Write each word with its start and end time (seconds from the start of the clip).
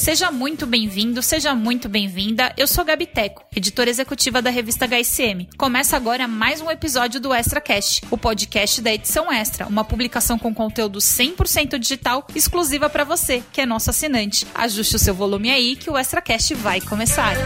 Seja 0.00 0.30
muito 0.30 0.66
bem-vindo, 0.66 1.22
seja 1.22 1.54
muito 1.54 1.86
bem-vinda. 1.86 2.54
Eu 2.56 2.66
sou 2.66 2.82
Gabi 2.86 3.04
Teco, 3.04 3.44
editora 3.54 3.90
executiva 3.90 4.40
da 4.40 4.48
revista 4.48 4.86
HSM. 4.86 5.46
Começa 5.58 5.94
agora 5.94 6.26
mais 6.26 6.62
um 6.62 6.70
episódio 6.70 7.20
do 7.20 7.34
Extra 7.34 7.60
Cast, 7.60 8.00
o 8.10 8.16
podcast 8.16 8.80
da 8.80 8.94
edição 8.94 9.30
Extra, 9.30 9.66
uma 9.66 9.84
publicação 9.84 10.38
com 10.38 10.54
conteúdo 10.54 11.00
100% 11.00 11.78
digital 11.78 12.26
exclusiva 12.34 12.88
para 12.88 13.04
você, 13.04 13.42
que 13.52 13.60
é 13.60 13.66
nosso 13.66 13.90
assinante. 13.90 14.46
Ajuste 14.54 14.96
o 14.96 14.98
seu 14.98 15.12
volume 15.12 15.50
aí 15.50 15.76
que 15.76 15.90
o 15.90 15.98
Extra 15.98 16.22
Cast 16.22 16.54
vai 16.54 16.80
começar. 16.80 17.36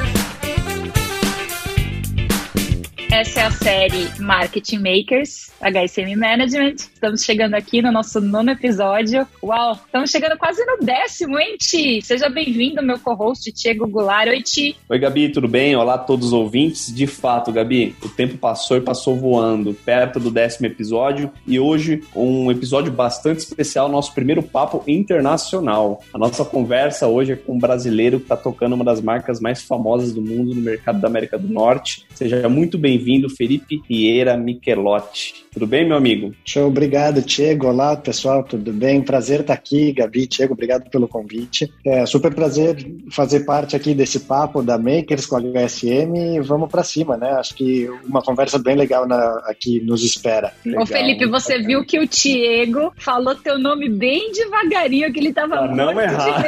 Essa 3.15 3.43
é 3.43 3.45
a 3.45 3.51
série 3.53 4.09
Marketing 4.19 4.79
Makers, 4.79 5.53
HSM 5.61 6.17
Management. 6.17 6.75
Estamos 6.95 7.23
chegando 7.23 7.55
aqui 7.55 7.81
no 7.81 7.93
nosso 7.93 8.21
nono 8.21 8.51
episódio. 8.51 9.25
Uau, 9.41 9.79
estamos 9.87 10.11
chegando 10.11 10.37
quase 10.37 10.65
no 10.65 10.85
décimo, 10.85 11.39
hein, 11.39 11.57
Ti? 11.57 12.03
Seja 12.03 12.29
bem-vindo, 12.29 12.83
meu 12.83 12.99
co-host, 12.99 13.53
Tiago 13.53 13.87
Goulart. 13.87 14.27
Oi, 14.27 14.43
Ti. 14.43 14.77
Oi, 14.89 14.99
Gabi, 14.99 15.29
tudo 15.29 15.47
bem? 15.47 15.77
Olá 15.77 15.95
a 15.95 15.99
todos 15.99 16.27
os 16.27 16.33
ouvintes. 16.33 16.93
De 16.93 17.07
fato, 17.07 17.53
Gabi, 17.53 17.95
o 18.03 18.09
tempo 18.09 18.37
passou 18.37 18.79
e 18.79 18.81
passou 18.81 19.15
voando, 19.15 19.73
perto 19.73 20.19
do 20.19 20.29
décimo 20.29 20.67
episódio. 20.67 21.31
E 21.47 21.61
hoje, 21.61 22.03
um 22.17 22.51
episódio 22.51 22.91
bastante 22.91 23.39
especial, 23.39 23.89
nosso 23.89 24.13
primeiro 24.13 24.43
papo 24.43 24.83
internacional. 24.89 26.03
A 26.13 26.19
nossa 26.19 26.45
conversa 26.45 27.07
hoje 27.07 27.35
é 27.35 27.37
com 27.37 27.55
um 27.55 27.61
brasileiro 27.61 28.19
que 28.19 28.25
está 28.25 28.37
tocando 28.37 28.73
uma 28.73 28.85
das 28.85 29.01
marcas 29.01 29.39
mais 29.39 29.63
famosas 29.63 30.13
do 30.13 30.21
mundo 30.21 30.53
no 30.53 30.61
mercado 30.61 31.01
da 31.01 31.07
América 31.07 31.39
do 31.39 31.47
Norte. 31.47 32.05
Seja 32.13 32.49
muito 32.49 32.77
bem-vindo 32.77 33.04
bem-vindo, 33.05 33.29
Felipe 33.29 33.83
Vieira 33.87 34.35
Michelotti. 34.37 35.45
Tudo 35.53 35.67
bem, 35.67 35.87
meu 35.87 35.97
amigo? 35.97 36.35
Show, 36.45 36.67
obrigado, 36.67 37.21
Diego. 37.21 37.69
Olá, 37.69 37.95
pessoal, 37.97 38.43
tudo 38.43 38.73
bem? 38.73 39.03
Prazer 39.03 39.41
estar 39.41 39.53
aqui, 39.53 39.93
Gabi, 39.93 40.27
Diego, 40.27 40.55
obrigado 40.55 40.89
pelo 40.91 41.07
convite. 41.07 41.71
É 41.85 42.07
super 42.07 42.35
prazer 42.35 42.85
fazer 43.13 43.41
parte 43.41 43.77
aqui 43.77 43.95
desse 43.95 44.21
papo 44.21 44.63
da 44.63 44.79
Makers 44.79 45.27
com 45.27 45.37
a 45.37 45.41
HSM 45.41 46.37
e 46.37 46.41
vamos 46.41 46.71
para 46.71 46.83
cima, 46.83 47.17
né? 47.17 47.31
Acho 47.33 47.55
que 47.55 47.89
uma 48.05 48.23
conversa 48.23 48.59
bem 48.59 48.75
legal 48.75 49.07
na, 49.07 49.43
aqui 49.47 49.81
nos 49.81 50.03
espera. 50.03 50.53
Legal, 50.65 50.83
Ô, 50.83 50.87
Felipe, 50.87 51.27
você 51.27 51.53
bacana. 51.53 51.69
viu 51.69 51.85
que 51.85 51.99
o 51.99 52.09
Diego 52.09 52.93
falou 52.97 53.35
teu 53.35 53.59
nome 53.59 53.89
bem 53.89 54.33
devagarinho, 54.33 55.13
que 55.13 55.21
ele 55.21 55.29
estava 55.29 55.57
ah, 55.57 55.69
não 55.69 56.01
errar. 56.01 56.43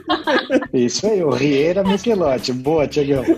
Isso 0.72 1.06
aí, 1.06 1.22
o 1.22 1.30
Rieira 1.30 1.84
Michelotti. 1.84 2.52
Boa, 2.52 2.86
Diego. 2.86 3.36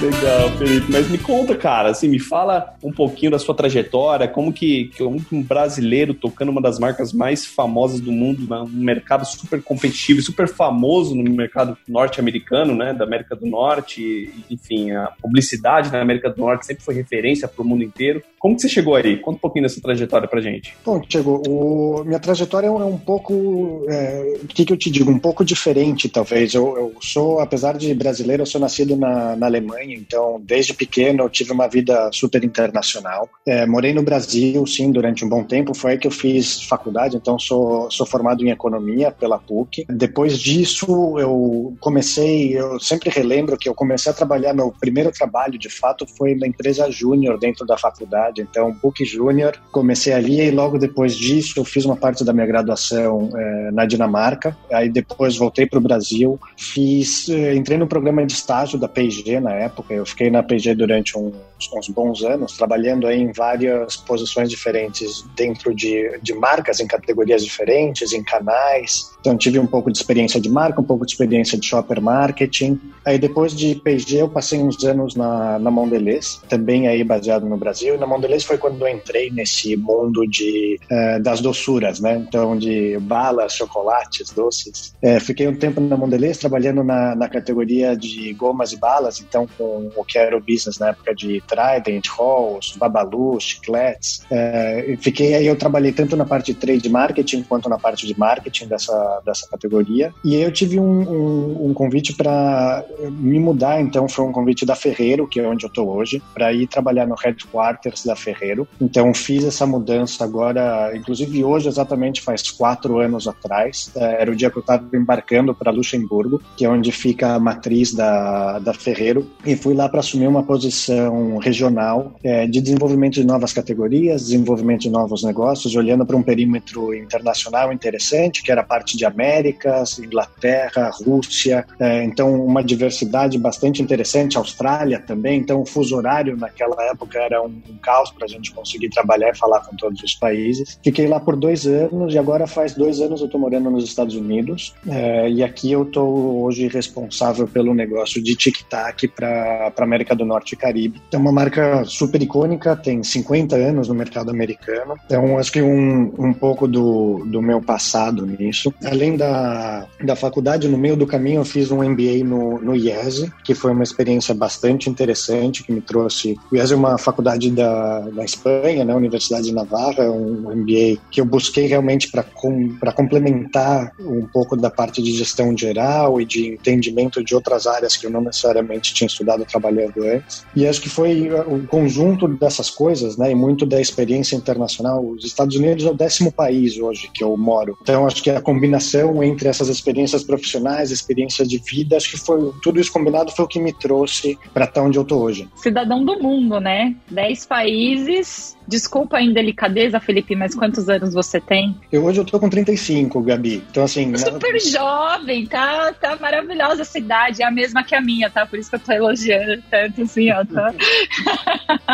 Legal, 0.00 0.50
Felipe. 0.56 0.92
Mas 0.92 1.10
me 1.10 1.18
conta, 1.18 1.56
cara, 1.56 1.90
assim, 1.90 2.06
me 2.06 2.20
fala 2.20 2.76
um 2.84 2.92
pouquinho 2.92 3.32
da 3.32 3.38
sua 3.38 3.54
trajetória, 3.54 4.28
como 4.28 4.52
que, 4.52 4.92
como 4.96 5.20
que 5.20 5.34
um 5.34 5.42
brasileiro 5.42 6.14
tocando 6.14 6.50
uma 6.50 6.62
das 6.62 6.78
marcas 6.78 7.12
mais 7.12 7.44
famosas 7.44 7.98
do 7.98 8.12
mundo, 8.12 8.48
né, 8.48 8.60
um 8.60 8.84
mercado 8.84 9.24
super 9.24 9.60
competitivo, 9.60 10.22
super 10.22 10.46
famoso 10.46 11.16
no 11.16 11.28
mercado 11.28 11.76
norte-americano, 11.88 12.76
né, 12.76 12.94
da 12.94 13.04
América 13.04 13.34
do 13.34 13.44
Norte, 13.44 14.32
enfim, 14.48 14.92
a 14.92 15.12
publicidade 15.20 15.90
na 15.90 16.00
América 16.00 16.30
do 16.30 16.40
Norte 16.40 16.66
sempre 16.66 16.84
foi 16.84 16.94
referência 16.94 17.48
para 17.48 17.62
o 17.62 17.66
mundo 17.66 17.82
inteiro. 17.82 18.22
Como 18.38 18.54
que 18.54 18.62
você 18.62 18.68
chegou 18.68 18.94
aí? 18.94 19.16
Conta 19.16 19.38
um 19.38 19.40
pouquinho 19.40 19.64
dessa 19.64 19.80
trajetória 19.80 20.28
pra 20.28 20.40
gente. 20.40 20.76
Bom, 20.84 21.00
Tiago, 21.00 21.42
o... 21.48 22.04
minha 22.04 22.20
trajetória 22.20 22.68
é 22.68 22.70
um 22.70 22.94
é 22.94 22.98
pouco, 23.04 23.84
é... 23.88 24.38
o 24.44 24.46
que, 24.46 24.64
que 24.64 24.72
eu 24.72 24.76
te 24.76 24.90
digo, 24.90 25.10
um 25.10 25.18
pouco 25.18 25.44
diferente, 25.44 26.08
talvez. 26.08 26.54
Eu, 26.54 26.76
eu 26.76 26.94
sou, 27.00 27.40
apesar 27.40 27.76
de 27.76 27.92
brasileiro, 27.94 28.42
eu 28.42 28.46
sou 28.46 28.60
nascido 28.60 28.96
na, 28.96 29.34
na 29.34 29.46
Alemanha, 29.46 29.87
então 29.94 30.40
desde 30.40 30.74
pequeno 30.74 31.24
eu 31.24 31.28
tive 31.28 31.52
uma 31.52 31.68
vida 31.68 32.10
super 32.12 32.44
internacional. 32.44 33.28
É, 33.46 33.66
morei 33.66 33.92
no 33.92 34.02
Brasil, 34.02 34.66
sim, 34.66 34.90
durante 34.90 35.24
um 35.24 35.28
bom 35.28 35.44
tempo. 35.44 35.74
Foi 35.74 35.92
aí 35.92 35.98
que 35.98 36.06
eu 36.06 36.10
fiz 36.10 36.62
faculdade, 36.62 37.16
então 37.16 37.38
sou, 37.38 37.90
sou 37.90 38.06
formado 38.06 38.44
em 38.44 38.50
economia 38.50 39.10
pela 39.10 39.38
PUC. 39.38 39.86
Depois 39.88 40.38
disso 40.38 41.18
eu 41.18 41.76
comecei, 41.80 42.58
eu 42.58 42.78
sempre 42.80 43.10
relembro 43.10 43.56
que 43.56 43.68
eu 43.68 43.74
comecei 43.74 44.10
a 44.10 44.14
trabalhar, 44.14 44.52
meu 44.52 44.72
primeiro 44.78 45.10
trabalho 45.10 45.58
de 45.58 45.68
fato 45.68 46.06
foi 46.16 46.34
na 46.34 46.46
empresa 46.46 46.90
júnior 46.90 47.38
dentro 47.38 47.66
da 47.66 47.76
faculdade, 47.76 48.40
então 48.40 48.74
PUC 48.74 49.04
Júnior. 49.04 49.58
Comecei 49.72 50.12
ali 50.12 50.40
e 50.40 50.50
logo 50.50 50.78
depois 50.78 51.16
disso 51.16 51.58
eu 51.58 51.64
fiz 51.64 51.84
uma 51.84 51.96
parte 51.96 52.24
da 52.24 52.32
minha 52.32 52.46
graduação 52.46 53.30
é, 53.34 53.70
na 53.70 53.84
Dinamarca. 53.84 54.56
Aí 54.72 54.88
depois 54.88 55.36
voltei 55.36 55.66
para 55.66 55.78
o 55.78 55.82
Brasil, 55.82 56.38
fiz, 56.56 57.28
é, 57.28 57.54
entrei 57.54 57.78
no 57.78 57.86
programa 57.86 58.24
de 58.24 58.32
estágio 58.32 58.78
da 58.78 58.88
P&G 58.88 59.40
na 59.40 59.54
época 59.54 59.77
época. 59.78 59.94
Eu 59.94 60.04
fiquei 60.04 60.30
na 60.30 60.42
PG 60.42 60.74
durante 60.74 61.16
uns, 61.16 61.34
uns, 61.74 61.88
bons 61.88 62.22
anos, 62.22 62.56
trabalhando 62.56 63.06
aí 63.06 63.20
em 63.20 63.32
várias 63.32 63.96
posições 63.96 64.50
diferentes, 64.50 65.24
dentro 65.36 65.74
de, 65.74 66.18
de 66.22 66.34
marcas, 66.34 66.80
em 66.80 66.86
categorias 66.86 67.44
diferentes, 67.44 68.12
em 68.12 68.22
canais. 68.22 69.10
Então, 69.20 69.36
tive 69.36 69.58
um 69.58 69.66
pouco 69.66 69.90
de 69.90 69.98
experiência 69.98 70.40
de 70.40 70.48
marca, 70.48 70.80
um 70.80 70.84
pouco 70.84 71.04
de 71.04 71.12
experiência 71.12 71.58
de 71.58 71.66
shopper 71.66 72.00
marketing. 72.00 72.80
Aí, 73.04 73.18
depois 73.18 73.52
de 73.52 73.74
PG, 73.74 74.22
eu 74.22 74.28
passei 74.28 74.58
uns 74.60 74.82
anos 74.84 75.14
na, 75.14 75.58
na 75.58 75.70
Mondelez, 75.70 76.40
também 76.48 76.88
aí 76.88 77.02
baseado 77.02 77.46
no 77.46 77.56
Brasil. 77.56 77.94
E 77.94 77.98
na 77.98 78.06
Mondelez 78.06 78.44
foi 78.44 78.58
quando 78.58 78.80
eu 78.80 78.88
entrei 78.88 79.30
nesse 79.30 79.76
mundo 79.76 80.26
de, 80.26 80.78
uh, 80.90 81.22
das 81.22 81.40
doçuras, 81.40 82.00
né? 82.00 82.16
Então, 82.16 82.56
de 82.56 82.98
balas, 83.00 83.54
chocolates, 83.54 84.30
doces. 84.30 84.94
É, 85.02 85.18
fiquei 85.20 85.48
um 85.48 85.54
tempo 85.54 85.80
na 85.80 85.96
Mondelez, 85.96 86.38
trabalhando 86.38 86.84
na, 86.84 87.14
na 87.14 87.28
categoria 87.28 87.96
de 87.96 88.32
gomas 88.34 88.72
e 88.72 88.76
balas, 88.76 89.20
então 89.20 89.46
com 89.56 89.90
o 89.96 90.04
que 90.04 90.18
era 90.18 90.36
o 90.36 90.40
business 90.40 90.78
na 90.78 90.88
época 90.88 91.14
de 91.14 91.42
Trident, 91.46 92.06
Halls, 92.08 92.76
Babalu, 92.76 93.40
Chicletes. 93.40 94.22
É, 94.30 94.96
fiquei 95.00 95.34
aí, 95.34 95.46
eu 95.46 95.56
trabalhei 95.56 95.92
tanto 95.92 96.16
na 96.16 96.24
parte 96.24 96.52
de 96.52 96.58
trade 96.58 96.88
marketing 96.88 97.42
quanto 97.42 97.68
na 97.68 97.78
parte 97.78 98.06
de 98.06 98.18
marketing 98.18 98.66
dessa, 98.66 99.17
dessa 99.24 99.48
categoria. 99.48 100.12
E 100.24 100.34
eu 100.34 100.52
tive 100.52 100.78
um, 100.78 101.00
um, 101.00 101.70
um 101.70 101.74
convite 101.74 102.14
para 102.14 102.84
me 103.10 103.38
mudar, 103.38 103.80
então 103.80 104.08
foi 104.08 104.24
um 104.24 104.32
convite 104.32 104.64
da 104.64 104.74
Ferreiro, 104.74 105.26
que 105.26 105.40
é 105.40 105.48
onde 105.48 105.64
eu 105.64 105.68
estou 105.68 105.88
hoje, 105.88 106.22
para 106.34 106.52
ir 106.52 106.66
trabalhar 106.66 107.06
no 107.06 107.14
headquarters 107.14 108.04
da 108.04 108.16
Ferreiro. 108.16 108.66
Então 108.80 109.12
fiz 109.14 109.44
essa 109.44 109.66
mudança 109.66 110.24
agora, 110.24 110.96
inclusive 110.96 111.44
hoje 111.44 111.68
exatamente 111.68 112.20
faz 112.20 112.50
quatro 112.50 112.98
anos 112.98 113.26
atrás. 113.26 113.90
É, 113.96 114.22
era 114.22 114.30
o 114.30 114.36
dia 114.36 114.50
que 114.50 114.58
eu 114.58 114.60
estava 114.60 114.84
embarcando 114.94 115.54
para 115.54 115.70
Luxemburgo, 115.70 116.42
que 116.56 116.64
é 116.64 116.68
onde 116.68 116.92
fica 116.92 117.34
a 117.34 117.38
matriz 117.38 117.94
da, 117.94 118.58
da 118.58 118.74
Ferreiro. 118.74 119.26
E 119.44 119.56
fui 119.56 119.74
lá 119.74 119.88
para 119.88 120.00
assumir 120.00 120.26
uma 120.26 120.42
posição 120.42 121.38
regional 121.38 122.14
é, 122.22 122.46
de 122.46 122.60
desenvolvimento 122.60 123.14
de 123.14 123.24
novas 123.24 123.52
categorias, 123.52 124.26
desenvolvimento 124.26 124.82
de 124.82 124.90
novos 124.90 125.22
negócios, 125.22 125.74
olhando 125.74 126.04
para 126.04 126.16
um 126.16 126.22
perímetro 126.22 126.94
internacional 126.94 127.72
interessante, 127.72 128.42
que 128.42 128.50
era 128.50 128.60
a 128.60 128.64
parte 128.64 128.96
de 128.98 129.04
Américas, 129.04 129.98
Inglaterra, 129.98 130.90
Rússia, 131.04 131.64
é, 131.78 132.04
então 132.04 132.44
uma 132.44 132.62
diversidade 132.62 133.38
bastante 133.38 133.82
interessante, 133.82 134.36
Austrália 134.36 135.00
também, 135.00 135.40
então 135.40 135.60
o 135.62 135.66
fuso 135.66 135.96
horário 135.96 136.36
naquela 136.36 136.76
época 136.84 137.18
era 137.18 137.42
um, 137.42 137.62
um 137.68 137.78
caos 137.80 138.10
para 138.10 138.26
a 138.26 138.28
gente 138.28 138.52
conseguir 138.52 138.90
trabalhar 138.90 139.30
e 139.30 139.36
falar 139.36 139.60
com 139.60 139.76
todos 139.76 140.02
os 140.02 140.14
países. 140.14 140.78
Fiquei 140.82 141.06
lá 141.06 141.20
por 141.20 141.36
dois 141.36 141.66
anos 141.66 142.12
e 142.14 142.18
agora 142.18 142.46
faz 142.46 142.74
dois 142.74 143.00
anos 143.00 143.20
eu 143.20 143.26
estou 143.26 143.40
morando 143.40 143.70
nos 143.70 143.84
Estados 143.84 144.14
Unidos 144.14 144.74
é, 144.86 145.30
e 145.30 145.42
aqui 145.42 145.72
eu 145.72 145.84
estou 145.84 146.42
hoje 146.42 146.68
responsável 146.68 147.46
pelo 147.46 147.74
negócio 147.74 148.22
de 148.22 148.34
tic-tac 148.36 149.08
para 149.08 149.72
América 149.78 150.14
do 150.14 150.24
Norte 150.24 150.52
e 150.52 150.56
Caribe. 150.56 151.00
É 151.12 151.16
uma 151.16 151.32
marca 151.32 151.84
super 151.84 152.20
icônica, 152.20 152.76
tem 152.76 153.02
50 153.02 153.56
anos 153.56 153.88
no 153.88 153.94
mercado 153.94 154.30
americano. 154.30 154.96
Então, 155.06 155.38
acho 155.38 155.52
que 155.52 155.62
um, 155.62 156.12
um 156.18 156.32
pouco 156.32 156.66
do, 156.66 157.24
do 157.26 157.40
meu 157.40 157.60
passado 157.60 158.26
nisso. 158.26 158.72
Além 158.90 159.16
da, 159.16 159.86
da 160.02 160.16
faculdade, 160.16 160.68
no 160.68 160.78
meio 160.78 160.96
do 160.96 161.06
caminho, 161.06 161.40
eu 161.40 161.44
fiz 161.44 161.70
um 161.70 161.82
MBA 161.82 162.24
no, 162.24 162.58
no 162.60 162.76
IESE, 162.76 163.32
que 163.44 163.54
foi 163.54 163.72
uma 163.72 163.82
experiência 163.82 164.34
bastante 164.34 164.88
interessante, 164.88 165.62
que 165.62 165.72
me 165.72 165.80
trouxe... 165.80 166.36
O 166.50 166.56
IESE 166.56 166.72
é 166.72 166.76
uma 166.76 166.98
faculdade 166.98 167.50
da, 167.50 168.00
da 168.00 168.24
Espanha, 168.24 168.84
né, 168.84 168.94
Universidade 168.94 169.44
de 169.44 169.52
Navarra, 169.52 170.10
um 170.10 170.54
MBA 170.54 171.00
que 171.10 171.20
eu 171.20 171.24
busquei 171.24 171.66
realmente 171.66 172.10
para 172.10 172.22
com, 172.22 172.76
complementar 172.94 173.92
um 174.00 174.26
pouco 174.26 174.56
da 174.56 174.70
parte 174.70 175.02
de 175.02 175.12
gestão 175.12 175.56
geral 175.56 176.20
e 176.20 176.24
de 176.24 176.54
entendimento 176.54 177.22
de 177.22 177.34
outras 177.34 177.66
áreas 177.66 177.96
que 177.96 178.06
eu 178.06 178.10
não 178.10 178.20
necessariamente 178.20 178.94
tinha 178.94 179.06
estudado 179.06 179.44
trabalhando 179.44 180.02
antes. 180.02 180.44
E 180.56 180.66
acho 180.66 180.80
que 180.80 180.88
foi 180.88 181.30
o 181.46 181.66
conjunto 181.66 182.26
dessas 182.26 182.70
coisas, 182.70 183.16
né, 183.16 183.30
e 183.30 183.34
muito 183.34 183.66
da 183.66 183.80
experiência 183.80 184.36
internacional. 184.36 185.04
Os 185.04 185.24
Estados 185.24 185.56
Unidos 185.56 185.84
é 185.84 185.90
o 185.90 185.94
décimo 185.94 186.32
país 186.32 186.78
hoje 186.78 187.10
que 187.12 187.22
eu 187.22 187.36
moro. 187.36 187.76
Então 187.82 188.06
acho 188.06 188.22
que 188.22 188.30
a 188.30 188.40
combinação 188.40 188.77
entre 189.22 189.48
essas 189.48 189.68
experiências 189.68 190.22
profissionais, 190.22 190.90
experiência 190.90 191.46
de 191.46 191.58
vida, 191.58 191.96
acho 191.96 192.10
que 192.10 192.18
foi 192.18 192.52
tudo 192.62 192.80
isso 192.80 192.92
combinado 192.92 193.32
foi 193.32 193.44
o 193.44 193.48
que 193.48 193.60
me 193.60 193.72
trouxe 193.72 194.38
para 194.52 194.64
estar 194.64 194.82
onde 194.82 194.98
eu 194.98 195.04
tô 195.04 195.18
hoje. 195.18 195.48
Cidadão 195.56 196.04
do 196.04 196.20
mundo, 196.20 196.60
né? 196.60 196.94
Dez 197.10 197.44
países, 197.46 198.56
Desculpa 198.68 199.16
a 199.16 199.22
indelicadeza, 199.22 199.98
Felipe, 199.98 200.36
mas 200.36 200.54
quantos 200.54 200.90
anos 200.90 201.14
você 201.14 201.40
tem? 201.40 201.74
Eu 201.90 202.04
hoje 202.04 202.20
eu 202.20 202.24
tô 202.24 202.38
com 202.38 202.50
35, 202.50 203.22
Gabi. 203.22 203.64
Então, 203.70 203.82
assim. 203.82 204.14
Super 204.18 204.52
na... 204.52 204.58
jovem, 204.58 205.46
tá, 205.46 205.90
tá 205.94 206.16
maravilhosa 206.16 206.82
essa 206.82 206.98
idade. 206.98 207.42
É 207.42 207.46
a 207.46 207.50
mesma 207.50 207.82
que 207.82 207.94
a 207.94 208.00
minha, 208.02 208.28
tá? 208.28 208.44
Por 208.44 208.58
isso 208.58 208.68
que 208.68 208.76
eu 208.76 208.80
tô 208.80 208.92
elogiando 208.92 209.62
tanto, 209.70 210.02
assim, 210.02 210.30
ó. 210.30 210.44
Tá? 210.44 210.74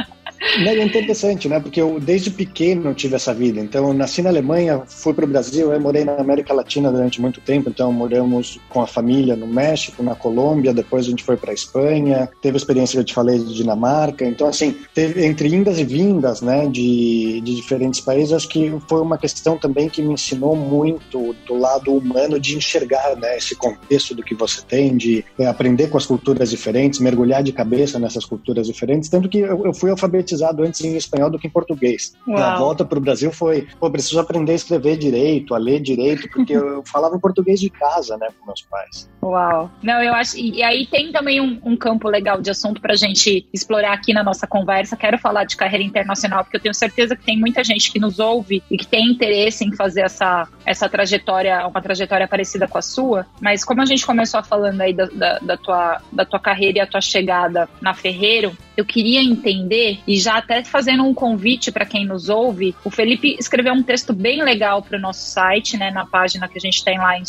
é 0.62 0.82
interessante, 0.84 1.48
né? 1.48 1.58
Porque 1.58 1.80
eu 1.80 1.98
desde 1.98 2.30
pequeno 2.30 2.94
tive 2.94 3.16
essa 3.16 3.34
vida. 3.34 3.60
Então, 3.60 3.88
eu 3.88 3.94
nasci 3.94 4.22
na 4.22 4.30
Alemanha, 4.30 4.82
fui 4.86 5.12
para 5.12 5.24
o 5.24 5.28
Brasil, 5.28 5.72
eu 5.72 5.80
morei 5.80 6.04
na 6.04 6.16
América 6.16 6.54
Latina 6.54 6.90
durante 6.90 7.20
muito 7.20 7.40
tempo. 7.40 7.68
Então, 7.68 7.92
moramos 7.92 8.60
com 8.68 8.80
a 8.80 8.86
família 8.86 9.34
no 9.34 9.46
México, 9.46 10.02
na 10.02 10.14
Colômbia, 10.14 10.72
depois 10.72 11.06
a 11.06 11.10
gente 11.10 11.24
foi 11.24 11.36
para 11.36 11.50
a 11.50 11.54
Espanha, 11.54 12.28
teve 12.40 12.56
a 12.56 12.58
experiência 12.58 12.96
que 12.96 13.00
eu 13.00 13.04
te 13.04 13.14
falei 13.14 13.38
de 13.38 13.54
Dinamarca. 13.54 14.24
Então, 14.24 14.46
assim, 14.46 14.76
teve, 14.94 15.24
entre 15.24 15.48
indas 15.48 15.78
e 15.78 15.84
vindas, 15.84 16.40
né, 16.40 16.66
de, 16.66 17.40
de 17.40 17.54
diferentes 17.54 18.00
países, 18.00 18.32
acho 18.32 18.48
que 18.48 18.72
foi 18.88 19.00
uma 19.00 19.18
questão 19.18 19.56
também 19.56 19.88
que 19.88 20.02
me 20.02 20.14
ensinou 20.14 20.54
muito 20.54 21.34
do 21.46 21.58
lado 21.58 21.92
humano 21.92 22.38
de 22.38 22.56
enxergar, 22.56 23.16
né, 23.16 23.36
esse 23.36 23.56
contexto 23.56 24.14
do 24.14 24.22
que 24.22 24.34
você 24.34 24.62
tem, 24.62 24.96
de 24.96 25.24
é, 25.38 25.46
aprender 25.46 25.88
com 25.88 25.96
as 25.96 26.06
culturas 26.06 26.50
diferentes, 26.50 27.00
mergulhar 27.00 27.42
de 27.42 27.52
cabeça 27.52 27.98
nessas 27.98 28.24
culturas 28.24 28.66
diferentes. 28.66 29.08
Tanto 29.08 29.28
que 29.28 29.38
eu, 29.38 29.66
eu 29.66 29.74
fui 29.74 29.90
alfabetizado 29.90 30.43
antes 30.62 30.80
em 30.82 30.96
espanhol 30.96 31.30
do 31.30 31.38
que 31.38 31.46
em 31.46 31.50
português. 31.50 32.14
Uau. 32.26 32.38
A 32.38 32.56
volta 32.56 32.84
para 32.84 32.98
o 32.98 33.00
Brasil 33.00 33.32
foi, 33.32 33.66
pô, 33.78 33.90
preciso 33.90 34.20
aprender 34.20 34.52
a 34.52 34.56
escrever 34.56 34.96
direito, 34.96 35.54
a 35.54 35.58
ler 35.58 35.80
direito, 35.80 36.28
porque 36.30 36.52
eu 36.52 36.82
falava 36.84 37.18
português 37.18 37.60
de 37.60 37.70
casa, 37.70 38.16
né, 38.16 38.28
com 38.38 38.46
meus 38.46 38.62
pais. 38.62 39.08
Uau. 39.22 39.70
Não, 39.82 40.02
eu 40.02 40.12
acho. 40.12 40.36
E, 40.36 40.62
aí 40.62 40.86
tem 40.86 41.10
também 41.10 41.40
um, 41.40 41.60
um 41.64 41.76
campo 41.76 42.08
legal 42.08 42.40
de 42.40 42.50
assunto 42.50 42.80
para 42.80 42.92
a 42.92 42.96
gente 42.96 43.46
explorar 43.52 43.92
aqui 43.92 44.12
na 44.12 44.22
nossa 44.22 44.46
conversa. 44.46 44.96
Quero 44.96 45.18
falar 45.18 45.44
de 45.44 45.56
carreira 45.56 45.84
internacional, 45.84 46.44
porque 46.44 46.56
eu 46.56 46.60
tenho 46.60 46.74
certeza 46.74 47.16
que 47.16 47.24
tem 47.24 47.38
muita 47.38 47.64
gente 47.64 47.90
que 47.90 47.98
nos 47.98 48.18
ouve 48.18 48.62
e 48.70 48.76
que 48.76 48.86
tem 48.86 49.10
interesse 49.10 49.64
em 49.64 49.74
fazer 49.74 50.02
essa, 50.02 50.46
essa 50.66 50.88
trajetória, 50.88 51.66
uma 51.66 51.80
trajetória 51.80 52.28
parecida 52.28 52.68
com 52.68 52.78
a 52.78 52.82
sua. 52.82 53.26
Mas 53.40 53.64
como 53.64 53.80
a 53.80 53.86
gente 53.86 54.04
começou 54.04 54.42
falando 54.42 54.80
aí 54.80 54.92
da, 54.92 55.06
da, 55.06 55.38
da 55.38 55.56
tua, 55.56 56.02
da 56.12 56.24
tua 56.24 56.40
carreira 56.40 56.78
e 56.78 56.80
a 56.80 56.86
tua 56.86 57.00
chegada 57.00 57.68
na 57.80 57.94
Ferreiro, 57.94 58.56
eu 58.76 58.84
queria 58.84 59.22
entender, 59.22 60.00
e 60.06 60.18
já 60.18 60.38
até 60.38 60.62
fazendo 60.64 61.04
um 61.04 61.14
convite 61.14 61.70
para 61.70 61.84
quem 61.84 62.04
nos 62.04 62.28
ouve, 62.28 62.74
o 62.84 62.90
Felipe 62.90 63.36
escreveu 63.38 63.72
um 63.72 63.82
texto 63.82 64.12
bem 64.12 64.42
legal 64.42 64.82
para 64.82 64.98
o 64.98 65.00
nosso 65.00 65.28
site, 65.30 65.76
né, 65.76 65.90
na 65.90 66.06
página 66.06 66.48
que 66.48 66.58
a 66.58 66.60
gente 66.60 66.84
tem 66.84 66.98
lá 66.98 67.18
em, 67.18 67.22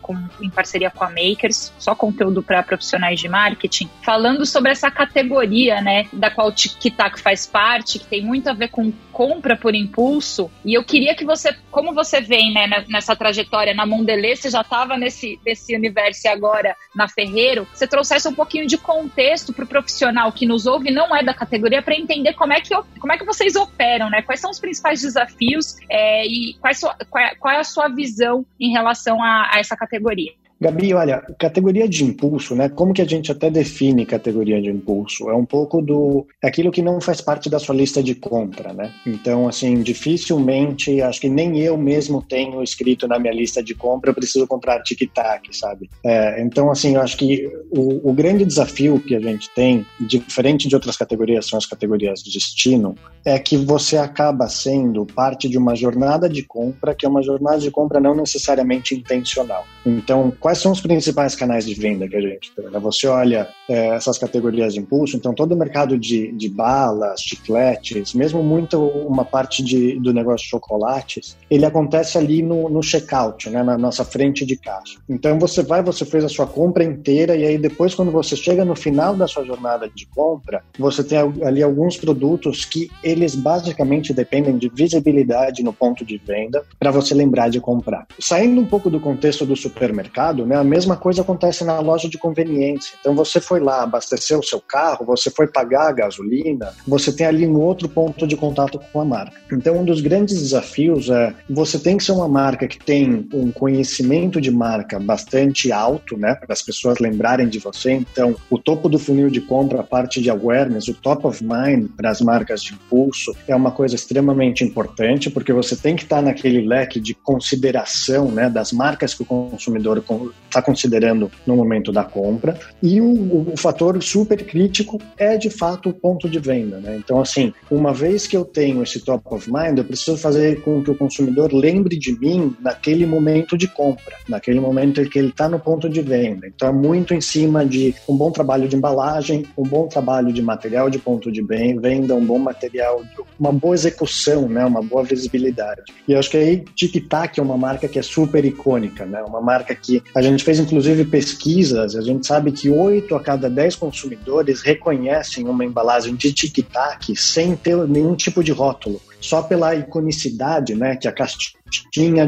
com, 0.00 0.16
em 0.40 0.50
parceria 0.50 0.90
com 0.90 1.04
a 1.04 1.10
Makers, 1.10 1.72
só 1.78 1.94
conteúdo 1.94 2.42
para 2.42 2.62
profissionais 2.62 3.20
de 3.20 3.28
marketing, 3.28 3.88
falando 4.02 4.44
sobre 4.44 4.72
essa 4.72 4.90
categoria, 4.90 5.80
né, 5.80 6.06
da 6.12 6.30
qual 6.30 6.48
o 6.48 6.52
TikTok 6.52 7.20
faz 7.20 7.46
parte, 7.46 7.98
que 7.98 8.06
tem 8.06 8.22
muito 8.22 8.48
a 8.48 8.52
ver 8.52 8.68
com 8.68 8.92
compra 9.20 9.54
por 9.54 9.74
impulso. 9.74 10.50
E 10.64 10.72
eu 10.72 10.82
queria 10.82 11.14
que 11.14 11.26
você, 11.26 11.54
como 11.70 11.92
você 11.92 12.22
vem 12.22 12.54
né, 12.54 12.86
nessa 12.88 13.14
trajetória 13.14 13.74
na 13.74 13.84
Mondelez, 13.84 14.38
você 14.38 14.48
já 14.48 14.62
estava 14.62 14.96
nesse, 14.96 15.38
nesse 15.44 15.76
universo 15.76 16.26
e 16.26 16.28
agora 16.28 16.74
na 16.96 17.06
Ferreiro, 17.06 17.68
você 17.70 17.86
trouxesse 17.86 18.26
um 18.26 18.34
pouquinho 18.34 18.66
de 18.66 18.78
contexto 18.78 19.52
para 19.52 19.66
o 19.66 19.68
profissional 19.68 20.32
que 20.32 20.46
nos 20.46 20.64
ouve 20.64 20.90
não 20.90 21.14
é 21.14 21.22
da 21.22 21.34
categoria 21.34 21.82
para 21.82 21.94
entender 21.94 22.32
como 22.32 22.54
é, 22.54 22.62
que, 22.62 22.74
como 22.98 23.12
é 23.12 23.18
que 23.18 23.26
vocês 23.26 23.56
operam, 23.56 24.08
né? 24.08 24.22
Quais 24.22 24.40
são 24.40 24.50
os 24.50 24.58
principais 24.58 25.02
desafios 25.02 25.76
é, 25.90 26.26
e 26.26 26.56
qual, 26.58 27.22
é, 27.22 27.34
qual 27.34 27.54
é 27.54 27.58
a 27.58 27.64
sua 27.64 27.88
visão 27.88 28.46
em 28.58 28.72
relação 28.72 29.22
a, 29.22 29.50
a 29.52 29.58
essa 29.58 29.76
categoria? 29.76 30.32
Gabi, 30.62 30.92
olha, 30.92 31.22
categoria 31.38 31.88
de 31.88 32.04
impulso, 32.04 32.54
né? 32.54 32.68
Como 32.68 32.92
que 32.92 33.00
a 33.00 33.06
gente 33.06 33.32
até 33.32 33.50
define 33.50 34.04
categoria 34.04 34.60
de 34.60 34.68
impulso? 34.68 35.30
É 35.30 35.34
um 35.34 35.46
pouco 35.46 35.80
do 35.80 36.26
aquilo 36.42 36.70
que 36.70 36.82
não 36.82 37.00
faz 37.00 37.22
parte 37.22 37.48
da 37.48 37.58
sua 37.58 37.74
lista 37.74 38.02
de 38.02 38.14
compra, 38.14 38.74
né? 38.74 38.92
Então, 39.06 39.48
assim, 39.48 39.82
dificilmente, 39.82 41.00
acho 41.00 41.18
que 41.18 41.30
nem 41.30 41.58
eu 41.60 41.78
mesmo 41.78 42.22
tenho 42.22 42.62
escrito 42.62 43.08
na 43.08 43.18
minha 43.18 43.32
lista 43.32 43.62
de 43.62 43.74
compra, 43.74 44.10
eu 44.10 44.14
preciso 44.14 44.46
comprar 44.46 44.82
tic-tac, 44.82 45.48
sabe? 45.56 45.88
É, 46.04 46.42
então, 46.42 46.70
assim, 46.70 46.94
eu 46.94 47.00
acho 47.00 47.16
que 47.16 47.50
o, 47.70 48.10
o, 48.10 48.12
grande 48.12 48.44
desafio 48.44 49.00
que 49.00 49.16
a 49.16 49.20
gente 49.20 49.48
tem, 49.54 49.86
diferente 49.98 50.68
de 50.68 50.74
outras 50.74 50.94
categorias, 50.94 51.46
são 51.46 51.58
as 51.58 51.64
categorias 51.64 52.22
de 52.22 52.30
destino, 52.30 52.94
é 53.24 53.38
que 53.38 53.56
você 53.56 53.96
acaba 53.96 54.46
sendo 54.48 55.06
parte 55.06 55.48
de 55.48 55.56
uma 55.56 55.74
jornada 55.74 56.28
de 56.28 56.42
compra, 56.42 56.94
que 56.94 57.06
é 57.06 57.08
uma 57.08 57.22
jornada 57.22 57.58
de 57.58 57.70
compra 57.70 57.98
não 57.98 58.14
necessariamente 58.14 58.94
intencional. 58.94 59.64
Então, 59.86 60.30
quais 60.50 60.58
são 60.58 60.72
os 60.72 60.80
principais 60.80 61.36
canais 61.36 61.64
de 61.64 61.74
venda 61.74 62.08
que 62.08 62.16
a 62.16 62.20
gente 62.20 62.52
tem? 62.56 62.68
Né? 62.68 62.78
Você 62.80 63.06
olha 63.06 63.48
é, 63.68 63.90
essas 63.90 64.18
categorias 64.18 64.74
de 64.74 64.80
impulso, 64.80 65.16
então 65.16 65.32
todo 65.32 65.52
o 65.52 65.56
mercado 65.56 65.96
de, 65.96 66.32
de 66.32 66.48
balas, 66.48 67.20
chicletes, 67.20 68.14
mesmo 68.14 68.42
muito 68.42 68.80
uma 68.80 69.24
parte 69.24 69.62
de, 69.62 70.00
do 70.00 70.12
negócio 70.12 70.44
de 70.44 70.50
chocolates, 70.50 71.36
ele 71.48 71.64
acontece 71.64 72.18
ali 72.18 72.42
no, 72.42 72.68
no 72.68 72.82
checkout, 72.82 73.48
né, 73.48 73.62
na 73.62 73.78
nossa 73.78 74.04
frente 74.04 74.44
de 74.44 74.56
caixa. 74.56 74.98
Então 75.08 75.38
você 75.38 75.62
vai, 75.62 75.84
você 75.84 76.04
fez 76.04 76.24
a 76.24 76.28
sua 76.28 76.48
compra 76.48 76.82
inteira 76.82 77.36
e 77.36 77.46
aí 77.46 77.56
depois 77.56 77.94
quando 77.94 78.10
você 78.10 78.34
chega 78.34 78.64
no 78.64 78.74
final 78.74 79.14
da 79.14 79.28
sua 79.28 79.44
jornada 79.44 79.88
de 79.88 80.04
compra, 80.06 80.64
você 80.76 81.04
tem 81.04 81.18
ali 81.44 81.62
alguns 81.62 81.96
produtos 81.96 82.64
que 82.64 82.90
eles 83.04 83.36
basicamente 83.36 84.12
dependem 84.12 84.58
de 84.58 84.68
visibilidade 84.68 85.62
no 85.62 85.72
ponto 85.72 86.04
de 86.04 86.18
venda 86.18 86.64
para 86.76 86.90
você 86.90 87.14
lembrar 87.14 87.50
de 87.50 87.60
comprar. 87.60 88.04
Saindo 88.18 88.60
um 88.60 88.66
pouco 88.66 88.90
do 88.90 88.98
contexto 88.98 89.46
do 89.46 89.54
supermercado, 89.54 90.39
né, 90.46 90.56
a 90.56 90.64
mesma 90.64 90.96
coisa 90.96 91.22
acontece 91.22 91.64
na 91.64 91.78
loja 91.80 92.08
de 92.08 92.18
conveniência. 92.18 92.96
Então 93.00 93.14
você 93.14 93.40
foi 93.40 93.60
lá 93.60 93.82
abastecer 93.82 94.38
o 94.38 94.42
seu 94.42 94.60
carro, 94.60 95.04
você 95.04 95.30
foi 95.30 95.46
pagar 95.46 95.88
a 95.88 95.92
gasolina, 95.92 96.72
você 96.86 97.12
tem 97.12 97.26
ali 97.26 97.46
um 97.46 97.58
outro 97.58 97.88
ponto 97.88 98.26
de 98.26 98.36
contato 98.36 98.80
com 98.92 99.00
a 99.00 99.04
marca. 99.04 99.40
Então 99.52 99.78
um 99.78 99.84
dos 99.84 100.00
grandes 100.00 100.40
desafios 100.40 101.08
é 101.08 101.34
você 101.48 101.78
tem 101.78 101.96
que 101.96 102.04
ser 102.04 102.12
uma 102.12 102.28
marca 102.28 102.66
que 102.66 102.78
tem 102.78 103.28
um 103.32 103.50
conhecimento 103.50 104.40
de 104.40 104.50
marca 104.50 104.98
bastante 104.98 105.72
alto, 105.72 106.16
né, 106.16 106.34
para 106.34 106.52
as 106.52 106.62
pessoas 106.62 106.98
lembrarem 106.98 107.48
de 107.48 107.58
você. 107.58 107.92
Então 107.92 108.36
o 108.48 108.58
topo 108.58 108.88
do 108.88 108.98
funil 108.98 109.30
de 109.30 109.40
compra, 109.40 109.80
a 109.80 109.84
parte 109.84 110.20
de 110.20 110.30
awareness, 110.30 110.88
o 110.88 110.94
top 110.94 111.26
of 111.26 111.44
mind 111.44 111.88
para 111.96 112.10
as 112.10 112.20
marcas 112.20 112.62
de 112.62 112.74
impulso 112.74 113.34
é 113.46 113.54
uma 113.54 113.70
coisa 113.70 113.94
extremamente 113.94 114.64
importante 114.64 115.30
porque 115.30 115.52
você 115.52 115.76
tem 115.76 115.96
que 115.96 116.02
estar 116.02 116.22
naquele 116.22 116.66
leque 116.66 117.00
de 117.00 117.14
consideração, 117.14 118.30
né, 118.30 118.48
das 118.48 118.72
marcas 118.72 119.14
que 119.14 119.22
o 119.22 119.26
consumidor 119.26 119.98
está 120.46 120.60
considerando 120.60 121.30
no 121.46 121.56
momento 121.56 121.92
da 121.92 122.04
compra. 122.04 122.58
E 122.82 123.00
o, 123.00 123.52
o, 123.52 123.56
fator 123.56 124.02
super 124.02 124.44
crítico 124.44 125.00
é 125.16 125.36
de 125.36 125.48
fato 125.48 125.90
o 125.90 125.92
ponto 125.94 126.28
de 126.28 126.38
venda. 126.38 126.78
Né? 126.78 126.96
Então, 126.96 127.20
assim, 127.20 127.52
uma 127.70 127.94
vez 127.94 128.26
que 128.26 128.36
eu 128.36 128.44
tenho 128.44 128.82
esse 128.82 129.00
top 129.00 129.24
of 129.30 129.50
mind, 129.50 129.78
eu 129.78 129.84
preciso 129.84 130.16
fazer 130.16 130.60
com 130.62 130.82
que 130.82 130.90
o 130.90 130.94
consumidor 130.94 131.52
lembre 131.52 131.96
de 131.96 132.18
mim 132.18 132.56
naquele 132.60 133.06
momento 133.06 133.56
de 133.56 133.68
compra, 133.68 134.16
naquele 134.28 134.60
momento 134.60 135.00
em 135.00 135.08
que 135.08 135.18
ele 135.18 135.28
está 135.28 135.48
no 135.48 135.60
ponto 135.60 135.88
de 135.88 136.00
venda. 136.02 136.46
Então, 136.46 136.68
é 136.68 136.72
muito 136.72 137.14
em 137.14 137.20
cima 137.20 137.64
de 137.64 137.94
um 138.08 138.16
bom 138.16 138.30
trabalho 138.30 138.68
de 138.68 138.76
embalagem, 138.76 139.46
um 139.56 139.62
bom 139.62 139.86
trabalho 139.86 140.32
de 140.32 140.42
material 140.42 140.90
de 140.90 140.98
ponto 140.98 141.30
de 141.30 141.42
venda, 141.42 142.14
um 142.14 142.24
bom 142.24 142.38
material, 142.38 143.02
uma 143.38 143.52
boa 143.52 143.74
execução, 143.74 144.48
né? 144.48 144.64
uma 144.64 144.82
boa 144.82 145.04
visibilidade. 145.04 145.82
E 146.06 146.12
eu 146.12 146.18
acho 146.18 146.30
que 146.30 146.36
aí 146.36 146.64
Tic-Tac 146.74 147.38
é 147.38 147.42
uma 147.42 147.56
marca 147.56 147.88
que 147.88 147.98
é 147.98 148.02
super 148.02 148.44
icônica, 148.44 149.04
né? 149.04 149.22
uma 149.22 149.40
marca 149.40 149.74
que 149.74 150.02
a 150.14 150.19
gente 150.22 150.42
fez 150.42 150.58
inclusive 150.58 151.04
pesquisas, 151.04 151.94
a 151.94 152.00
gente 152.00 152.26
sabe 152.26 152.50
que 152.50 152.68
8 152.68 153.14
a 153.14 153.20
cada 153.20 153.48
10 153.48 153.76
consumidores 153.76 154.60
reconhecem 154.60 155.46
uma 155.46 155.64
embalagem 155.64 156.16
de 156.16 156.32
tic-tac 156.32 157.14
sem 157.16 157.54
ter 157.54 157.76
nenhum 157.86 158.16
tipo 158.16 158.42
de 158.42 158.52
rótulo. 158.52 159.00
Só 159.20 159.42
pela 159.42 159.74
iconicidade, 159.74 160.74
né, 160.74 160.96
que 160.96 161.06
a 161.06 161.12
caixinha 161.12 161.59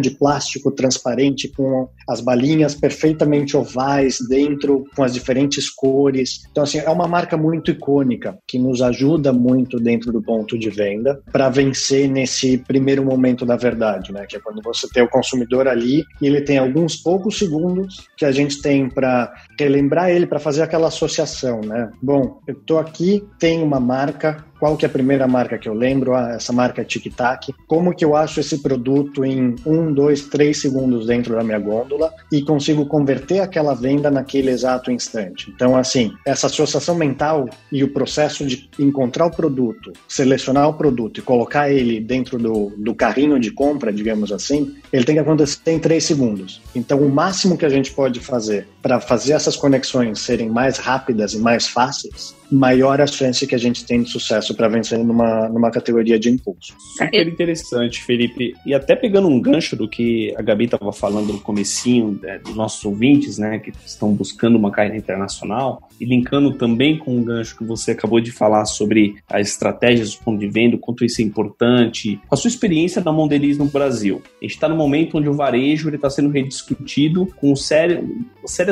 de 0.00 0.10
plástico 0.10 0.70
transparente 0.70 1.48
com 1.48 1.88
as 2.08 2.20
balinhas 2.20 2.74
perfeitamente 2.74 3.56
ovais 3.56 4.18
dentro, 4.28 4.84
com 4.94 5.02
as 5.02 5.12
diferentes 5.12 5.70
cores. 5.70 6.42
Então, 6.50 6.64
assim, 6.64 6.78
é 6.78 6.90
uma 6.90 7.06
marca 7.06 7.36
muito 7.36 7.70
icônica 7.70 8.38
que 8.46 8.58
nos 8.58 8.82
ajuda 8.82 9.32
muito 9.32 9.78
dentro 9.78 10.12
do 10.12 10.22
ponto 10.22 10.58
de 10.58 10.70
venda 10.70 11.20
para 11.32 11.48
vencer 11.48 12.08
nesse 12.08 12.58
primeiro 12.58 13.04
momento 13.04 13.44
da 13.44 13.56
verdade, 13.56 14.12
né, 14.12 14.26
que 14.28 14.36
é 14.36 14.40
quando 14.40 14.62
você 14.62 14.88
tem 14.88 15.02
o 15.02 15.08
consumidor 15.08 15.66
ali 15.68 16.04
e 16.20 16.26
ele 16.26 16.40
tem 16.40 16.58
alguns 16.58 16.96
poucos 16.96 17.38
segundos 17.38 18.06
que 18.16 18.24
a 18.24 18.32
gente 18.32 18.60
tem 18.60 18.88
para 18.88 19.32
relembrar 19.58 20.10
ele, 20.10 20.26
para 20.26 20.38
fazer 20.38 20.62
aquela 20.62 20.88
associação, 20.88 21.60
né? 21.60 21.90
Bom, 22.02 22.40
eu 22.46 22.54
estou 22.54 22.78
aqui, 22.78 23.24
tem 23.38 23.62
uma 23.62 23.80
marca, 23.80 24.44
qual 24.62 24.76
que 24.76 24.84
é 24.84 24.88
a 24.88 24.92
primeira 24.92 25.26
marca 25.26 25.58
que 25.58 25.68
eu 25.68 25.74
lembro? 25.74 26.14
Ah, 26.14 26.34
essa 26.34 26.52
marca 26.52 26.82
é 26.82 26.84
Tic 26.84 27.12
Tac. 27.12 27.52
Como 27.66 27.92
que 27.92 28.04
eu 28.04 28.14
acho 28.14 28.38
esse 28.38 28.58
produto 28.58 29.24
em 29.24 29.31
um, 29.66 29.92
dois, 29.92 30.22
três 30.26 30.60
segundos 30.60 31.06
dentro 31.06 31.34
da 31.34 31.42
minha 31.42 31.58
gôndola 31.58 32.12
e 32.30 32.42
consigo 32.42 32.86
converter 32.86 33.40
aquela 33.40 33.74
venda 33.74 34.10
naquele 34.10 34.50
exato 34.50 34.90
instante? 34.90 35.50
Então, 35.54 35.76
assim, 35.76 36.12
essa 36.26 36.46
associação 36.46 36.94
mental 36.94 37.48
e 37.70 37.84
o 37.84 37.92
processo 37.92 38.46
de 38.46 38.68
encontrar 38.78 39.26
o 39.26 39.30
produto, 39.30 39.92
selecionar 40.08 40.68
o 40.68 40.74
produto 40.74 41.18
e 41.18 41.22
colocar 41.22 41.70
ele 41.70 42.00
dentro 42.00 42.38
do, 42.38 42.72
do 42.76 42.94
carrinho 42.94 43.38
de 43.38 43.50
compra, 43.50 43.92
digamos 43.92 44.32
assim, 44.32 44.74
ele 44.92 45.04
tem 45.04 45.14
que 45.14 45.20
acontecer 45.20 45.70
em 45.70 45.78
três 45.78 46.04
segundos. 46.04 46.60
Então, 46.74 47.00
o 47.00 47.08
máximo 47.08 47.56
que 47.56 47.66
a 47.66 47.68
gente 47.68 47.92
pode 47.92 48.20
fazer 48.20 48.66
para 48.82 49.00
fazer 49.00 49.32
essas 49.32 49.56
conexões 49.56 50.18
serem 50.18 50.50
mais 50.50 50.76
rápidas 50.76 51.32
e 51.32 51.38
mais 51.38 51.68
fáceis 51.68 52.34
maior 52.52 53.00
a 53.00 53.06
chance 53.06 53.46
que 53.46 53.54
a 53.54 53.58
gente 53.58 53.84
tem 53.84 54.02
de 54.02 54.10
sucesso 54.10 54.54
para 54.54 54.68
vencer 54.68 54.98
numa, 54.98 55.48
numa 55.48 55.70
categoria 55.70 56.18
de 56.18 56.28
impulso. 56.28 56.74
Super 56.98 57.26
interessante, 57.26 58.02
Felipe. 58.02 58.54
E 58.66 58.74
até 58.74 58.94
pegando 58.94 59.26
um 59.26 59.40
gancho 59.40 59.74
do 59.74 59.88
que 59.88 60.34
a 60.36 60.42
Gabi 60.42 60.66
estava 60.66 60.92
falando 60.92 61.32
no 61.32 61.40
comecinho, 61.40 62.18
né, 62.22 62.38
dos 62.38 62.54
nossos 62.54 62.84
ouvintes, 62.84 63.38
né, 63.38 63.58
que 63.58 63.72
estão 63.86 64.12
buscando 64.12 64.56
uma 64.56 64.70
carreira 64.70 64.98
internacional, 64.98 65.88
e 65.98 66.04
linkando 66.04 66.52
também 66.52 66.98
com 66.98 67.16
o 67.16 67.24
gancho 67.24 67.56
que 67.56 67.64
você 67.64 67.92
acabou 67.92 68.20
de 68.20 68.30
falar 68.30 68.66
sobre 68.66 69.16
as 69.28 69.48
estratégias 69.48 70.14
do 70.14 70.22
ponto 70.22 70.38
de 70.38 70.48
venda, 70.48 70.76
o 70.76 70.78
quanto 70.78 71.04
isso 71.04 71.22
é 71.22 71.24
importante, 71.24 72.20
a 72.30 72.36
sua 72.36 72.48
experiência 72.48 73.00
da 73.00 73.12
Mondeliz 73.12 73.56
no 73.56 73.66
Brasil. 73.66 74.20
A 74.40 74.44
gente 74.44 74.54
está 74.54 74.68
no 74.68 74.76
momento 74.76 75.16
onde 75.16 75.28
o 75.28 75.34
varejo 75.34 75.88
está 75.88 76.10
sendo 76.10 76.28
rediscutido 76.28 77.26
com 77.36 77.54
sério, 77.56 78.26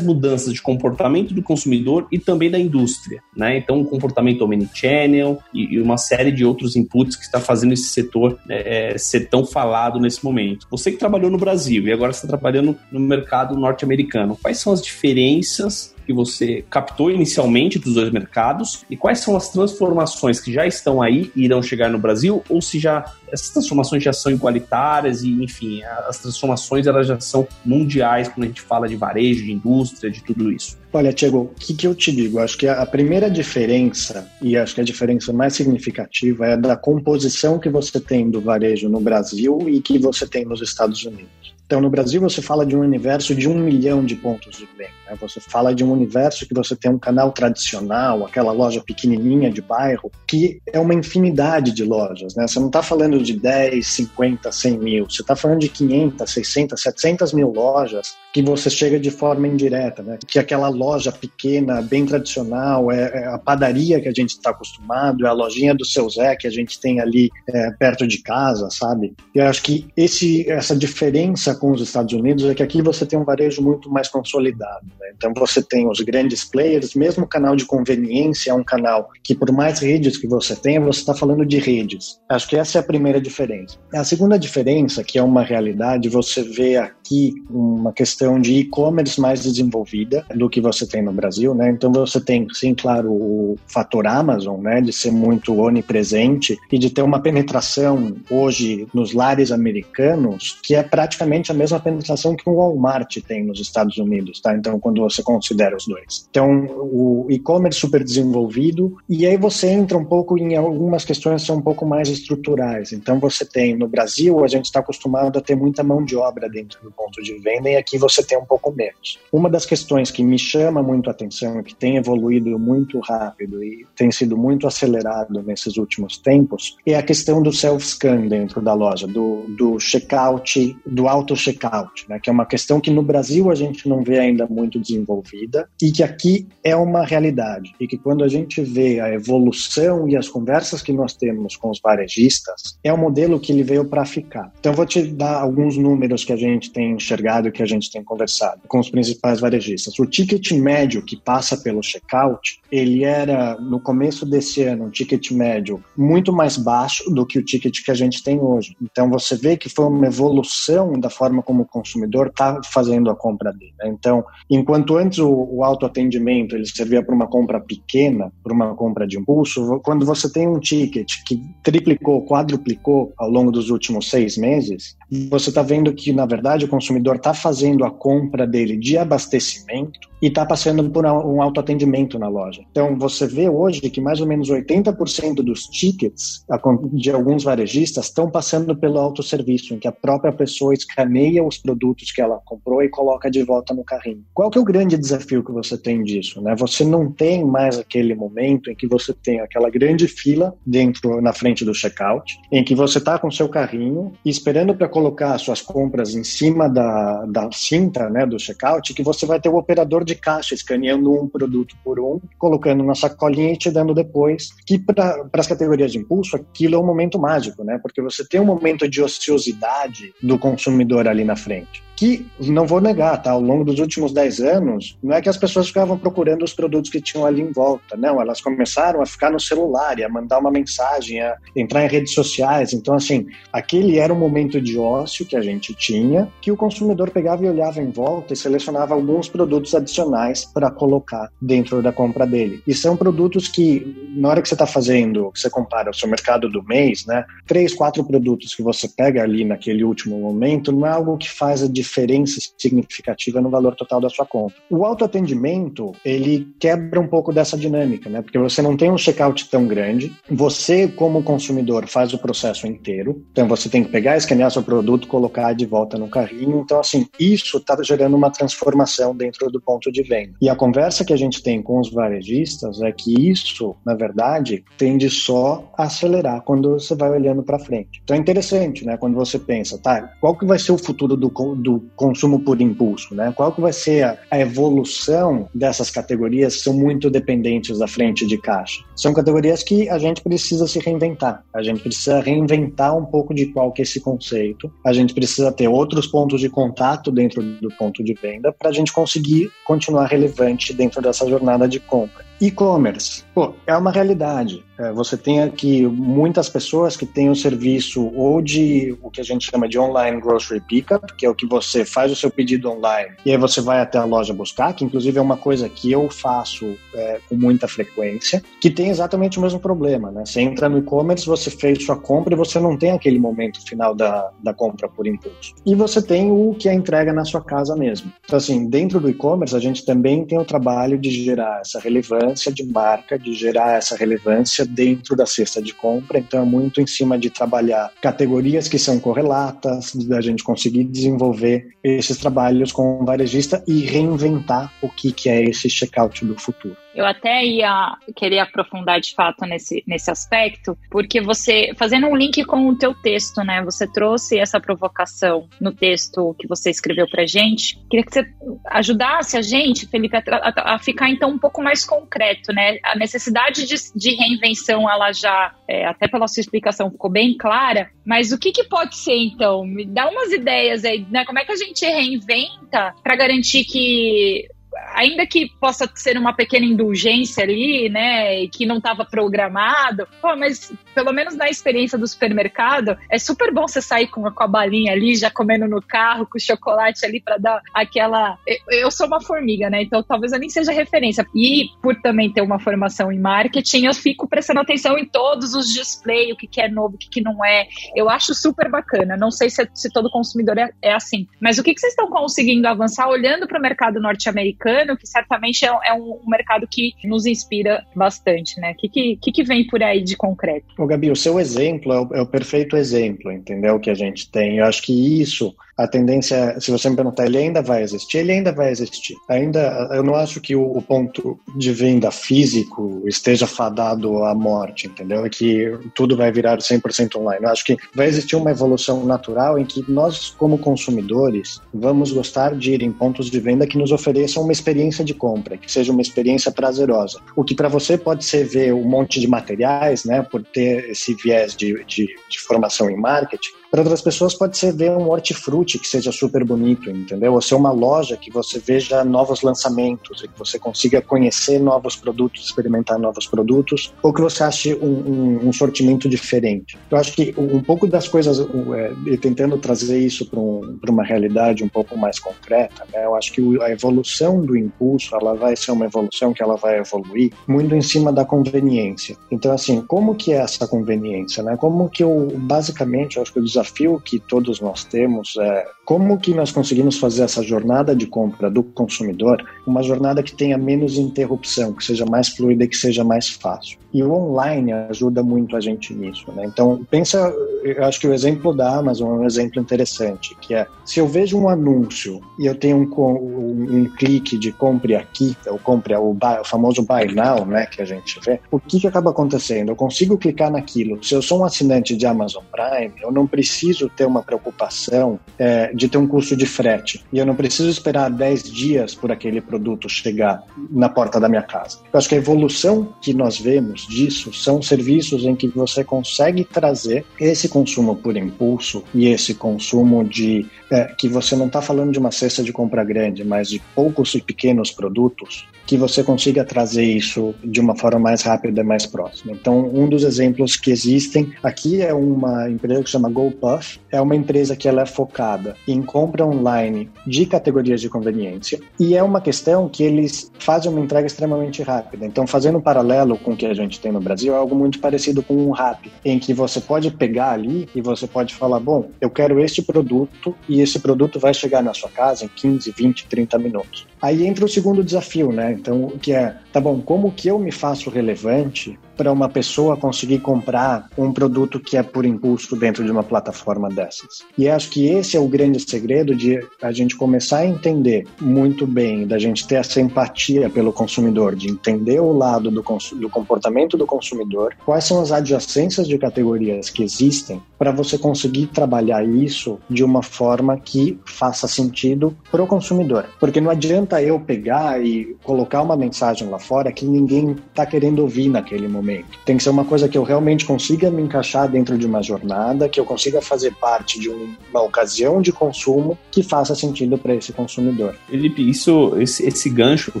mudanças 0.00 0.52
de 0.52 0.62
comportamento 0.62 1.34
do 1.34 1.42
consumidor 1.42 2.06
e 2.10 2.18
também 2.18 2.50
da 2.50 2.58
indústria. 2.58 3.22
Né? 3.36 3.58
Então, 3.58 3.80
um 3.80 3.84
comportamento 3.84 4.42
omnichannel 4.42 5.38
e, 5.52 5.74
e 5.74 5.80
uma 5.80 5.96
série 5.96 6.32
de 6.32 6.44
outros 6.44 6.76
inputs 6.76 7.16
que 7.16 7.24
está 7.24 7.40
fazendo 7.40 7.72
esse 7.72 7.84
setor 7.84 8.38
é, 8.48 8.96
ser 8.98 9.28
tão 9.28 9.44
falado 9.44 10.00
nesse 10.00 10.24
momento. 10.24 10.66
Você 10.70 10.90
que 10.90 10.98
trabalhou 10.98 11.30
no 11.30 11.38
Brasil 11.38 11.86
e 11.86 11.92
agora 11.92 12.12
está 12.12 12.26
trabalhando 12.26 12.76
no 12.90 13.00
mercado 13.00 13.56
norte-americano, 13.56 14.38
quais 14.40 14.58
são 14.58 14.72
as 14.72 14.82
diferenças 14.82 15.93
que 16.04 16.12
você 16.12 16.64
captou 16.70 17.10
inicialmente 17.10 17.78
dos 17.78 17.94
dois 17.94 18.10
mercados 18.10 18.84
e 18.90 18.96
quais 18.96 19.20
são 19.20 19.36
as 19.36 19.48
transformações 19.48 20.40
que 20.40 20.52
já 20.52 20.66
estão 20.66 21.02
aí 21.02 21.30
e 21.34 21.44
irão 21.44 21.62
chegar 21.62 21.90
no 21.90 21.98
Brasil 21.98 22.42
ou 22.48 22.60
se 22.60 22.78
já 22.78 23.12
essas 23.30 23.50
transformações 23.50 24.02
já 24.02 24.12
são 24.12 24.30
igualitárias 24.30 25.22
e 25.22 25.30
enfim 25.42 25.82
as 26.08 26.18
transformações 26.18 26.86
elas 26.86 27.06
já 27.06 27.18
são 27.18 27.46
mundiais 27.64 28.28
quando 28.28 28.44
a 28.44 28.46
gente 28.46 28.60
fala 28.60 28.88
de 28.88 28.96
varejo, 28.96 29.44
de 29.44 29.52
indústria, 29.52 30.10
de 30.10 30.22
tudo 30.22 30.52
isso. 30.52 30.78
Olha, 30.92 31.12
Tiago, 31.12 31.50
o 31.52 31.54
que, 31.58 31.74
que 31.74 31.86
eu 31.86 31.94
te 31.94 32.12
digo? 32.12 32.38
Acho 32.38 32.56
que 32.56 32.68
a 32.68 32.86
primeira 32.86 33.28
diferença, 33.28 34.30
e 34.40 34.56
acho 34.56 34.76
que 34.76 34.80
a 34.80 34.84
diferença 34.84 35.32
mais 35.32 35.54
significativa, 35.54 36.46
é 36.46 36.56
da 36.56 36.76
composição 36.76 37.58
que 37.58 37.68
você 37.68 37.98
tem 37.98 38.30
do 38.30 38.40
varejo 38.40 38.88
no 38.88 39.00
Brasil 39.00 39.58
e 39.68 39.80
que 39.80 39.98
você 39.98 40.26
tem 40.26 40.44
nos 40.44 40.62
Estados 40.62 41.04
Unidos. 41.04 41.53
Então, 41.66 41.80
no 41.80 41.88
Brasil, 41.88 42.20
você 42.20 42.42
fala 42.42 42.66
de 42.66 42.76
um 42.76 42.80
universo 42.80 43.34
de 43.34 43.48
um 43.48 43.54
milhão 43.54 44.04
de 44.04 44.14
pontos 44.14 44.56
de 44.56 44.66
venda. 44.76 44.92
Né? 45.08 45.16
Você 45.20 45.40
fala 45.40 45.74
de 45.74 45.82
um 45.82 45.92
universo 45.92 46.46
que 46.46 46.54
você 46.54 46.76
tem 46.76 46.90
um 46.90 46.98
canal 46.98 47.32
tradicional, 47.32 48.24
aquela 48.24 48.52
loja 48.52 48.82
pequenininha 48.82 49.50
de 49.50 49.62
bairro, 49.62 50.10
que 50.26 50.60
é 50.72 50.78
uma 50.78 50.94
infinidade 50.94 51.72
de 51.72 51.84
lojas. 51.84 52.34
Né? 52.34 52.46
Você 52.46 52.60
não 52.60 52.66
está 52.66 52.82
falando 52.82 53.22
de 53.22 53.32
10, 53.38 53.86
50, 53.86 54.52
100 54.52 54.78
mil. 54.78 55.04
Você 55.08 55.22
está 55.22 55.34
falando 55.34 55.60
de 55.60 55.68
500, 55.68 56.30
600, 56.30 56.80
700 56.80 57.32
mil 57.32 57.50
lojas 57.50 58.14
que 58.32 58.42
você 58.42 58.68
chega 58.68 58.98
de 58.98 59.10
forma 59.10 59.48
indireta. 59.48 60.02
Né? 60.02 60.18
Que 60.26 60.38
aquela 60.38 60.68
loja 60.68 61.12
pequena, 61.12 61.80
bem 61.80 62.04
tradicional, 62.04 62.90
é, 62.90 63.22
é 63.22 63.26
a 63.26 63.38
padaria 63.38 64.00
que 64.00 64.08
a 64.08 64.12
gente 64.12 64.30
está 64.30 64.50
acostumado, 64.50 65.24
é 65.24 65.28
a 65.28 65.32
lojinha 65.32 65.74
do 65.74 65.84
seu 65.84 66.08
Zé 66.10 66.36
que 66.36 66.46
a 66.46 66.50
gente 66.50 66.78
tem 66.78 67.00
ali 67.00 67.30
é, 67.48 67.70
perto 67.70 68.06
de 68.06 68.22
casa, 68.22 68.68
sabe? 68.70 69.14
E 69.34 69.38
eu 69.38 69.46
acho 69.46 69.62
que 69.62 69.86
esse, 69.96 70.50
essa 70.50 70.76
diferença 70.76 71.53
com 71.54 71.70
os 71.70 71.80
Estados 71.80 72.12
Unidos 72.12 72.44
é 72.44 72.54
que 72.54 72.62
aqui 72.62 72.82
você 72.82 73.06
tem 73.06 73.18
um 73.18 73.24
varejo 73.24 73.62
muito 73.62 73.90
mais 73.90 74.08
consolidado. 74.08 74.86
Né? 75.00 75.12
Então 75.16 75.32
você 75.34 75.62
tem 75.62 75.88
os 75.88 76.00
grandes 76.00 76.44
players, 76.44 76.94
mesmo 76.94 77.24
o 77.24 77.28
canal 77.28 77.56
de 77.56 77.64
conveniência 77.64 78.50
é 78.50 78.54
um 78.54 78.64
canal 78.64 79.10
que 79.22 79.34
por 79.34 79.50
mais 79.52 79.78
redes 79.78 80.16
que 80.16 80.26
você 80.26 80.54
tenha, 80.56 80.80
você 80.80 81.00
está 81.00 81.14
falando 81.14 81.44
de 81.44 81.58
redes. 81.58 82.18
Acho 82.28 82.48
que 82.48 82.56
essa 82.56 82.78
é 82.78 82.80
a 82.80 82.84
primeira 82.84 83.20
diferença. 83.20 83.78
A 83.92 84.04
segunda 84.04 84.38
diferença, 84.38 85.02
que 85.02 85.18
é 85.18 85.22
uma 85.22 85.42
realidade, 85.42 86.08
você 86.08 86.42
vê 86.42 86.76
aqui 86.76 87.34
uma 87.50 87.92
questão 87.92 88.40
de 88.40 88.54
e-commerce 88.54 89.20
mais 89.20 89.42
desenvolvida 89.42 90.24
do 90.34 90.48
que 90.48 90.60
você 90.60 90.86
tem 90.86 91.02
no 91.02 91.12
Brasil, 91.12 91.54
né? 91.54 91.70
Então 91.70 91.92
você 91.92 92.20
tem, 92.20 92.46
sim, 92.52 92.74
claro, 92.74 93.12
o 93.12 93.56
fator 93.66 94.06
Amazon, 94.06 94.60
né, 94.60 94.80
de 94.80 94.92
ser 94.92 95.10
muito 95.10 95.58
onipresente 95.58 96.56
e 96.70 96.78
de 96.78 96.90
ter 96.90 97.02
uma 97.02 97.20
penetração 97.20 98.16
hoje 98.30 98.86
nos 98.92 99.12
lares 99.12 99.52
americanos 99.52 100.58
que 100.62 100.74
é 100.74 100.82
praticamente 100.82 101.43
praticamente 101.44 101.52
a 101.52 101.54
mesma 101.54 101.80
penetração 101.80 102.34
que 102.34 102.48
o 102.48 102.54
Walmart 102.54 103.18
tem 103.26 103.44
nos 103.44 103.60
Estados 103.60 103.98
Unidos, 103.98 104.40
tá? 104.40 104.54
Então, 104.54 104.80
quando 104.80 105.02
você 105.02 105.22
considera 105.22 105.76
os 105.76 105.86
dois. 105.86 106.26
Então, 106.30 106.66
o 106.80 107.26
e-commerce 107.28 107.78
super 107.78 108.02
desenvolvido, 108.02 108.96
e 109.08 109.26
aí 109.26 109.36
você 109.36 109.68
entra 109.68 109.98
um 109.98 110.04
pouco 110.04 110.38
em 110.38 110.56
algumas 110.56 111.04
questões 111.04 111.42
que 111.42 111.46
são 111.46 111.56
um 111.56 111.62
pouco 111.62 111.84
mais 111.84 112.08
estruturais. 112.08 112.92
Então, 112.92 113.18
você 113.18 113.44
tem, 113.44 113.76
no 113.76 113.88
Brasil, 113.88 114.42
a 114.42 114.48
gente 114.48 114.66
está 114.66 114.80
acostumado 114.80 115.38
a 115.38 115.42
ter 115.42 115.54
muita 115.54 115.82
mão 115.82 116.04
de 116.04 116.16
obra 116.16 116.48
dentro 116.48 116.82
do 116.82 116.90
ponto 116.90 117.22
de 117.22 117.38
venda, 117.38 117.68
e 117.68 117.76
aqui 117.76 117.98
você 117.98 118.22
tem 118.22 118.38
um 118.38 118.44
pouco 118.44 118.72
menos. 118.72 119.18
Uma 119.32 119.50
das 119.50 119.66
questões 119.66 120.10
que 120.10 120.22
me 120.22 120.38
chama 120.38 120.82
muito 120.82 121.08
a 121.08 121.12
atenção, 121.12 121.62
que 121.62 121.74
tem 121.74 121.96
evoluído 121.96 122.58
muito 122.58 122.98
rápido 123.00 123.62
e 123.62 123.86
tem 123.94 124.10
sido 124.10 124.36
muito 124.36 124.66
acelerado 124.66 125.42
nesses 125.42 125.76
últimos 125.76 126.18
tempos, 126.18 126.76
é 126.86 126.94
a 126.94 127.02
questão 127.02 127.42
do 127.42 127.52
self-scan 127.52 128.28
dentro 128.28 128.60
da 128.60 128.72
loja, 128.72 129.06
do, 129.06 129.44
do 129.48 129.78
checkout, 129.78 130.76
do 130.86 131.08
auto 131.08 131.33
auto-checkout, 131.34 132.08
né, 132.08 132.18
que 132.18 132.30
é 132.30 132.32
uma 132.32 132.46
questão 132.46 132.80
que 132.80 132.90
no 132.90 133.02
Brasil 133.02 133.50
a 133.50 133.54
gente 133.54 133.88
não 133.88 134.02
vê 134.02 134.18
ainda 134.18 134.46
muito 134.46 134.80
desenvolvida 134.80 135.68
e 135.82 135.90
que 135.90 136.02
aqui 136.02 136.46
é 136.62 136.74
uma 136.74 137.04
realidade. 137.04 137.74
E 137.78 137.86
que 137.86 137.98
quando 137.98 138.24
a 138.24 138.28
gente 138.28 138.62
vê 138.62 139.00
a 139.00 139.12
evolução 139.12 140.08
e 140.08 140.16
as 140.16 140.28
conversas 140.28 140.80
que 140.80 140.92
nós 140.92 141.14
temos 141.14 141.56
com 141.56 141.70
os 141.70 141.80
varejistas, 141.80 142.78
é 142.82 142.92
um 142.92 142.96
modelo 142.96 143.40
que 143.40 143.52
ele 143.52 143.62
veio 143.62 143.84
para 143.84 144.04
ficar. 144.04 144.52
Então, 144.60 144.72
vou 144.72 144.86
te 144.86 145.02
dar 145.02 145.40
alguns 145.40 145.76
números 145.76 146.24
que 146.24 146.32
a 146.32 146.36
gente 146.36 146.70
tem 146.70 146.92
enxergado 146.92 147.48
e 147.48 147.52
que 147.52 147.62
a 147.62 147.66
gente 147.66 147.90
tem 147.90 148.02
conversado 148.02 148.62
com 148.68 148.78
os 148.78 148.88
principais 148.88 149.40
varejistas. 149.40 149.98
O 149.98 150.06
ticket 150.06 150.52
médio 150.52 151.02
que 151.02 151.20
passa 151.20 151.56
pelo 151.56 151.82
checkout, 151.82 152.60
ele 152.70 153.04
era, 153.04 153.56
no 153.60 153.80
começo 153.80 154.24
desse 154.24 154.62
ano, 154.62 154.84
um 154.84 154.90
ticket 154.90 155.30
médio 155.32 155.82
muito 155.96 156.32
mais 156.32 156.56
baixo 156.56 157.10
do 157.10 157.26
que 157.26 157.38
o 157.38 157.44
ticket 157.44 157.84
que 157.84 157.90
a 157.90 157.94
gente 157.94 158.22
tem 158.22 158.40
hoje. 158.40 158.76
Então, 158.80 159.10
você 159.10 159.36
vê 159.36 159.56
que 159.56 159.68
foi 159.68 159.86
uma 159.86 160.06
evolução 160.06 160.92
da 160.92 161.10
forma 161.10 161.23
como 161.42 161.62
o 161.62 161.66
consumidor 161.66 162.28
está 162.28 162.60
fazendo 162.64 163.10
a 163.10 163.16
compra 163.16 163.52
dele. 163.52 163.74
Né? 163.78 163.88
Então, 163.88 164.24
enquanto 164.48 164.96
antes 164.96 165.18
o, 165.18 165.28
o 165.28 165.64
autoatendimento 165.64 166.54
ele 166.54 166.66
servia 166.66 167.02
para 167.02 167.14
uma 167.14 167.26
compra 167.26 167.60
pequena, 167.60 168.32
para 168.42 168.52
uma 168.52 168.74
compra 168.74 169.06
de 169.06 169.18
impulso, 169.18 169.80
quando 169.84 170.04
você 170.04 170.30
tem 170.30 170.48
um 170.48 170.58
ticket 170.58 171.22
que 171.26 171.42
triplicou, 171.62 172.24
quadruplicou 172.24 173.12
ao 173.16 173.30
longo 173.30 173.50
dos 173.50 173.70
últimos 173.70 174.10
seis 174.10 174.36
meses, 174.36 174.96
você 175.10 175.50
está 175.50 175.62
vendo 175.62 175.92
que, 175.92 176.12
na 176.12 176.26
verdade, 176.26 176.64
o 176.64 176.68
consumidor 176.68 177.16
está 177.16 177.34
fazendo 177.34 177.84
a 177.84 177.90
compra 177.90 178.46
dele 178.46 178.76
de 178.76 178.96
abastecimento 178.96 180.14
e 180.24 180.28
está 180.28 180.46
passando 180.46 180.88
por 180.90 181.04
um 181.04 181.42
autoatendimento 181.42 182.18
na 182.18 182.28
loja. 182.28 182.62
Então, 182.70 182.96
você 182.98 183.26
vê 183.26 183.48
hoje 183.48 183.80
que 183.82 184.00
mais 184.00 184.20
ou 184.20 184.26
menos 184.26 184.48
80% 184.48 185.42
dos 185.42 185.64
tickets 185.64 186.44
de 186.92 187.10
alguns 187.10 187.44
varejistas 187.44 188.06
estão 188.06 188.30
passando 188.30 188.74
pelo 188.74 188.98
autosserviço, 188.98 189.74
em 189.74 189.78
que 189.78 189.86
a 189.86 189.92
própria 189.92 190.32
pessoa 190.32 190.72
escaneia 190.72 191.44
os 191.44 191.58
produtos 191.58 192.10
que 192.10 192.22
ela 192.22 192.40
comprou 192.44 192.82
e 192.82 192.88
coloca 192.88 193.30
de 193.30 193.42
volta 193.42 193.74
no 193.74 193.84
carrinho. 193.84 194.24
Qual 194.32 194.50
que 194.50 194.56
é 194.56 194.60
o 194.60 194.64
grande 194.64 194.96
desafio 194.96 195.44
que 195.44 195.52
você 195.52 195.76
tem 195.76 196.02
disso? 196.02 196.40
Né? 196.40 196.56
Você 196.56 196.84
não 196.84 197.12
tem 197.12 197.44
mais 197.44 197.78
aquele 197.78 198.14
momento 198.14 198.70
em 198.70 198.74
que 198.74 198.86
você 198.86 199.12
tem 199.12 199.40
aquela 199.40 199.68
grande 199.68 200.08
fila 200.08 200.54
dentro, 200.66 201.20
na 201.20 201.34
frente 201.34 201.66
do 201.66 201.74
checkout, 201.74 202.38
em 202.50 202.64
que 202.64 202.74
você 202.74 202.96
está 202.96 203.18
com 203.18 203.30
seu 203.30 203.48
carrinho 203.48 204.12
esperando 204.24 204.74
para 204.74 204.88
colocar 204.94 205.36
suas 205.38 205.60
compras 205.60 206.14
em 206.14 206.22
cima 206.22 206.68
da, 206.68 207.26
da 207.26 207.50
cinta 207.50 208.08
né, 208.08 208.24
do 208.24 208.38
checkout, 208.38 208.94
que 208.94 209.02
você 209.02 209.26
vai 209.26 209.40
ter 209.40 209.48
o 209.48 209.56
operador 209.56 210.04
de 210.04 210.14
caixa, 210.14 210.54
escaneando 210.54 211.12
um 211.12 211.28
produto 211.28 211.74
por 211.82 211.98
um, 211.98 212.20
colocando 212.38 212.84
na 212.84 212.94
sacolinha 212.94 213.52
e 213.52 213.56
te 213.56 213.72
dando 213.72 213.92
depois. 213.92 214.50
Que 214.64 214.78
para 214.78 215.26
as 215.32 215.48
categorias 215.48 215.90
de 215.90 215.98
impulso, 215.98 216.36
aquilo 216.36 216.76
é 216.76 216.78
um 216.78 216.86
momento 216.86 217.18
mágico, 217.18 217.64
né? 217.64 217.76
Porque 217.82 218.00
você 218.00 218.24
tem 218.24 218.40
um 218.40 218.44
momento 218.44 218.88
de 218.88 219.02
ociosidade 219.02 220.14
do 220.22 220.38
consumidor 220.38 221.08
ali 221.08 221.24
na 221.24 221.34
frente 221.34 221.82
que, 221.96 222.26
não 222.40 222.66
vou 222.66 222.80
negar, 222.80 223.20
tá? 223.22 223.30
Ao 223.30 223.40
longo 223.40 223.64
dos 223.64 223.78
últimos 223.78 224.12
10 224.12 224.40
anos, 224.40 224.98
não 225.02 225.14
é 225.14 225.22
que 225.22 225.28
as 225.28 225.36
pessoas 225.36 225.68
ficavam 225.68 225.96
procurando 225.96 226.42
os 226.42 226.52
produtos 226.52 226.90
que 226.90 227.00
tinham 227.00 227.24
ali 227.24 227.40
em 227.40 227.52
volta, 227.52 227.96
não. 227.96 228.20
Elas 228.20 228.40
começaram 228.40 229.00
a 229.00 229.06
ficar 229.06 229.30
no 229.30 229.40
celular 229.40 229.94
a 230.02 230.08
mandar 230.08 230.38
uma 230.38 230.50
mensagem, 230.50 231.20
a 231.20 231.36
entrar 231.54 231.84
em 231.84 231.88
redes 231.88 232.14
sociais. 232.14 232.72
Então, 232.72 232.94
assim, 232.94 233.26
aquele 233.52 233.98
era 233.98 234.12
um 234.12 234.18
momento 234.18 234.60
de 234.60 234.78
ócio 234.78 235.26
que 235.26 235.36
a 235.36 235.40
gente 235.40 235.74
tinha, 235.74 236.28
que 236.40 236.50
o 236.50 236.56
consumidor 236.56 237.10
pegava 237.10 237.44
e 237.44 237.48
olhava 237.48 237.80
em 237.80 237.90
volta 237.90 238.32
e 238.32 238.36
selecionava 238.36 238.94
alguns 238.94 239.28
produtos 239.28 239.74
adicionais 239.74 240.44
para 240.44 240.70
colocar 240.70 241.30
dentro 241.40 241.82
da 241.82 241.92
compra 241.92 242.26
dele. 242.26 242.62
E 242.66 242.74
são 242.74 242.96
produtos 242.96 243.46
que, 243.46 244.12
na 244.16 244.28
hora 244.28 244.42
que 244.42 244.48
você 244.48 244.54
está 244.54 244.66
fazendo, 244.66 245.30
você 245.34 245.48
compara 245.48 245.90
o 245.90 245.94
seu 245.94 246.08
mercado 246.08 246.48
do 246.48 246.62
mês, 246.62 247.04
né? 247.06 247.24
Três, 247.46 247.74
quatro 247.74 248.02
produtos 248.04 248.54
que 248.54 248.62
você 248.62 248.88
pega 248.88 249.22
ali 249.22 249.44
naquele 249.44 249.84
último 249.84 250.18
momento, 250.18 250.72
não 250.72 250.86
é 250.86 250.90
algo 250.90 251.16
que 251.16 251.30
faz 251.30 251.62
a 251.62 251.68
diferença 251.68 251.83
diferença 251.84 252.40
significativa 252.58 253.40
no 253.40 253.50
valor 253.50 253.74
total 253.76 254.00
da 254.00 254.08
sua 254.08 254.26
conta. 254.26 254.54
O 254.70 254.84
autoatendimento, 254.84 255.92
ele 256.04 256.48
quebra 256.58 257.00
um 257.00 257.06
pouco 257.06 257.32
dessa 257.32 257.56
dinâmica, 257.56 258.08
né? 258.08 258.22
Porque 258.22 258.38
você 258.38 258.62
não 258.62 258.76
tem 258.76 258.90
um 258.90 258.98
checkout 258.98 259.48
tão 259.48 259.66
grande, 259.66 260.12
você, 260.30 260.88
como 260.88 261.22
consumidor, 261.22 261.86
faz 261.86 262.12
o 262.12 262.18
processo 262.18 262.66
inteiro, 262.66 263.24
então 263.30 263.46
você 263.46 263.68
tem 263.68 263.84
que 263.84 263.90
pegar, 263.90 264.16
escanear 264.16 264.50
seu 264.50 264.62
produto, 264.62 265.06
colocar 265.06 265.52
de 265.52 265.66
volta 265.66 265.98
no 265.98 266.08
carrinho. 266.08 266.60
Então, 266.60 266.80
assim, 266.80 267.06
isso 267.20 267.58
está 267.58 267.76
gerando 267.82 268.16
uma 268.16 268.30
transformação 268.30 269.14
dentro 269.14 269.50
do 269.50 269.60
ponto 269.60 269.92
de 269.92 270.02
venda. 270.02 270.34
E 270.40 270.48
a 270.48 270.56
conversa 270.56 271.04
que 271.04 271.12
a 271.12 271.16
gente 271.16 271.42
tem 271.42 271.62
com 271.62 271.78
os 271.78 271.92
varejistas 271.92 272.80
é 272.80 272.90
que 272.90 273.30
isso, 273.30 273.76
na 273.84 273.94
verdade, 273.94 274.64
tende 274.78 275.10
só 275.10 275.70
a 275.76 275.84
acelerar 275.84 276.42
quando 276.42 276.72
você 276.72 276.94
vai 276.94 277.10
olhando 277.10 277.42
para 277.42 277.58
frente. 277.58 278.00
Então 278.02 278.16
é 278.16 278.20
interessante, 278.20 278.84
né? 278.84 278.96
Quando 278.96 279.14
você 279.14 279.38
pensa, 279.38 279.78
tá, 279.78 280.14
qual 280.20 280.36
que 280.36 280.46
vai 280.46 280.58
ser 280.58 280.72
o 280.72 280.78
futuro 280.78 281.16
do, 281.16 281.28
do 281.56 281.73
consumo 281.96 282.40
por 282.40 282.60
impulso, 282.60 283.14
né? 283.14 283.32
Qual 283.36 283.52
que 283.52 283.60
vai 283.60 283.72
ser 283.72 284.04
a, 284.04 284.18
a 284.30 284.40
evolução 284.40 285.48
dessas 285.54 285.90
categorias 285.90 286.56
que 286.56 286.62
são 286.62 286.74
muito 286.74 287.10
dependentes 287.10 287.78
da 287.78 287.86
frente 287.86 288.26
de 288.26 288.38
caixa? 288.38 288.82
São 288.96 289.12
categorias 289.12 289.62
que 289.62 289.88
a 289.88 289.98
gente 289.98 290.22
precisa 290.22 290.66
se 290.66 290.78
reinventar. 290.78 291.44
A 291.54 291.62
gente 291.62 291.80
precisa 291.80 292.20
reinventar 292.20 292.96
um 292.96 293.04
pouco 293.04 293.34
de 293.34 293.46
qual 293.46 293.72
que 293.72 293.82
é 293.82 293.84
esse 293.84 294.00
conceito. 294.00 294.72
A 294.84 294.92
gente 294.92 295.14
precisa 295.14 295.52
ter 295.52 295.68
outros 295.68 296.06
pontos 296.06 296.40
de 296.40 296.48
contato 296.48 297.10
dentro 297.10 297.42
do 297.42 297.68
ponto 297.76 298.02
de 298.02 298.14
venda 298.14 298.52
para 298.52 298.70
a 298.70 298.72
gente 298.72 298.92
conseguir 298.92 299.50
continuar 299.66 300.06
relevante 300.06 300.72
dentro 300.72 301.00
dessa 301.00 301.28
jornada 301.28 301.68
de 301.68 301.80
compra. 301.80 302.24
E-commerce, 302.40 303.24
pô, 303.34 303.54
é 303.66 303.76
uma 303.76 303.90
realidade. 303.90 304.64
É, 304.78 304.92
você 304.92 305.16
tem 305.16 305.42
aqui 305.42 305.86
muitas 305.86 306.48
pessoas 306.48 306.96
que 306.96 307.06
têm 307.06 307.30
o 307.30 307.36
serviço 307.36 308.10
ou 308.14 308.42
de 308.42 308.96
o 309.02 309.10
que 309.10 309.20
a 309.20 309.24
gente 309.24 309.50
chama 309.50 309.68
de 309.68 309.78
online 309.78 310.20
grocery 310.20 310.60
pickup, 310.60 311.14
que 311.14 311.26
é 311.26 311.30
o 311.30 311.34
que 311.34 311.46
você 311.46 311.84
faz 311.84 312.10
o 312.10 312.16
seu 312.16 312.30
pedido 312.30 312.70
online 312.70 313.14
e 313.24 313.30
aí 313.30 313.38
você 313.38 313.60
vai 313.60 313.80
até 313.80 313.98
a 313.98 314.04
loja 314.04 314.32
buscar, 314.32 314.72
que 314.74 314.84
inclusive 314.84 315.18
é 315.18 315.22
uma 315.22 315.36
coisa 315.36 315.68
que 315.68 315.90
eu 315.90 316.10
faço 316.10 316.76
é, 316.94 317.20
com 317.28 317.34
muita 317.34 317.66
frequência, 317.66 318.42
que 318.60 318.70
tem 318.70 318.90
exatamente 318.90 319.38
o 319.38 319.42
mesmo 319.42 319.58
problema, 319.58 320.10
né? 320.10 320.24
Você 320.24 320.40
entra 320.40 320.68
no 320.68 320.78
e-commerce, 320.78 321.26
você 321.26 321.50
fez 321.50 321.84
sua 321.84 321.96
compra 321.96 322.34
e 322.34 322.36
você 322.36 322.60
não 322.60 322.76
tem 322.76 322.90
aquele 322.90 323.18
momento 323.18 323.64
final 323.66 323.94
da, 323.94 324.30
da 324.42 324.52
compra 324.52 324.88
por 324.88 325.06
impulso. 325.06 325.54
E 325.64 325.74
você 325.74 326.02
tem 326.02 326.30
o 326.30 326.54
que 326.54 326.68
é 326.68 326.74
entrega 326.74 327.12
na 327.12 327.24
sua 327.24 327.42
casa 327.42 327.74
mesmo. 327.76 328.12
Então, 328.24 328.36
assim, 328.36 328.68
dentro 328.68 329.00
do 329.00 329.08
e-commerce, 329.08 329.56
a 329.56 329.60
gente 329.60 329.84
também 329.84 330.24
tem 330.24 330.38
o 330.38 330.44
trabalho 330.44 330.98
de 330.98 331.10
gerar 331.10 331.60
essa 331.60 331.78
relevância 331.78 332.52
de 332.52 332.64
marca, 332.64 333.18
de 333.18 333.34
gerar 333.34 333.78
essa 333.78 333.96
relevância 333.96 334.63
dentro 334.66 335.16
da 335.16 335.26
cesta 335.26 335.60
de 335.60 335.74
compra, 335.74 336.18
então 336.18 336.42
é 336.42 336.44
muito 336.44 336.80
em 336.80 336.86
cima 336.86 337.18
de 337.18 337.30
trabalhar 337.30 337.92
categorias 338.00 338.68
que 338.68 338.78
são 338.78 338.98
correlatas, 338.98 339.94
da 339.94 340.20
gente 340.20 340.42
conseguir 340.42 340.84
desenvolver 340.84 341.68
esses 341.82 342.16
trabalhos 342.16 342.72
com 342.72 343.00
o 343.00 343.04
varejista 343.04 343.62
e 343.66 343.80
reinventar 343.80 344.72
o 344.80 344.88
que, 344.88 345.12
que 345.12 345.28
é 345.28 345.42
esse 345.42 345.68
checkout 345.68 346.24
do 346.24 346.38
futuro. 346.38 346.76
Eu 346.94 347.04
até 347.04 347.44
ia 347.44 347.96
querer 348.14 348.38
aprofundar 348.38 349.00
de 349.00 349.14
fato 349.14 349.44
nesse, 349.44 349.82
nesse 349.86 350.10
aspecto, 350.10 350.78
porque 350.90 351.20
você, 351.20 351.72
fazendo 351.76 352.06
um 352.06 352.16
link 352.16 352.44
com 352.44 352.68
o 352.68 352.78
teu 352.78 352.94
texto, 352.94 353.42
né? 353.42 353.62
Você 353.64 353.86
trouxe 353.90 354.38
essa 354.38 354.60
provocação 354.60 355.48
no 355.60 355.72
texto 355.72 356.36
que 356.38 356.46
você 356.46 356.70
escreveu 356.70 357.08
pra 357.08 357.26
gente. 357.26 357.80
Queria 357.90 358.06
que 358.06 358.12
você 358.12 358.24
ajudasse 358.66 359.36
a 359.36 359.42
gente, 359.42 359.88
Felipe, 359.88 360.16
a, 360.16 360.22
a, 360.30 360.74
a 360.74 360.78
ficar 360.78 361.10
então 361.10 361.30
um 361.30 361.38
pouco 361.38 361.60
mais 361.60 361.84
concreto, 361.84 362.52
né? 362.52 362.78
A 362.84 362.96
necessidade 362.96 363.66
de, 363.66 363.74
de 363.94 364.10
reinvenção, 364.54 364.90
ela 364.90 365.12
já, 365.12 365.54
é, 365.68 365.86
até 365.86 366.08
pela 366.08 366.28
sua 366.28 366.40
explicação, 366.40 366.90
ficou 366.90 367.10
bem 367.10 367.36
clara, 367.36 367.90
mas 368.04 368.32
o 368.32 368.38
que, 368.38 368.52
que 368.52 368.64
pode 368.64 368.96
ser 368.96 369.16
então? 369.16 369.64
Me 369.64 369.84
dá 369.84 370.08
umas 370.08 370.32
ideias 370.32 370.84
aí, 370.84 371.06
né? 371.10 371.24
Como 371.24 371.38
é 371.38 371.44
que 371.44 371.52
a 371.52 371.56
gente 371.56 371.84
reinventa 371.84 372.94
para 373.02 373.16
garantir 373.16 373.64
que 373.64 374.48
ainda 374.94 375.26
que 375.26 375.50
possa 375.60 375.90
ser 375.94 376.16
uma 376.16 376.32
pequena 376.32 376.64
indulgência 376.64 377.42
ali, 377.42 377.88
né, 377.88 378.42
e 378.42 378.48
que 378.48 378.66
não 378.66 378.78
estava 378.78 379.04
programado, 379.04 380.06
pô, 380.20 380.36
mas 380.36 380.72
pelo 380.94 381.12
menos 381.12 381.34
na 381.34 381.48
experiência 381.48 381.98
do 381.98 382.06
supermercado, 382.06 382.96
é 383.10 383.18
super 383.18 383.52
bom 383.52 383.66
você 383.66 383.80
sair 383.80 384.06
com, 384.08 384.22
com 384.30 384.42
a 384.42 384.46
balinha 384.46 384.92
ali, 384.92 385.16
já 385.16 385.30
comendo 385.30 385.66
no 385.66 385.82
carro, 385.82 386.26
com 386.26 386.38
o 386.38 386.40
chocolate 386.40 387.04
ali 387.04 387.20
para 387.20 387.36
dar 387.36 387.60
aquela. 387.72 388.38
Eu, 388.70 388.90
sou 388.90 389.06
uma 389.06 389.20
formiga, 389.20 389.68
né, 389.70 389.82
então 389.82 390.02
talvez 390.02 390.32
eu 390.32 390.38
nem 390.38 390.48
seja 390.48 390.72
referência. 390.72 391.26
E 391.34 391.68
por 391.82 392.00
também 392.00 392.32
ter 392.32 392.40
uma 392.40 392.58
formação 392.58 393.10
em 393.10 393.18
marketing, 393.18 393.86
eu 393.86 393.94
fico 393.94 394.28
prestando 394.28 394.60
atenção 394.60 394.98
em 394.98 395.04
todos 395.04 395.54
os 395.54 395.72
displays, 395.72 396.32
o 396.32 396.36
que, 396.36 396.46
que 396.46 396.60
é 396.60 396.68
novo, 396.68 396.94
o 396.94 396.98
que, 396.98 397.08
que 397.08 397.20
não 397.20 397.44
é. 397.44 397.66
Eu 397.94 398.08
acho 398.08 398.34
super 398.34 398.70
bacana. 398.70 399.16
Não 399.16 399.30
sei 399.30 399.50
se, 399.50 399.68
se 399.74 399.90
todo 399.90 400.10
consumidor 400.10 400.58
é, 400.58 400.70
é 400.82 400.92
assim, 400.92 401.26
mas 401.40 401.58
o 401.58 401.62
que, 401.62 401.74
que 401.74 401.80
vocês 401.80 401.92
estão 401.92 402.08
conseguindo 402.08 402.66
avançar 402.68 403.08
olhando 403.08 403.46
para 403.46 403.58
o 403.58 403.62
mercado 403.62 404.00
norte-americano? 404.00 404.63
Americano, 404.64 404.96
que 404.96 405.06
certamente 405.06 405.64
é, 405.64 405.68
é, 405.68 405.94
um 405.94 406.20
mercado 406.26 406.66
que 406.66 406.94
nos 407.04 407.26
inspira 407.26 407.84
bastante, 407.94 408.58
né? 408.58 408.72
O 408.72 408.74
que, 408.74 409.16
que, 409.16 409.32
que 409.32 409.44
vem 409.44 409.66
por 409.66 409.82
aí 409.82 410.02
de 410.02 410.16
concreto? 410.16 410.66
Ô, 410.78 410.86
Gabi, 410.86 411.10
o 411.10 411.16
seu 411.16 411.38
exemplo 411.38 411.92
é 411.92 412.00
o, 412.00 412.14
é 412.14 412.20
o 412.22 412.26
perfeito 412.26 412.76
exemplo, 412.76 413.30
entendeu? 413.30 413.78
Que 413.78 413.90
a 413.90 413.94
gente 413.94 414.30
tem. 414.30 414.58
Eu 414.58 414.64
acho 414.64 414.82
que 414.82 415.20
isso 415.20 415.54
a 415.76 415.88
tendência, 415.88 416.58
se 416.60 416.70
você 416.70 416.88
me 416.88 416.96
perguntar, 416.96 417.26
ele 417.26 417.38
ainda 417.38 417.60
vai 417.60 417.82
existir? 417.82 418.18
Ele 418.18 418.32
ainda 418.32 418.52
vai 418.52 418.70
existir. 418.70 419.16
Ainda, 419.28 419.88
eu 419.92 420.02
não 420.02 420.14
acho 420.14 420.40
que 420.40 420.54
o, 420.54 420.62
o 420.62 420.80
ponto 420.80 421.38
de 421.56 421.72
venda 421.72 422.10
físico 422.10 423.02
esteja 423.06 423.46
fadado 423.46 424.24
à 424.24 424.34
morte, 424.34 424.86
entendeu? 424.86 425.24
É 425.24 425.28
que 425.28 425.76
tudo 425.94 426.16
vai 426.16 426.30
virar 426.30 426.58
100% 426.58 427.16
online. 427.16 427.44
Eu 427.44 427.50
acho 427.50 427.64
que 427.64 427.76
vai 427.94 428.06
existir 428.06 428.36
uma 428.36 428.50
evolução 428.50 429.04
natural 429.04 429.58
em 429.58 429.64
que 429.64 429.84
nós, 429.90 430.30
como 430.38 430.58
consumidores, 430.58 431.60
vamos 431.72 432.12
gostar 432.12 432.54
de 432.54 432.72
ir 432.72 432.82
em 432.82 432.92
pontos 432.92 433.30
de 433.30 433.40
venda 433.40 433.66
que 433.66 433.78
nos 433.78 433.90
ofereçam 433.90 434.42
uma 434.42 434.52
experiência 434.52 435.04
de 435.04 435.14
compra, 435.14 435.56
que 435.56 435.70
seja 435.70 435.92
uma 435.92 436.02
experiência 436.02 436.52
prazerosa. 436.52 437.18
O 437.34 437.42
que 437.42 437.54
para 437.54 437.68
você 437.68 437.98
pode 437.98 438.24
ser 438.24 438.44
ver 438.44 438.72
um 438.72 438.84
monte 438.84 439.20
de 439.20 439.26
materiais, 439.26 440.04
né, 440.04 440.22
por 440.22 440.42
ter 440.44 440.90
esse 440.90 441.14
viés 441.14 441.56
de, 441.56 441.84
de, 441.84 442.06
de 442.28 442.40
formação 442.40 442.88
em 442.88 442.96
marketing, 442.96 443.50
para 443.70 443.80
outras 443.80 444.02
pessoas 444.02 444.34
pode 444.34 444.56
ser 444.56 444.72
ver 444.72 444.92
um 444.92 445.08
hortifruti 445.10 445.63
que 445.64 445.86
seja 445.86 446.12
super 446.12 446.44
bonito, 446.44 446.90
entendeu? 446.90 447.34
Ou 447.34 447.40
ser 447.40 447.54
uma 447.54 447.72
loja 447.72 448.16
que 448.16 448.30
você 448.30 448.58
veja 448.58 449.04
novos 449.04 449.42
lançamentos 449.42 450.22
e 450.22 450.28
que 450.28 450.38
você 450.38 450.58
consiga 450.58 451.00
conhecer 451.00 451.58
novos 451.58 451.96
produtos, 451.96 452.44
experimentar 452.44 452.98
novos 452.98 453.26
produtos, 453.26 453.92
ou 454.02 454.12
que 454.12 454.20
você 454.20 454.42
ache 454.42 454.74
um, 454.74 454.86
um, 454.86 455.48
um 455.48 455.52
sortimento 455.52 456.08
diferente. 456.08 456.76
Eu 456.90 456.98
acho 456.98 457.12
que 457.12 457.34
um 457.36 457.62
pouco 457.62 457.86
das 457.86 458.08
coisas, 458.08 458.38
é, 458.40 459.16
tentando 459.16 459.56
trazer 459.58 459.98
isso 459.98 460.26
para 460.26 460.40
um, 460.40 460.78
uma 460.88 461.04
realidade 461.04 461.64
um 461.64 461.68
pouco 461.68 461.96
mais 461.96 462.18
concreta, 462.18 462.86
né? 462.92 463.04
eu 463.04 463.14
acho 463.14 463.32
que 463.32 463.40
a 463.62 463.70
evolução 463.70 464.40
do 464.40 464.56
impulso, 464.56 465.14
ela 465.16 465.34
vai 465.34 465.56
ser 465.56 465.72
uma 465.72 465.86
evolução 465.86 466.32
que 466.32 466.42
ela 466.42 466.56
vai 466.56 466.78
evoluir 466.78 467.32
muito 467.46 467.74
em 467.74 467.82
cima 467.82 468.12
da 468.12 468.24
conveniência. 468.24 469.16
Então, 469.30 469.52
assim, 469.52 469.80
como 469.82 470.14
que 470.14 470.32
é 470.32 470.36
essa 470.36 470.66
conveniência, 470.66 471.42
né? 471.42 471.56
Como 471.56 471.88
que 471.88 472.02
eu, 472.02 472.32
basicamente, 472.36 473.16
eu 473.16 473.22
acho 473.22 473.32
que 473.32 473.40
o 473.40 473.44
desafio 473.44 474.00
que 474.00 474.18
todos 474.18 474.60
nós 474.60 474.84
temos 474.84 475.34
é 475.38 475.53
como 475.84 476.18
que 476.18 476.32
nós 476.32 476.50
conseguimos 476.50 476.98
fazer 476.98 477.24
essa 477.24 477.42
jornada 477.42 477.94
de 477.94 478.06
compra 478.06 478.50
do 478.50 478.62
consumidor 478.62 479.44
uma 479.66 479.82
jornada 479.82 480.22
que 480.22 480.34
tenha 480.34 480.56
menos 480.56 480.96
interrupção, 480.96 481.72
que 481.72 481.84
seja 481.84 482.04
mais 482.06 482.28
fluida 482.28 482.64
e 482.64 482.68
que 482.68 482.76
seja 482.76 483.04
mais 483.04 483.28
fácil. 483.28 483.78
E 483.92 484.02
o 484.02 484.12
online 484.12 484.72
ajuda 484.72 485.22
muito 485.22 485.56
a 485.56 485.60
gente 485.60 485.94
nisso, 485.94 486.30
né? 486.32 486.44
Então, 486.46 486.84
pensa, 486.90 487.32
eu 487.62 487.84
acho 487.84 488.00
que 488.00 488.06
o 488.06 488.12
exemplo 488.12 488.54
da 488.54 488.76
Amazon 488.76 489.16
é 489.16 489.20
um 489.20 489.24
exemplo 489.24 489.60
interessante, 489.60 490.36
que 490.40 490.54
é, 490.54 490.66
se 490.84 490.98
eu 490.98 491.06
vejo 491.06 491.38
um 491.38 491.48
anúncio 491.48 492.20
e 492.38 492.46
eu 492.46 492.54
tenho 492.54 492.78
um, 492.78 493.00
um, 493.00 493.80
um 493.80 493.84
clique 493.96 494.36
de 494.36 494.50
compre 494.50 494.96
aqui, 494.96 495.36
ou 495.46 495.58
compre 495.58 495.94
o, 495.94 496.12
buy, 496.12 496.40
o 496.40 496.44
famoso 496.44 496.82
buy 496.82 497.06
now, 497.14 497.46
né, 497.46 497.66
que 497.66 497.80
a 497.80 497.84
gente 497.84 498.18
vê, 498.24 498.40
o 498.50 498.58
que 498.58 498.80
que 498.80 498.86
acaba 498.86 499.10
acontecendo? 499.10 499.68
Eu 499.68 499.76
consigo 499.76 500.18
clicar 500.18 500.50
naquilo. 500.50 501.02
Se 501.02 501.14
eu 501.14 501.22
sou 501.22 501.40
um 501.40 501.44
assinante 501.44 501.96
de 501.96 502.04
Amazon 502.04 502.42
Prime, 502.50 502.94
eu 503.00 503.12
não 503.12 503.26
preciso 503.26 503.88
ter 503.88 504.06
uma 504.06 504.22
preocupação 504.22 505.20
é, 505.44 505.70
de 505.74 505.88
ter 505.88 505.98
um 505.98 506.06
custo 506.06 506.34
de 506.34 506.46
frete. 506.46 507.04
E 507.12 507.18
eu 507.18 507.26
não 507.26 507.34
preciso 507.34 507.68
esperar 507.68 508.10
10 508.10 508.50
dias 508.50 508.94
por 508.94 509.12
aquele 509.12 509.42
produto 509.42 509.90
chegar 509.90 510.42
na 510.70 510.88
porta 510.88 511.20
da 511.20 511.28
minha 511.28 511.42
casa. 511.42 511.80
Eu 511.92 511.98
acho 511.98 512.08
que 512.08 512.14
a 512.14 512.18
evolução 512.18 512.94
que 513.02 513.12
nós 513.12 513.38
vemos 513.38 513.86
disso 513.86 514.32
são 514.32 514.62
serviços 514.62 515.26
em 515.26 515.36
que 515.36 515.48
você 515.48 515.84
consegue 515.84 516.44
trazer 516.44 517.04
esse 517.20 517.46
consumo 517.46 517.94
por 517.94 518.16
impulso 518.16 518.82
e 518.94 519.08
esse 519.08 519.34
consumo 519.34 520.02
de 520.02 520.46
é, 520.70 520.84
que 520.96 521.08
você 521.08 521.36
não 521.36 521.46
está 521.46 521.60
falando 521.60 521.92
de 521.92 521.98
uma 521.98 522.10
cesta 522.10 522.42
de 522.42 522.50
compra 522.50 522.82
grande, 522.82 523.22
mas 523.22 523.50
de 523.50 523.60
poucos 523.74 524.14
e 524.14 524.22
pequenos 524.22 524.70
produtos, 524.70 525.46
que 525.66 525.76
você 525.76 526.02
consiga 526.02 526.44
trazer 526.44 526.84
isso 526.84 527.34
de 527.44 527.60
uma 527.60 527.76
forma 527.76 527.98
mais 527.98 528.22
rápida 528.22 528.60
e 528.60 528.64
mais 528.64 528.86
próxima. 528.86 529.32
Então, 529.32 529.66
um 529.74 529.88
dos 529.88 530.04
exemplos 530.04 530.56
que 530.56 530.70
existem 530.70 531.32
aqui 531.42 531.82
é 531.82 531.92
uma 531.92 532.50
empresa 532.50 532.82
que 532.82 532.90
chama 532.90 533.10
GoPuff, 533.10 533.78
é 533.90 534.00
uma 534.00 534.16
empresa 534.16 534.56
que 534.56 534.68
ela 534.68 534.82
é 534.82 534.86
focada 534.86 535.33
em 535.66 535.82
compra 535.82 536.26
online 536.26 536.90
de 537.06 537.26
categorias 537.26 537.80
de 537.80 537.88
conveniência 537.88 538.60
e 538.78 538.96
é 538.96 539.02
uma 539.02 539.20
questão 539.20 539.68
que 539.68 539.82
eles 539.82 540.30
fazem 540.38 540.70
uma 540.70 540.80
entrega 540.80 541.06
extremamente 541.06 541.62
rápida. 541.62 542.06
Então, 542.06 542.26
fazendo 542.26 542.58
um 542.58 542.60
paralelo 542.60 543.16
com 543.18 543.32
o 543.32 543.36
que 543.36 543.46
a 543.46 543.54
gente 543.54 543.80
tem 543.80 543.92
no 543.92 544.00
Brasil, 544.00 544.34
é 544.34 544.36
algo 544.36 544.54
muito 544.54 544.78
parecido 544.78 545.22
com 545.22 545.34
um 545.34 545.50
Rap, 545.50 545.90
em 546.04 546.18
que 546.18 546.34
você 546.34 546.60
pode 546.60 546.90
pegar 546.90 547.32
ali 547.32 547.68
e 547.74 547.80
você 547.80 548.06
pode 548.06 548.34
falar, 548.34 548.60
bom, 548.60 548.90
eu 549.00 549.10
quero 549.10 549.40
este 549.40 549.62
produto 549.62 550.34
e 550.48 550.60
esse 550.60 550.78
produto 550.78 551.18
vai 551.18 551.32
chegar 551.32 551.62
na 551.62 551.74
sua 551.74 551.88
casa 551.88 552.24
em 552.24 552.28
15, 552.28 552.72
20, 552.76 553.06
30 553.06 553.38
minutos. 553.38 553.86
Aí 554.00 554.26
entra 554.26 554.44
o 554.44 554.48
segundo 554.48 554.84
desafio, 554.84 555.32
né? 555.32 555.52
Então, 555.52 555.88
que 556.00 556.12
é, 556.12 556.36
tá 556.52 556.60
bom, 556.60 556.80
como 556.80 557.10
que 557.12 557.28
eu 557.28 557.38
me 557.38 557.52
faço 557.52 557.90
relevante 557.90 558.78
para 558.96 559.12
uma 559.12 559.28
pessoa 559.28 559.76
conseguir 559.76 560.20
comprar 560.20 560.88
um 560.96 561.12
produto 561.12 561.60
que 561.60 561.76
é 561.76 561.82
por 561.82 562.04
impulso 562.04 562.56
dentro 562.56 562.84
de 562.84 562.90
uma 562.90 563.02
plataforma 563.02 563.68
dessas. 563.68 564.24
E 564.36 564.48
acho 564.48 564.70
que 564.70 564.86
esse 564.86 565.16
é 565.16 565.20
o 565.20 565.28
grande 565.28 565.60
segredo 565.60 566.14
de 566.14 566.40
a 566.62 566.72
gente 566.72 566.96
começar 566.96 567.38
a 567.38 567.46
entender 567.46 568.06
muito 568.20 568.66
bem, 568.66 569.06
da 569.06 569.18
gente 569.18 569.46
ter 569.46 569.56
essa 569.56 569.80
empatia 569.80 570.48
pelo 570.50 570.72
consumidor, 570.72 571.34
de 571.34 571.50
entender 571.50 572.00
o 572.00 572.12
lado 572.12 572.50
do, 572.50 572.62
do 572.62 573.10
comportamento 573.10 573.76
do 573.76 573.86
consumidor, 573.86 574.54
quais 574.64 574.84
são 574.84 575.00
as 575.00 575.12
adjacências 575.12 575.86
de 575.86 575.98
categorias 575.98 576.70
que 576.70 576.82
existem 576.82 577.40
para 577.58 577.72
você 577.72 577.96
conseguir 577.96 578.46
trabalhar 578.48 579.04
isso 579.06 579.58
de 579.70 579.82
uma 579.82 580.02
forma 580.02 580.58
que 580.58 580.98
faça 581.04 581.48
sentido 581.48 582.16
para 582.30 582.42
o 582.42 582.46
consumidor. 582.46 583.06
Porque 583.18 583.40
não 583.40 583.50
adianta 583.50 584.02
eu 584.02 584.20
pegar 584.20 584.84
e 584.84 585.16
colocar 585.22 585.62
uma 585.62 585.76
mensagem 585.76 586.28
lá 586.28 586.38
fora 586.38 586.72
que 586.72 586.84
ninguém 586.84 587.32
está 587.32 587.64
querendo 587.64 588.00
ouvir 588.00 588.28
naquele 588.28 588.68
momento. 588.68 588.83
Tem 589.24 589.36
que 589.36 589.42
ser 589.42 589.50
uma 589.50 589.64
coisa 589.64 589.88
que 589.88 589.96
eu 589.96 590.02
realmente 590.02 590.44
consiga 590.44 590.90
me 590.90 591.02
encaixar 591.02 591.48
dentro 591.48 591.78
de 591.78 591.86
uma 591.86 592.02
jornada, 592.02 592.68
que 592.68 592.78
eu 592.78 592.84
consiga 592.84 593.20
fazer 593.20 593.54
parte 593.54 593.98
de 593.98 594.08
uma 594.08 594.62
ocasião 594.62 595.20
de 595.20 595.32
consumo 595.32 595.98
que 596.10 596.22
faça 596.22 596.54
sentido 596.54 596.98
para 596.98 597.14
esse 597.14 597.32
consumidor. 597.32 597.94
Felipe, 598.08 598.48
isso, 598.48 598.94
esse, 598.98 599.26
esse 599.26 599.48
gancho 599.50 599.92
no 599.94 600.00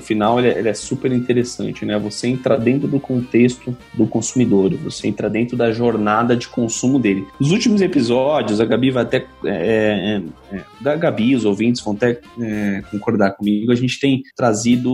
final 0.00 0.38
ele 0.38 0.48
é, 0.48 0.58
ele 0.58 0.68
é 0.68 0.74
super 0.74 1.12
interessante, 1.12 1.84
né? 1.84 1.98
Você 1.98 2.28
entra 2.28 2.56
dentro 2.56 2.86
do 2.88 3.00
contexto 3.00 3.76
do 3.92 4.06
consumidor, 4.06 4.74
você 4.76 5.08
entra 5.08 5.28
dentro 5.30 5.56
da 5.56 5.72
jornada 5.72 6.36
de 6.36 6.48
consumo 6.48 6.98
dele. 6.98 7.26
Os 7.40 7.50
últimos 7.50 7.80
episódios, 7.80 8.60
a 8.60 8.64
Gabi 8.64 8.90
vai 8.90 9.02
até. 9.02 9.26
É, 9.44 10.20
é, 10.20 10.22
da 10.80 10.96
Gabi, 10.96 11.34
os 11.34 11.44
ouvintes 11.44 11.82
vão 11.82 11.94
até 11.94 12.20
é, 12.40 12.82
concordar 12.90 13.32
comigo, 13.32 13.72
a 13.72 13.76
gente 13.76 13.98
tem 13.98 14.22
trazido 14.36 14.90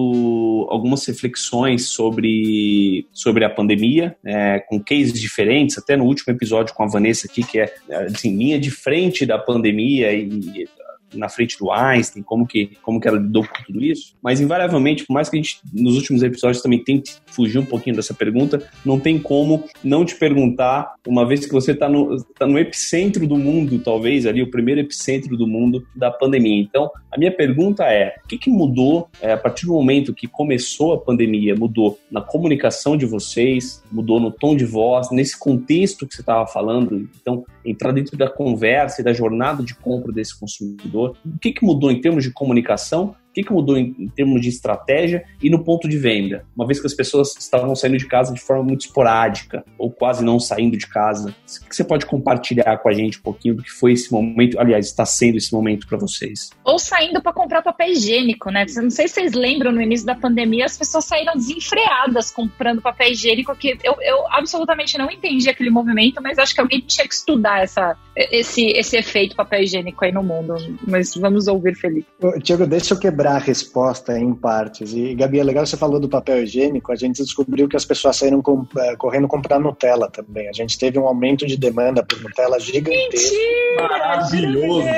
algumas 0.69 1.05
reflexões 1.07 1.89
sobre, 1.89 3.07
sobre 3.13 3.45
a 3.45 3.51
pandemia, 3.51 4.17
é, 4.25 4.61
com 4.61 4.83
cases 4.83 5.21
diferentes, 5.21 5.79
até 5.79 5.97
no 5.97 6.05
último 6.05 6.33
episódio 6.33 6.75
com 6.75 6.83
a 6.83 6.89
Vanessa 6.89 7.27
aqui, 7.27 7.43
que 7.43 7.59
é 7.59 7.75
assim, 8.07 8.37
linha 8.37 8.59
de 8.59 8.71
frente 8.71 9.27
da 9.27 9.39
pandemia 9.39 10.13
e 10.13 10.69
na 11.15 11.29
frente 11.29 11.59
do 11.59 11.71
Einstein, 11.71 12.23
como 12.23 12.47
que, 12.47 12.73
como 12.83 13.01
que 13.01 13.09
ela 13.09 13.19
lidou 13.19 13.45
com 13.45 13.65
tudo 13.65 13.83
isso. 13.83 14.15
Mas, 14.23 14.41
invariavelmente, 14.41 15.07
por 15.07 15.15
mais 15.15 15.29
que 15.29 15.37
a 15.37 15.43
gente, 15.43 15.61
nos 15.73 15.97
últimos 15.97 16.23
episódios, 16.23 16.63
também 16.63 16.83
tente 16.83 17.17
fugir 17.27 17.59
um 17.59 17.65
pouquinho 17.65 17.97
dessa 17.97 18.15
pergunta, 18.15 18.63
não 18.85 18.99
tem 18.99 19.19
como 19.19 19.65
não 19.83 20.05
te 20.05 20.15
perguntar, 20.17 20.95
uma 21.07 21.27
vez 21.27 21.47
que 21.47 21.53
você 21.53 21.73
está 21.73 21.89
no, 21.89 22.23
tá 22.39 22.47
no 22.47 22.59
epicentro 22.59 23.27
do 23.27 23.37
mundo, 23.37 23.79
talvez, 23.79 24.27
ali, 24.27 24.43
o 24.43 24.51
primeiro 24.51 24.81
epicentro 24.81 25.37
do 25.37 25.47
mundo 25.47 25.87
da 25.95 26.11
pandemia. 26.11 26.63
Então, 26.63 26.91
a 27.11 27.19
minha 27.19 27.35
pergunta 27.35 27.85
é, 27.85 28.15
o 28.25 28.29
que, 28.29 28.39
que 28.39 28.51
mudou 28.51 29.09
é, 29.21 29.33
a 29.33 29.37
partir 29.37 29.67
do 29.67 29.73
momento 29.73 30.15
que 30.15 30.27
começou 30.27 30.93
a 30.93 30.99
pandemia? 30.99 31.55
Mudou 31.57 31.99
na 32.11 32.21
comunicação 32.21 32.97
de 32.97 33.07
vocês, 33.07 33.83
mudou 33.91 34.21
no 34.21 34.31
tom 34.31 34.55
de 34.55 34.65
voz, 34.65 35.11
nesse 35.11 35.39
contexto 35.39 36.07
que 36.07 36.15
você 36.15 36.21
estava 36.21 36.47
falando? 36.47 37.09
Então, 37.21 37.45
entrar 37.65 37.93
dentro 37.93 38.17
da 38.17 38.29
conversa 38.29 39.01
e 39.01 39.05
da 39.05 39.13
jornada 39.13 39.63
de 39.63 39.75
compra 39.75 40.13
desse 40.13 40.39
consumidor. 40.39 41.00
O 41.07 41.39
que, 41.41 41.53
que 41.53 41.65
mudou 41.65 41.91
em 41.91 42.01
termos 42.01 42.25
de 42.25 42.33
comunicação 42.33 43.15
o 43.31 43.33
que, 43.33 43.45
que 43.45 43.53
mudou 43.53 43.77
em, 43.79 43.95
em, 43.97 44.09
termos 44.09 44.41
de 44.41 44.49
estratégia 44.49 45.25
e 45.41 45.49
no 45.49 45.63
ponto 45.63 45.89
de 45.89 45.97
venda? 45.97 46.45
Uma 46.55 46.67
vez 46.67 46.81
que 46.81 46.87
as 46.89 46.95
pessoas 46.95 47.37
estavam 47.39 47.77
saindo 47.77 47.97
de 47.97 48.07
casa 48.07 48.35
de 48.35 48.41
forma 48.41 48.65
muito 48.65 48.81
esporádica 48.81 49.65
ou 49.79 49.89
quase 49.89 50.25
não 50.25 50.41
saindo 50.41 50.77
de 50.77 50.89
casa. 50.89 51.33
O 51.63 51.69
que 51.69 51.77
você 51.77 51.85
pode 51.85 52.07
compartilhar 52.07 52.79
com 52.79 52.89
a 52.89 52.93
gente 52.93 53.19
um 53.19 53.23
pouquinho 53.23 53.55
do 53.55 53.63
que 53.63 53.71
foi 53.71 53.93
esse 53.93 54.11
momento? 54.13 54.59
Aliás, 54.59 54.87
está 54.87 55.07
sendo 55.07 55.39
esse 55.39 55.53
momento 55.53 55.87
para 55.87 55.97
vocês? 55.97 56.51
Ou 56.71 56.79
saindo 56.79 57.21
para 57.21 57.33
comprar 57.33 57.63
papel 57.63 57.89
higiênico, 57.89 58.51
né? 58.51 58.65
Não 58.77 58.91
sei 58.91 59.09
se 59.09 59.15
vocês 59.15 59.33
lembram, 59.33 59.73
no 59.73 59.83
início 59.83 60.07
da 60.07 60.15
pandemia, 60.15 60.65
as 60.65 60.79
pessoas 60.79 61.05
saíram 61.05 61.35
desenfreadas 61.35 62.31
comprando 62.31 62.81
papel 62.81 63.11
higiênico, 63.11 63.55
que 63.57 63.77
eu, 63.83 63.97
eu 64.01 64.25
absolutamente 64.31 64.97
não 64.97 65.11
entendi 65.11 65.51
aquele 65.51 65.71
movimento, 65.71 66.23
mas 66.23 66.39
acho 66.39 66.55
que 66.55 66.61
alguém 66.61 66.81
tinha 66.81 67.07
que 67.07 67.15
estudar 67.15 67.63
essa, 67.63 67.97
esse, 68.17 68.67
esse 68.67 68.97
efeito 68.97 69.35
papel 69.35 69.63
higiênico 69.63 70.05
aí 70.05 70.13
no 70.13 70.23
mundo. 70.23 70.55
Mas 70.87 71.15
vamos 71.17 71.49
ouvir, 71.49 71.75
Felipe. 71.75 72.07
Tiago, 72.43 72.67
deixa 72.67 72.95
eu 72.95 72.99
quebrar 72.99 73.37
a 73.37 73.39
resposta 73.39 74.17
em 74.19 74.33
partes. 74.33 74.93
E, 74.93 75.15
Gabi, 75.15 75.41
é 75.41 75.45
legal 75.45 75.67
você 75.67 75.77
falou 75.77 75.99
do 75.99 76.09
papel 76.09 76.43
higiênico, 76.45 76.93
a 76.93 76.97
gente 76.97 77.23
descobriu 77.23 77.69
que 77.69 77.77
as 77.77 77.85
pessoas 77.85 78.17
saíram 78.17 78.41
com, 78.41 78.61
uh, 78.61 78.97
correndo 78.97 79.27
comprar 79.27 79.59
Nutella 79.59 80.09
também. 80.09 80.49
A 80.49 80.53
gente 80.53 80.79
teve 80.79 80.99
um 80.99 81.07
aumento 81.07 81.47
de 81.47 81.57
demanda 81.57 82.05
por 82.05 82.21
Nutella 82.21 82.61
gigantesco. 82.61 83.11
Mentira! 83.11 83.89
Maravilhoso! 83.89 84.89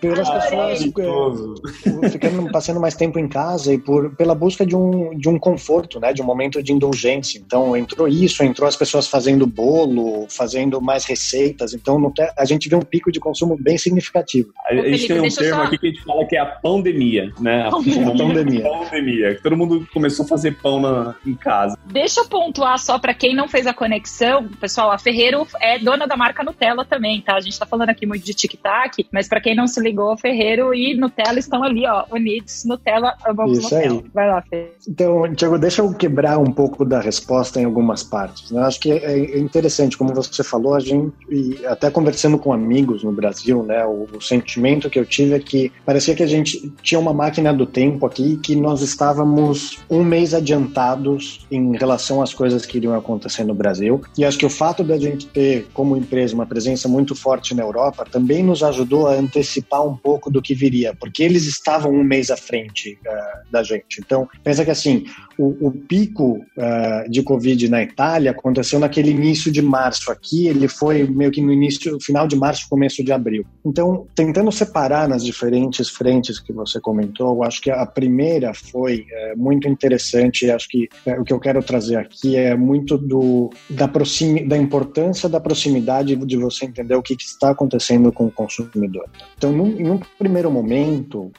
Pelas 0.00 0.28
pessoas 0.28 0.82
uh, 1.12 2.10
ficando, 2.10 2.50
passando 2.50 2.80
mais 2.80 2.94
tempo 2.94 3.18
em 3.18 3.28
casa 3.28 3.72
e 3.74 3.78
por, 3.78 4.14
pela 4.16 4.34
busca 4.34 4.64
de 4.64 4.76
um, 4.76 5.16
de 5.16 5.28
um 5.28 5.38
conforto, 5.38 6.00
né, 6.00 6.12
de 6.12 6.22
um 6.22 6.24
momento 6.24 6.62
de 6.62 6.72
indulgência. 6.72 7.38
Então, 7.38 7.76
entrou 7.76 8.08
isso, 8.08 8.42
entrou 8.42 8.68
as 8.68 8.76
pessoas 8.76 9.06
fazendo 9.08 9.46
bolo, 9.46 10.26
fazendo 10.28 10.80
mais 10.80 11.04
receitas. 11.04 11.74
Então, 11.74 12.12
a 12.36 12.44
gente 12.44 12.68
vê 12.68 12.76
um 12.76 12.82
pico 12.82 13.10
de 13.10 13.20
consumo 13.20 13.56
bem 13.58 13.78
significativo. 13.78 14.52
A, 14.66 14.72
a 14.72 14.90
gente 14.90 15.08
tem 15.08 15.20
um 15.20 15.28
termo 15.28 15.60
só... 15.60 15.62
aqui 15.62 15.78
que 15.78 15.86
a 15.86 15.90
gente 15.90 16.04
fala 16.04 16.24
que 16.26 16.36
é 16.36 16.40
a 16.40 16.46
pandemia, 16.46 17.32
né? 17.40 17.66
A 17.66 17.70
pandemia. 17.70 18.62
pandemia. 18.62 19.40
Todo 19.42 19.56
mundo 19.56 19.86
começou 19.92 20.24
a 20.24 20.28
fazer 20.28 20.56
pão 20.60 20.80
na, 20.80 21.14
em 21.26 21.34
casa. 21.34 21.76
Deixa 21.86 22.20
eu 22.20 22.28
pontuar 22.28 22.78
só 22.78 22.98
para 22.98 23.14
quem 23.14 23.34
não 23.34 23.48
fez 23.48 23.66
a 23.66 23.74
conexão, 23.74 24.48
pessoal, 24.60 24.90
a 24.90 24.98
Ferreiro 24.98 25.46
é 25.60 25.78
dona 25.78 26.06
da 26.06 26.16
marca 26.16 26.42
Nutella 26.42 26.84
também, 26.84 27.20
tá? 27.20 27.36
A 27.36 27.40
gente 27.40 27.58
tá 27.58 27.66
falando 27.66 27.90
aqui 27.90 28.06
muito 28.06 28.24
de 28.24 28.34
tic-tac, 28.34 29.06
mas 29.12 29.28
para 29.28 29.40
quem 29.40 29.54
não 29.54 29.66
se 29.66 29.80
ligou, 29.80 30.12
a 30.12 30.16
Ferreiro 30.16 30.74
e 30.74 30.94
Nutella 31.02 31.38
estão 31.38 31.62
ali, 31.62 31.86
ó, 31.86 32.04
unidos. 32.10 32.64
Nutella, 32.64 33.14
amamos 33.24 33.58
Isso 33.58 33.74
Nutella. 33.74 33.94
Aí. 33.94 34.04
Vai 34.14 34.28
lá, 34.28 34.42
Fê. 34.42 34.72
Então, 34.88 35.34
Tiago, 35.34 35.58
deixa 35.58 35.82
eu 35.82 35.92
quebrar 35.92 36.38
um 36.38 36.52
pouco 36.52 36.84
da 36.84 37.00
resposta 37.00 37.60
em 37.60 37.64
algumas 37.64 38.02
partes. 38.02 38.50
Né? 38.50 38.62
Acho 38.62 38.80
que 38.80 38.92
é, 38.92 39.18
é 39.18 39.38
interessante, 39.38 39.98
como 39.98 40.14
você 40.14 40.44
falou, 40.44 40.74
a 40.74 40.80
gente, 40.80 41.12
e 41.28 41.66
até 41.66 41.90
conversando 41.90 42.38
com 42.38 42.52
amigos 42.52 43.02
no 43.02 43.12
Brasil, 43.12 43.62
né, 43.62 43.84
o, 43.84 44.06
o 44.16 44.20
sentimento 44.20 44.88
que 44.88 44.98
eu 44.98 45.04
tive 45.04 45.34
é 45.34 45.38
que 45.38 45.72
parecia 45.84 46.14
que 46.14 46.22
a 46.22 46.26
gente 46.26 46.72
tinha 46.82 46.98
uma 46.98 47.12
máquina 47.12 47.52
do 47.52 47.66
tempo 47.66 48.06
aqui 48.06 48.36
que 48.36 48.54
nós 48.54 48.80
estávamos 48.82 49.78
um 49.90 50.04
mês 50.04 50.34
adiantados 50.34 51.46
em 51.50 51.76
relação 51.76 52.22
às 52.22 52.32
coisas 52.32 52.64
que 52.64 52.78
iriam 52.78 52.94
acontecer 52.94 53.44
no 53.44 53.54
Brasil. 53.54 54.00
E 54.16 54.24
acho 54.24 54.38
que 54.38 54.46
o 54.46 54.50
fato 54.50 54.84
da 54.84 54.98
gente 54.98 55.26
ter, 55.26 55.66
como 55.72 55.96
empresa, 55.96 56.34
uma 56.34 56.46
presença 56.46 56.88
muito 56.88 57.14
forte 57.14 57.54
na 57.54 57.62
Europa 57.62 58.04
também 58.10 58.42
nos 58.42 58.62
ajudou 58.62 59.08
a 59.08 59.14
antecipar 59.14 59.84
um 59.84 59.96
pouco 59.96 60.30
do 60.30 60.42
que 60.42 60.54
viria, 60.54 60.91
porque 60.98 61.22
eles 61.22 61.46
estavam 61.46 61.92
um 61.92 62.04
mês 62.04 62.30
à 62.30 62.36
frente 62.36 62.98
uh, 63.06 63.50
da 63.50 63.62
gente. 63.62 64.00
Então, 64.00 64.28
pensa 64.42 64.64
que 64.64 64.70
assim, 64.70 65.04
o, 65.38 65.68
o 65.68 65.70
pico 65.70 66.44
uh, 66.56 67.10
de 67.10 67.22
Covid 67.22 67.68
na 67.68 67.82
Itália 67.82 68.30
aconteceu 68.30 68.78
naquele 68.78 69.10
início 69.10 69.50
de 69.50 69.62
março 69.62 70.10
aqui, 70.10 70.46
ele 70.46 70.68
foi 70.68 71.04
meio 71.04 71.30
que 71.30 71.40
no 71.40 71.52
início, 71.52 71.98
final 72.00 72.26
de 72.26 72.36
março, 72.36 72.68
começo 72.68 73.02
de 73.04 73.12
abril. 73.12 73.44
Então, 73.64 74.06
tentando 74.14 74.50
separar 74.52 75.08
nas 75.08 75.24
diferentes 75.24 75.88
frentes 75.88 76.38
que 76.38 76.52
você 76.52 76.80
comentou, 76.80 77.42
acho 77.44 77.60
que 77.60 77.70
a 77.70 77.86
primeira 77.86 78.52
foi 78.54 79.06
é, 79.10 79.34
muito 79.34 79.68
interessante. 79.68 80.50
Acho 80.50 80.68
que 80.68 80.88
o 81.18 81.24
que 81.24 81.32
eu 81.32 81.40
quero 81.40 81.62
trazer 81.62 81.96
aqui 81.96 82.36
é 82.36 82.54
muito 82.54 82.96
do, 82.98 83.50
da, 83.68 83.88
proximi, 83.88 84.46
da 84.46 84.56
importância 84.56 85.28
da 85.28 85.40
proximidade 85.40 86.14
de 86.16 86.36
você 86.36 86.66
entender 86.66 86.94
o 86.94 87.02
que, 87.02 87.16
que 87.16 87.24
está 87.24 87.50
acontecendo 87.50 88.12
com 88.12 88.26
o 88.26 88.30
consumidor. 88.30 89.08
Então, 89.36 89.52
num, 89.52 89.68
em 89.78 89.90
um 89.90 90.00
primeiro 90.18 90.50
momento, 90.50 90.81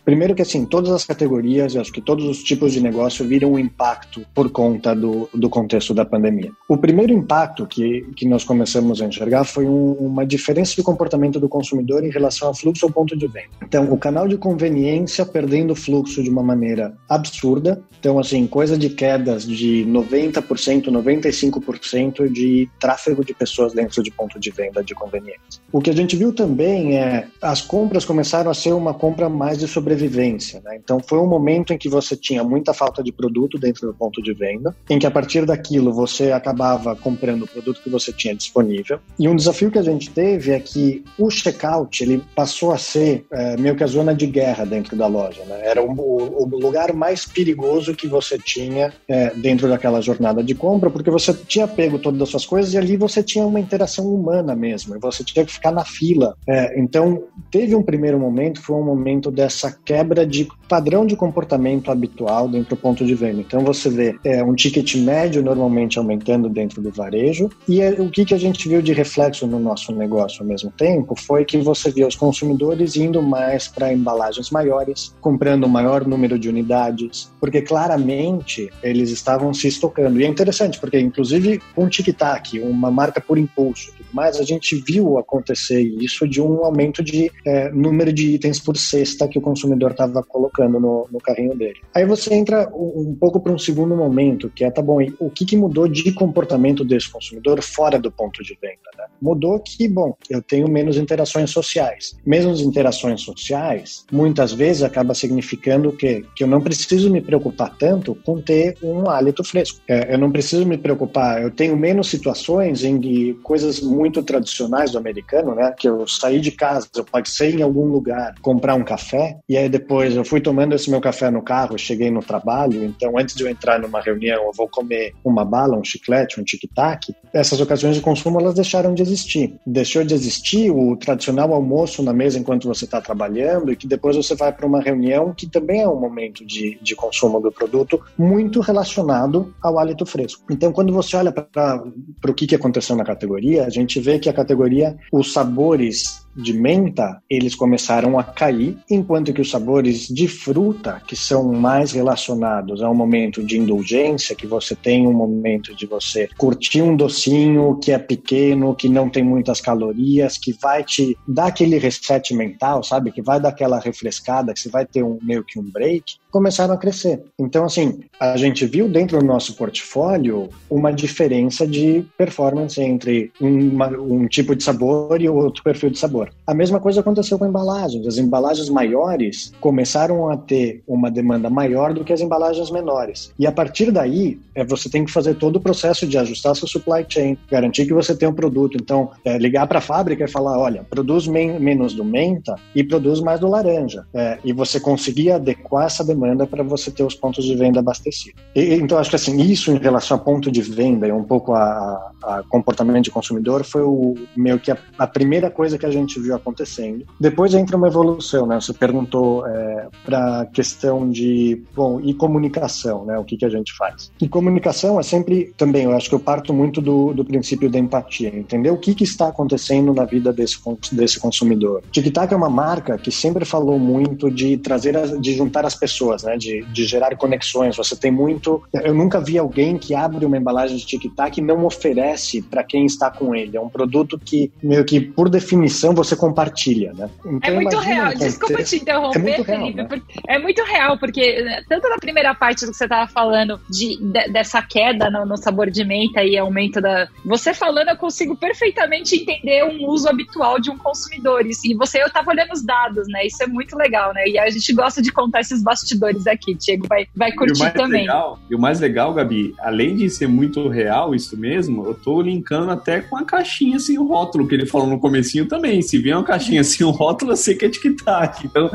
primeiro 0.04 0.36
que 0.36 0.42
assim, 0.42 0.66
todas 0.66 0.92
as 0.92 1.06
categorias, 1.06 1.76
acho 1.76 1.92
que 1.92 2.02
todos 2.02 2.26
os 2.26 2.44
tipos 2.44 2.74
de 2.74 2.82
negócio 2.82 3.26
viram 3.28 3.54
um 3.54 3.60
impacto 3.60 4.26
por 4.34 4.50
conta 4.52 4.96
do, 4.96 5.30
do 5.34 5.50
contexto 5.50 5.94
da 5.94 6.06
pandemia. 6.06 6.52
O 6.68 6.78
primeiro 6.78 7.14
impacto 7.14 7.66
que, 7.66 8.06
que 8.16 8.28
nós 8.28 8.44
começamos 8.44 9.02
a 9.02 9.06
enxergar 9.06 9.44
foi 9.44 9.66
um, 9.66 9.94
uma 9.94 10.26
diferença 10.26 10.76
de 10.76 10.84
comportamento 10.84 11.40
do 11.40 11.50
consumidor 11.50 12.04
em 12.04 12.10
relação 12.10 12.48
ao 12.48 12.56
fluxo 12.56 12.86
ou 12.86 12.92
ponto 12.92 13.16
de 13.18 13.28
venda. 13.28 13.50
Então, 13.62 13.92
o 13.92 13.98
canal 13.98 14.28
de 14.28 14.38
conveniência 14.38 15.26
perdendo 15.26 15.76
fluxo 15.76 16.24
de 16.24 16.30
uma 16.30 16.44
maneira 16.44 16.94
absurda. 17.10 17.82
Então, 18.00 18.20
assim, 18.20 18.46
coisa 18.48 18.78
de 18.78 18.90
quedas 18.90 19.46
de 19.46 19.86
90%, 19.88 20.86
95% 20.86 22.32
de 22.32 22.70
tráfego 22.80 23.24
de 23.24 23.34
pessoas 23.34 23.74
dentro 23.74 24.04
de 24.04 24.12
ponto 24.12 24.40
de 24.40 24.52
venda 24.52 24.84
de 24.84 24.94
conveniência. 24.94 25.62
O 25.72 25.82
que 25.82 25.90
a 25.90 25.94
gente 25.94 26.16
viu 26.16 26.34
também 26.34 26.98
é 26.98 27.28
as 27.42 27.62
compras 27.62 28.06
começaram 28.06 28.52
a 28.52 28.54
ser 28.54 28.74
uma 28.74 28.94
compra 28.94 29.23
mais 29.30 29.58
de 29.60 29.68
sobrevivência. 29.68 30.62
Né? 30.64 30.80
Então, 30.84 31.00
foi 31.00 31.20
um 31.20 31.28
momento 31.28 31.74
em 31.74 31.78
que 31.78 31.90
você 31.90 32.16
tinha 32.16 32.44
muita 32.44 32.74
falta 32.74 33.04
de 33.04 33.12
produto 33.12 33.58
dentro 33.58 33.88
do 33.88 33.94
ponto 33.94 34.22
de 34.22 34.34
venda, 34.34 34.76
em 34.90 35.00
que 35.00 35.06
a 35.06 35.12
partir 35.12 35.46
daquilo 35.46 35.94
você 35.94 36.32
acabava 36.32 36.96
comprando 36.96 37.44
o 37.44 37.48
produto 37.48 37.82
que 37.84 37.90
você 37.90 38.12
tinha 38.12 38.36
disponível. 38.36 39.00
E 39.20 39.28
um 39.28 39.36
desafio 39.36 39.72
que 39.72 39.80
a 39.80 39.84
gente 39.84 40.10
teve 40.10 40.52
é 40.52 40.60
que 40.60 41.04
o 41.18 41.30
checkout 41.30 42.04
ele 42.04 42.24
passou 42.36 42.72
a 42.72 42.78
ser 42.78 43.26
é, 43.32 43.58
meio 43.58 43.76
que 43.76 43.84
a 43.84 43.88
zona 43.88 44.14
de 44.14 44.26
guerra 44.26 44.66
dentro 44.66 44.96
da 44.96 45.08
loja. 45.08 45.44
Né? 45.46 45.62
Era 45.64 45.82
o, 45.82 45.92
o, 45.92 46.46
lugar 46.46 46.94
mais 46.94 47.26
perigoso 47.26 47.96
que 47.96 48.08
você 48.08 48.38
tinha 48.38 48.94
é, 49.08 49.32
dentro 49.32 49.68
daquela 49.68 50.02
jornada 50.02 50.44
de 50.44 50.56
compra, 50.56 50.90
porque 50.90 51.10
você 51.10 51.34
tinha 51.34 51.68
pego 51.68 52.00
todas 52.00 52.22
as 52.22 52.30
suas 52.30 52.46
coisas 52.46 52.74
e 52.74 52.78
ali 52.78 52.96
você 52.98 53.22
tinha 53.22 53.46
uma 53.46 53.60
interação 53.60 54.14
humana 54.14 54.56
mesmo, 54.56 54.96
e 54.96 55.00
você 55.00 55.24
tinha 55.24 55.46
que 55.46 55.52
ficar 55.52 55.72
na 55.72 55.84
fila. 55.84 56.36
É, 56.48 56.80
então, 56.80 57.24
teve 57.52 57.76
um 57.76 57.84
primeiro 57.84 58.20
momento, 58.20 58.62
foi 58.62 58.76
um 58.76 58.84
momento 58.84 59.13
dessa 59.32 59.72
quebra 59.84 60.26
de 60.26 60.48
padrão 60.68 61.06
de 61.06 61.16
comportamento 61.16 61.92
habitual 61.92 62.48
dentro 62.48 62.76
do 62.76 62.82
ponto 62.82 63.06
de 63.06 63.14
venda. 63.14 63.42
Então, 63.42 63.62
você 63.62 63.90
vê 63.90 64.16
é, 64.24 64.44
um 64.44 64.56
ticket 64.56 64.96
médio 64.96 65.44
normalmente 65.44 66.00
aumentando 66.00 66.50
dentro 66.50 66.82
do 66.82 66.92
varejo, 66.92 67.50
e 67.68 67.82
é, 67.82 67.92
o 67.92 68.10
que, 68.10 68.26
que 68.26 68.34
a 68.34 68.38
gente 68.38 68.68
viu 68.68 68.82
de 68.82 68.94
reflexo 68.94 69.46
no 69.46 69.60
nosso 69.60 69.94
negócio 69.94 70.42
ao 70.42 70.48
mesmo 70.48 70.72
tempo 70.72 71.16
foi 71.16 71.46
que 71.46 71.58
você 71.58 71.92
via 71.92 72.08
os 72.08 72.16
consumidores 72.16 72.96
indo 72.96 73.22
mais 73.22 73.68
para 73.68 73.94
embalagens 73.94 74.50
maiores, 74.50 75.16
comprando 75.22 75.66
um 75.66 75.70
maior 75.70 76.06
número 76.06 76.38
de 76.40 76.50
unidades, 76.50 77.32
porque 77.40 77.62
claramente 77.62 78.70
eles 78.82 79.10
estavam 79.10 79.54
se 79.54 79.68
estocando. 79.68 80.20
E 80.20 80.24
é 80.24 80.28
interessante, 80.28 80.80
porque 80.80 81.00
inclusive 81.00 81.62
o 81.76 81.88
tic-tac, 81.88 82.60
uma 82.60 82.92
marca 82.92 83.22
por 83.22 83.38
impulso 83.38 83.94
mais, 84.14 84.40
a 84.40 84.44
gente 84.44 84.76
viu 84.76 85.18
acontecer 85.18 85.82
isso 85.82 86.28
de 86.28 86.42
um 86.42 86.64
aumento 86.64 87.04
de 87.04 87.32
é, 87.46 87.70
número 87.72 88.12
de 88.12 88.36
itens 88.36 88.60
por 88.60 88.78
cesta 88.78 89.28
que 89.28 89.38
o 89.38 89.42
consumidor 89.42 89.92
estava 89.92 90.24
colocando 90.24 90.80
no, 90.80 91.08
no, 91.12 91.20
carrinho 91.20 91.56
dele. 91.56 91.80
Aí 91.94 92.06
você 92.06 92.34
entra 92.34 92.70
um, 92.74 93.10
um 93.10 93.16
pouco 93.16 93.40
para 93.40 93.52
um 93.52 93.58
segundo 93.58 93.96
momento, 93.96 94.50
que 94.50 94.64
é, 94.64 94.72
tá 94.72 94.82
bom, 94.82 95.00
o 95.20 95.30
que, 95.30 95.46
que 95.46 95.58
mudou 95.58 95.88
de 95.88 96.12
comportamento 96.14 96.84
desse 96.84 97.12
consumidor 97.12 97.62
fora 97.62 98.00
do 98.00 98.12
ponto 98.12 98.44
de 98.44 98.58
venda? 98.62 98.90
Né? 98.98 99.06
Mudou 99.22 99.60
que, 99.60 99.88
bom, 99.88 100.16
eu 100.30 100.42
tenho 100.42 100.68
menos 100.70 100.98
interações 100.98 101.50
sociais. 101.50 102.16
Mesmo 102.26 102.52
as 102.52 102.60
interações 102.60 103.22
sociais, 103.22 104.06
muitas 104.12 104.54
vezes 104.54 104.84
acaba 104.84 105.14
significando 105.14 105.92
que, 105.92 106.26
que 106.36 106.44
eu 106.44 106.48
não 106.48 106.62
preciso 106.62 107.10
me 107.10 107.22
preocupar 107.22 107.76
tanto 107.78 108.16
com 108.24 108.42
ter 108.42 108.78
um 108.84 109.10
hálito 109.10 109.44
fresco. 109.44 109.80
É, 109.88 110.14
eu 110.14 110.18
não 110.18 110.32
preciso 110.32 110.66
me 110.66 110.78
preocupar, 110.78 111.42
eu 111.42 111.52
tenho 111.52 111.76
menos 111.76 112.08
situações 112.08 112.84
em 112.84 113.00
que 113.00 113.34
coisas 113.44 113.80
muito 113.82 114.03
tradicionais 114.12 114.92
do 114.92 114.98
americano, 114.98 115.56
né? 115.56 115.74
Que 115.78 115.88
eu 115.88 116.08
saí 116.08 116.40
de 116.40 116.52
casa, 116.52 116.88
eu 116.96 117.06
passei 117.06 117.52
em 117.52 117.62
algum 117.62 117.86
lugar 117.86 118.36
comprar 118.42 118.76
um 118.76 118.84
café 118.84 119.38
e 119.48 119.58
aí 119.58 119.70
depois 119.70 120.16
eu 120.16 120.26
fui 120.26 120.42
tomando 120.42 120.76
esse 120.76 120.90
meu 120.90 121.02
café 121.02 121.30
no 121.30 121.42
carro, 121.42 121.78
cheguei 121.78 122.12
no 122.12 122.22
trabalho, 122.22 122.84
então 122.84 123.18
antes 123.18 123.36
de 123.36 123.44
eu 123.44 123.50
entrar 123.50 123.80
numa 123.80 124.02
reunião 124.02 124.44
eu 124.44 124.52
vou 124.54 124.68
comer 124.68 125.14
uma 125.24 125.46
bala, 125.46 125.78
um 125.78 125.84
chiclete, 125.84 126.40
um 126.40 126.44
tic-tac. 126.44 127.14
Essas 127.34 127.60
ocasiões 127.60 127.96
de 127.96 128.02
consumo 128.02 128.40
elas 128.40 128.56
deixaram 128.56 128.94
de 128.94 129.02
existir. 129.02 129.56
Deixou 129.66 130.04
de 130.04 130.14
existir 130.14 130.72
o 130.72 130.96
tradicional 130.98 131.54
almoço 131.54 132.04
na 132.04 132.14
mesa 132.14 132.40
enquanto 132.40 132.68
você 132.68 132.86
está 132.86 133.02
trabalhando 133.02 133.72
e 133.72 133.76
que 133.76 133.88
depois 133.88 134.16
você 134.16 134.36
vai 134.36 134.52
para 134.52 134.66
uma 134.66 134.82
reunião 134.82 135.34
que 135.34 135.48
também 135.48 135.82
é 135.82 135.88
um 135.88 136.00
momento 136.00 136.46
de, 136.46 136.78
de 136.82 136.96
consumo 136.96 137.40
do 137.40 137.52
produto 137.52 138.02
muito 138.18 138.60
relacionado 138.60 139.54
ao 139.62 139.78
hálito 139.80 140.06
fresco. 140.06 140.44
Então, 140.50 140.72
quando 140.72 140.94
você 140.94 141.16
olha 141.16 141.32
para 141.32 141.84
o 142.28 142.34
que, 142.34 142.48
que 142.48 142.56
aconteceu 142.56 142.96
na 142.96 143.04
categoria, 143.04 143.66
a 143.66 143.70
gente 143.94 144.00
vê 144.00 144.20
que 144.20 144.30
a 144.30 144.34
categoria, 144.34 144.98
os 145.12 145.32
sabores 145.32 146.24
de 146.36 146.52
menta, 146.52 147.22
eles 147.30 147.54
começaram 147.54 148.18
a 148.18 148.24
cair, 148.24 148.76
enquanto 148.90 149.32
que 149.32 149.42
os 149.42 149.52
sabores 149.52 150.08
de 150.08 150.28
fruta, 150.28 151.00
que 151.08 151.16
são 151.16 151.54
mais 151.54 151.92
relacionados 151.92 152.82
a 152.82 152.90
um 152.90 152.96
momento 152.96 153.44
de 153.44 153.60
indulgência, 153.60 154.36
que 154.36 154.48
você 154.48 154.76
tem 154.76 155.06
um 155.06 155.14
momento 155.14 155.76
de 155.76 155.86
você 155.86 156.28
curtir 156.36 156.82
um 156.82 156.96
docinho 156.96 157.78
que 157.78 157.92
é 157.92 158.00
pequeno, 158.00 158.74
que 158.74 158.90
não 158.90 159.10
tem 159.10 159.24
muitas 159.24 159.62
calorias, 159.62 160.38
que 160.38 160.54
vai 160.60 160.84
te 160.84 161.16
dar 161.28 161.48
aquele 161.48 161.78
reset 161.78 162.34
mental, 162.34 162.84
sabe? 162.84 163.12
Que 163.12 163.22
vai 163.22 163.40
dar 163.40 163.50
aquela 163.50 163.80
refrescada, 163.80 164.54
que 164.54 164.60
você 164.60 164.70
vai 164.70 164.88
ter 164.88 165.04
um 165.04 165.20
meio 165.22 165.44
que 165.44 165.60
um 165.60 165.64
break, 165.64 166.16
começaram 166.34 166.74
a 166.74 166.78
crescer. 166.78 167.22
Então, 167.38 167.64
assim, 167.64 168.00
a 168.20 168.36
gente 168.36 168.66
viu 168.66 168.90
dentro 168.90 169.20
do 169.20 169.26
nosso 169.26 169.56
portfólio 169.56 170.50
uma 170.68 170.92
diferença 170.92 171.68
de 171.68 172.04
performance 172.18 172.82
entre 172.82 173.32
uma, 173.40 173.88
um 173.90 174.28
tipo 174.28 174.56
de 174.56 174.64
sabor 174.64 175.22
e 175.22 175.30
outro 175.30 175.64
perfil 175.64 175.92
de 175.92 176.00
sabor. 176.00 176.32
A 176.48 176.54
mesma 176.56 176.80
coisa 176.80 177.02
aconteceu 177.02 177.38
com 177.38 177.46
embalagens. 177.46 178.08
As 178.08 178.18
embalagens 178.18 178.68
maiores 178.68 179.54
começaram 179.62 180.28
a 180.28 180.36
ter 180.36 180.82
uma 180.88 181.12
demanda 181.12 181.52
maior 181.52 181.94
do 181.94 182.04
que 182.04 182.12
as 182.12 182.20
embalagens 182.20 182.72
menores. 182.72 183.32
E 183.38 183.46
a 183.46 183.52
partir 183.52 183.92
daí, 183.92 184.40
é, 184.56 184.66
você 184.66 184.90
tem 184.90 185.06
que 185.06 185.12
fazer 185.12 185.36
todo 185.36 185.58
o 185.58 185.62
processo 185.62 186.08
de 186.08 186.18
ajustar 186.18 186.56
seu 186.56 186.68
supply 186.68 187.06
chain, 187.08 187.38
garantir 187.52 187.86
que 187.86 187.94
você 187.94 188.16
tem 188.16 188.28
um 188.28 188.34
produto. 188.34 188.76
Então, 188.82 189.12
é, 189.24 189.38
ligar 189.38 189.68
para 189.68 189.78
a 189.78 189.82
fábrica 189.82 190.24
e 190.24 190.28
falar: 190.28 190.58
olha, 190.58 190.84
produz 190.90 191.28
men 191.28 191.60
menos 191.60 191.94
do 191.94 192.04
menta 192.04 192.56
e 192.74 192.84
produz 192.84 193.20
mais 193.20 193.40
do 193.40 193.48
laranja. 193.48 194.04
É, 194.12 194.40
e 194.44 194.52
você 194.52 194.80
conseguir 194.80 195.30
adequar 195.30 195.86
essa 195.86 196.04
demanda 196.04 196.23
demanda 196.24 196.48
para 196.48 196.64
você 196.64 196.90
ter 196.90 197.04
os 197.04 197.14
pontos 197.14 197.44
de 197.44 197.56
venda 197.56 197.80
abastecidos. 197.80 198.42
E, 198.56 198.76
então, 198.76 198.98
acho 198.98 199.10
que 199.10 199.16
assim, 199.16 199.40
isso 199.42 199.72
em 199.72 199.78
relação 199.78 200.18
a 200.18 200.20
ponto 200.20 200.50
de 200.50 200.62
venda 200.62 201.08
e 201.08 201.12
um 201.12 201.24
pouco 201.24 201.54
a, 201.54 202.12
a 202.24 202.44
comportamento 202.50 203.04
de 203.04 203.12
consumidor 203.12 203.64
foi 203.64 203.82
o 203.82 204.16
meio 204.36 204.60
que 204.60 204.72
a, 204.72 204.78
a, 204.98 205.06
primeira 205.06 205.52
coisa 205.52 205.78
que 205.78 205.86
a 205.86 205.92
gente 205.92 206.20
viu 206.20 206.36
acontecendo. 206.36 207.06
Depois 207.20 207.54
entra 207.54 207.76
uma 207.78 207.88
evolução, 207.88 208.48
né? 208.48 208.60
Você 208.60 208.74
perguntou 208.74 209.46
é, 209.46 209.88
para 210.06 210.42
a 210.42 210.46
questão 210.46 211.10
de, 211.10 211.62
bom, 211.76 212.00
e 212.02 212.14
comunicação, 212.14 213.06
né? 213.06 213.18
O 213.18 213.24
que, 213.24 213.38
que 213.38 213.46
a 213.46 213.50
gente 213.50 213.76
faz? 213.76 214.12
E 214.22 214.28
comunicação 214.28 215.00
é 215.00 215.04
sempre, 215.04 215.54
também, 215.58 215.84
eu 215.84 215.92
acho 215.94 216.10
que 216.10 216.16
eu 216.16 216.20
parto 216.20 216.54
muito 216.54 216.82
do, 216.82 217.14
do 217.14 217.26
princípio 217.26 217.70
da 217.70 217.78
empatia, 217.78 218.30
entender 218.30 218.72
o 218.72 218.78
que, 218.78 218.96
que 218.96 219.04
está 219.04 219.28
acontecendo 219.28 219.94
na 219.94 220.06
vida 220.06 220.32
desse, 220.32 220.58
desse 220.92 221.20
consumidor. 221.20 221.84
TikTok 221.92 222.34
é 222.34 222.38
uma 222.38 222.50
marca 222.50 222.98
que 222.98 223.12
sempre 223.12 223.46
falou 223.46 223.78
muito 223.78 224.32
de 224.32 224.58
trazer, 224.58 224.94
de 225.20 225.34
juntar 225.34 225.66
as 225.66 225.76
pessoas 225.76 226.13
pessoas, 226.14 226.24
né? 226.24 226.38
De, 226.38 226.64
de 226.66 226.86
gerar 226.86 227.16
conexões. 227.16 227.76
Você 227.76 227.96
tem 227.96 228.12
muito. 228.12 228.64
Eu 228.74 228.94
nunca 228.94 229.20
vi 229.20 229.38
alguém 229.38 229.78
que 229.78 229.96
abre 229.96 230.26
uma 230.26 230.38
embalagem 230.38 230.78
de 230.78 230.86
tic-tac 230.86 231.40
e 231.40 231.44
não 231.44 231.66
oferece 231.66 232.42
para 232.42 232.64
quem 232.64 232.86
está 232.86 233.10
com 233.10 233.36
ele. 233.36 233.58
É 233.58 233.62
um 233.62 233.70
produto 233.70 234.20
que, 234.24 234.52
meio 234.62 234.86
que, 234.86 235.00
por 235.00 235.30
definição, 235.30 235.94
você 235.94 236.16
compartilha, 236.16 236.94
né? 236.94 237.10
Então, 237.26 237.52
é 237.52 237.56
muito 237.56 237.78
real. 237.78 238.12
Um 238.12 238.18
Desculpa 238.18 238.64
te 238.64 238.76
interromper, 238.78 239.20
é 239.20 239.22
muito 239.22 239.44
real, 239.44 239.62
Felipe. 239.62 239.96
Né? 239.96 240.02
É 240.28 240.40
muito 240.40 240.64
real, 240.64 240.98
porque 240.98 241.42
né, 241.42 241.62
tanto 241.68 241.90
na 241.90 241.98
primeira 241.98 242.34
parte 242.36 242.66
do 242.66 242.72
que 242.72 242.78
você 242.78 242.86
estava 242.86 243.08
falando, 243.12 243.60
de, 243.70 243.98
de, 243.98 244.32
dessa 244.32 244.62
queda 244.62 245.10
no, 245.10 245.26
no 245.26 245.38
sabor 245.38 245.70
de 245.70 245.84
menta 245.84 246.24
e 246.24 246.38
aumento 246.38 246.82
da. 246.82 247.08
Você 247.26 247.54
falando, 247.54 247.90
eu 247.90 247.98
consigo 247.98 248.36
perfeitamente 248.36 249.16
entender 249.16 249.64
um 249.64 249.88
uso 249.88 250.08
habitual 250.08 250.60
de 250.60 250.70
um 250.70 250.78
consumidor. 250.78 251.46
E 251.46 251.74
você, 251.76 252.02
eu 252.02 252.08
estava 252.08 252.32
olhando 252.32 252.52
os 252.52 252.64
dados, 252.64 253.08
né? 253.08 253.26
Isso 253.26 253.42
é 253.42 253.48
muito 253.48 253.76
legal, 253.76 254.14
né? 254.14 254.28
E 254.28 254.38
a 254.38 254.50
gente 254.50 254.74
gosta 254.74 255.02
de 255.02 255.12
contar 255.12 255.42
esses 255.42 255.64
bastidores 255.64 256.03
bastidores 256.04 256.28
aqui. 256.28 256.54
Diego 256.54 256.88
vai, 256.88 257.08
vai 257.16 257.32
curtir 257.32 257.64
e 257.64 257.72
também. 257.72 258.02
Legal, 258.02 258.40
e 258.50 258.56
o 258.56 258.60
mais 258.60 258.80
legal, 258.80 259.14
Gabi, 259.14 259.54
além 259.60 259.96
de 259.96 260.10
ser 260.10 260.28
muito 260.28 260.68
real 260.68 261.16
isso 261.16 261.38
mesmo, 261.38 261.86
eu 261.86 261.94
tô 261.94 262.22
linkando 262.22 262.72
até 262.72 263.02
com 263.02 263.18
a 263.18 263.24
caixinha 263.24 263.80
sem 263.80 263.98
o 263.98 264.06
rótulo 264.06 264.48
que 264.48 264.56
ele 264.56 264.66
falou 264.66 264.88
no 264.88 265.00
comecinho 265.00 265.48
também. 265.48 265.82
Se 265.82 265.98
vier 265.98 266.16
uma 266.16 266.24
caixinha 266.24 266.64
sem 266.64 266.86
o 266.86 266.90
rótulo, 266.90 267.32
eu 267.32 267.38
sei 267.38 267.56
que 267.56 267.66
é 267.66 267.70
tic-tac. 267.70 268.46
Então, 268.46 268.70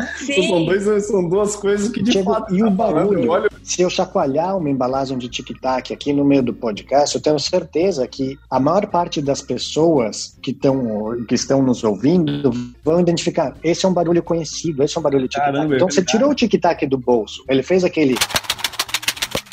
são, 0.48 0.64
dois, 0.64 1.06
são 1.06 1.28
duas 1.28 1.56
coisas 1.56 1.88
que 1.88 2.02
de 2.02 2.12
Diego, 2.12 2.32
fato... 2.32 2.54
E 2.54 2.62
o 2.62 2.66
tá 2.66 2.70
barulho, 2.70 3.30
olha... 3.30 3.48
se 3.62 3.82
eu 3.82 3.90
chacoalhar 3.90 4.56
uma 4.56 4.70
embalagem 4.70 5.18
de 5.18 5.28
tic-tac 5.28 5.92
aqui 5.92 6.12
no 6.12 6.24
meio 6.24 6.42
do 6.42 6.54
podcast, 6.54 7.14
eu 7.14 7.22
tenho 7.22 7.38
certeza 7.38 8.06
que 8.06 8.38
a 8.50 8.58
maior 8.58 8.86
parte 8.86 9.20
das 9.20 9.42
pessoas 9.42 10.36
que, 10.42 10.52
tão, 10.52 11.24
que 11.26 11.34
estão 11.34 11.62
nos 11.62 11.84
ouvindo 11.84 12.50
vão 12.84 13.00
identificar, 13.00 13.54
esse 13.62 13.84
é 13.84 13.88
um 13.88 13.92
barulho 13.92 14.22
conhecido, 14.22 14.82
esse 14.82 14.96
é 14.96 15.00
um 15.00 15.02
barulho 15.02 15.28
tic-tac. 15.28 15.56
É 15.56 15.64
então, 15.64 15.88
é 15.88 15.90
você 15.90 16.02
tirou 16.02 16.30
o 16.30 16.34
tic-tac 16.34 16.86
do 16.86 16.98
bolso. 17.08 17.42
Ele 17.48 17.62
fez 17.62 17.84
aquele 17.84 18.16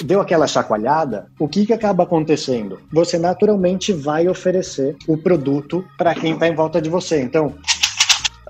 deu 0.04 0.20
aquela 0.20 0.46
chacoalhada, 0.46 1.28
o 1.40 1.48
que, 1.48 1.66
que 1.66 1.72
acaba 1.72 2.04
acontecendo? 2.04 2.80
Você 2.92 3.18
naturalmente 3.18 3.94
vai 3.94 4.28
oferecer 4.28 4.98
o 5.08 5.18
produto 5.18 5.86
para 5.98 6.14
quem 6.14 6.34
está 6.34 6.50
em 6.50 6.54
volta 6.54 6.82
de 6.82 6.90
você. 6.90 7.22
Então, 7.22 7.56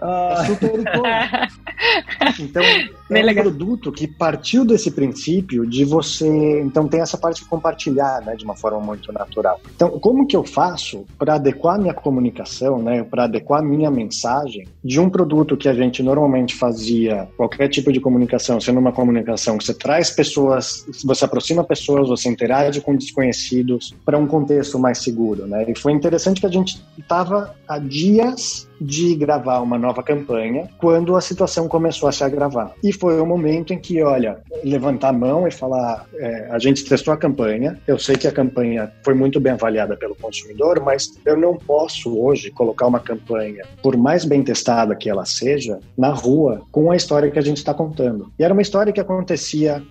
ah. 0.02 0.36
é 0.40 0.46
super 0.46 0.72
Então, 2.40 2.64
é 2.64 3.32
um 3.32 3.34
produto 3.36 3.92
que 3.92 4.08
partiu 4.08 4.66
desse 4.66 4.92
princípio 4.92 5.66
de 5.66 5.86
você. 5.86 6.62
Então, 6.62 6.88
tem 6.88 7.02
essa 7.02 7.18
parte 7.18 7.42
de 7.42 7.48
compartilhar, 7.48 8.22
né, 8.26 8.36
de 8.36 8.44
uma 8.44 8.56
forma 8.56 8.80
muito 8.80 9.12
natural. 9.12 9.60
Então, 9.76 9.90
como 10.00 10.26
que 10.26 10.36
eu 10.36 10.44
faço 10.44 11.06
para 11.18 11.36
adequar 11.36 11.80
minha 11.80 11.94
comunicação, 11.94 12.82
né, 12.82 13.04
para 13.04 13.26
adequar 13.26 13.64
minha 13.64 13.92
mensagem 13.92 14.68
de 14.84 15.00
um 15.00 15.10
produto 15.10 15.58
que 15.58 15.70
a 15.70 15.74
gente 15.74 16.02
normalmente 16.02 16.56
fazia, 16.56 17.28
qualquer 17.38 17.70
tipo 17.70 17.92
de 17.92 18.00
comunicação, 18.00 18.60
sendo 18.60 18.80
uma 18.80 18.92
comunicação 18.92 19.58
que 19.58 19.66
você 19.66 19.74
traz 19.74 20.10
pessoas, 20.10 20.86
você 21.04 21.26
aproxima 21.26 21.64
pessoas, 21.64 22.10
você 22.10 22.30
interage 22.30 22.82
com 22.82 22.96
desconhecidos 22.96 23.94
para 24.06 24.18
um 24.18 24.28
contexto 24.28 24.80
mais 24.80 25.00
seguro, 25.00 25.46
né? 25.46 25.66
E 25.68 25.78
foi 25.78 25.92
interessante 25.92 26.42
que 26.42 26.48
a 26.48 26.52
gente 26.52 26.82
estava 26.98 27.56
há 27.68 27.78
dias 27.78 28.68
de 28.80 29.16
gravar 29.16 29.60
uma 29.60 29.78
nova 29.78 30.04
campanha 30.04 30.70
quando 30.78 31.16
a 31.16 31.22
situação 31.22 31.68
começou 31.68 32.10
a 32.10 32.12
se 32.12 32.24
agravar. 32.24 32.74
E 32.84 32.92
foi 32.92 33.20
o 33.20 33.26
momento 33.26 33.74
em 33.74 33.80
que, 33.80 34.02
olha, 34.02 34.40
levantar 34.64 35.10
a 35.10 35.14
mão 35.14 35.48
e 35.48 35.52
falar: 35.52 36.06
é, 36.16 36.48
a 36.52 36.60
gente 36.60 36.86
testou 36.86 37.14
a 37.14 37.18
campanha, 37.18 37.80
eu 37.88 37.98
sei 37.98 38.16
que 38.16 38.28
a 38.28 38.32
campanha 38.32 38.92
foi 39.04 39.14
muito 39.14 39.40
bem 39.40 39.54
avaliada 39.54 39.96
pelo 39.96 40.16
consumidor, 40.16 40.82
mas 40.84 41.14
eu 41.26 41.38
não 41.38 41.56
posso 41.56 42.18
hoje 42.20 42.52
colocar 42.52 42.88
uma 42.88 43.00
campanha, 43.00 43.64
por 43.82 43.98
mais 43.98 44.26
bem 44.26 44.44
testada 44.44 44.96
que 44.96 45.10
ela 45.10 45.26
seja, 45.26 45.80
na 45.98 46.10
rua 46.10 46.62
com 46.72 46.92
a 46.92 46.96
história 46.96 47.32
que 47.32 47.40
a 47.40 47.42
gente 47.42 47.58
está 47.58 47.74
contando. 47.74 48.32
E 48.38 48.44
era 48.44 48.54
uma 48.54 48.62
história 48.62 48.92
que 48.92 49.00
acontecia, 49.00 49.82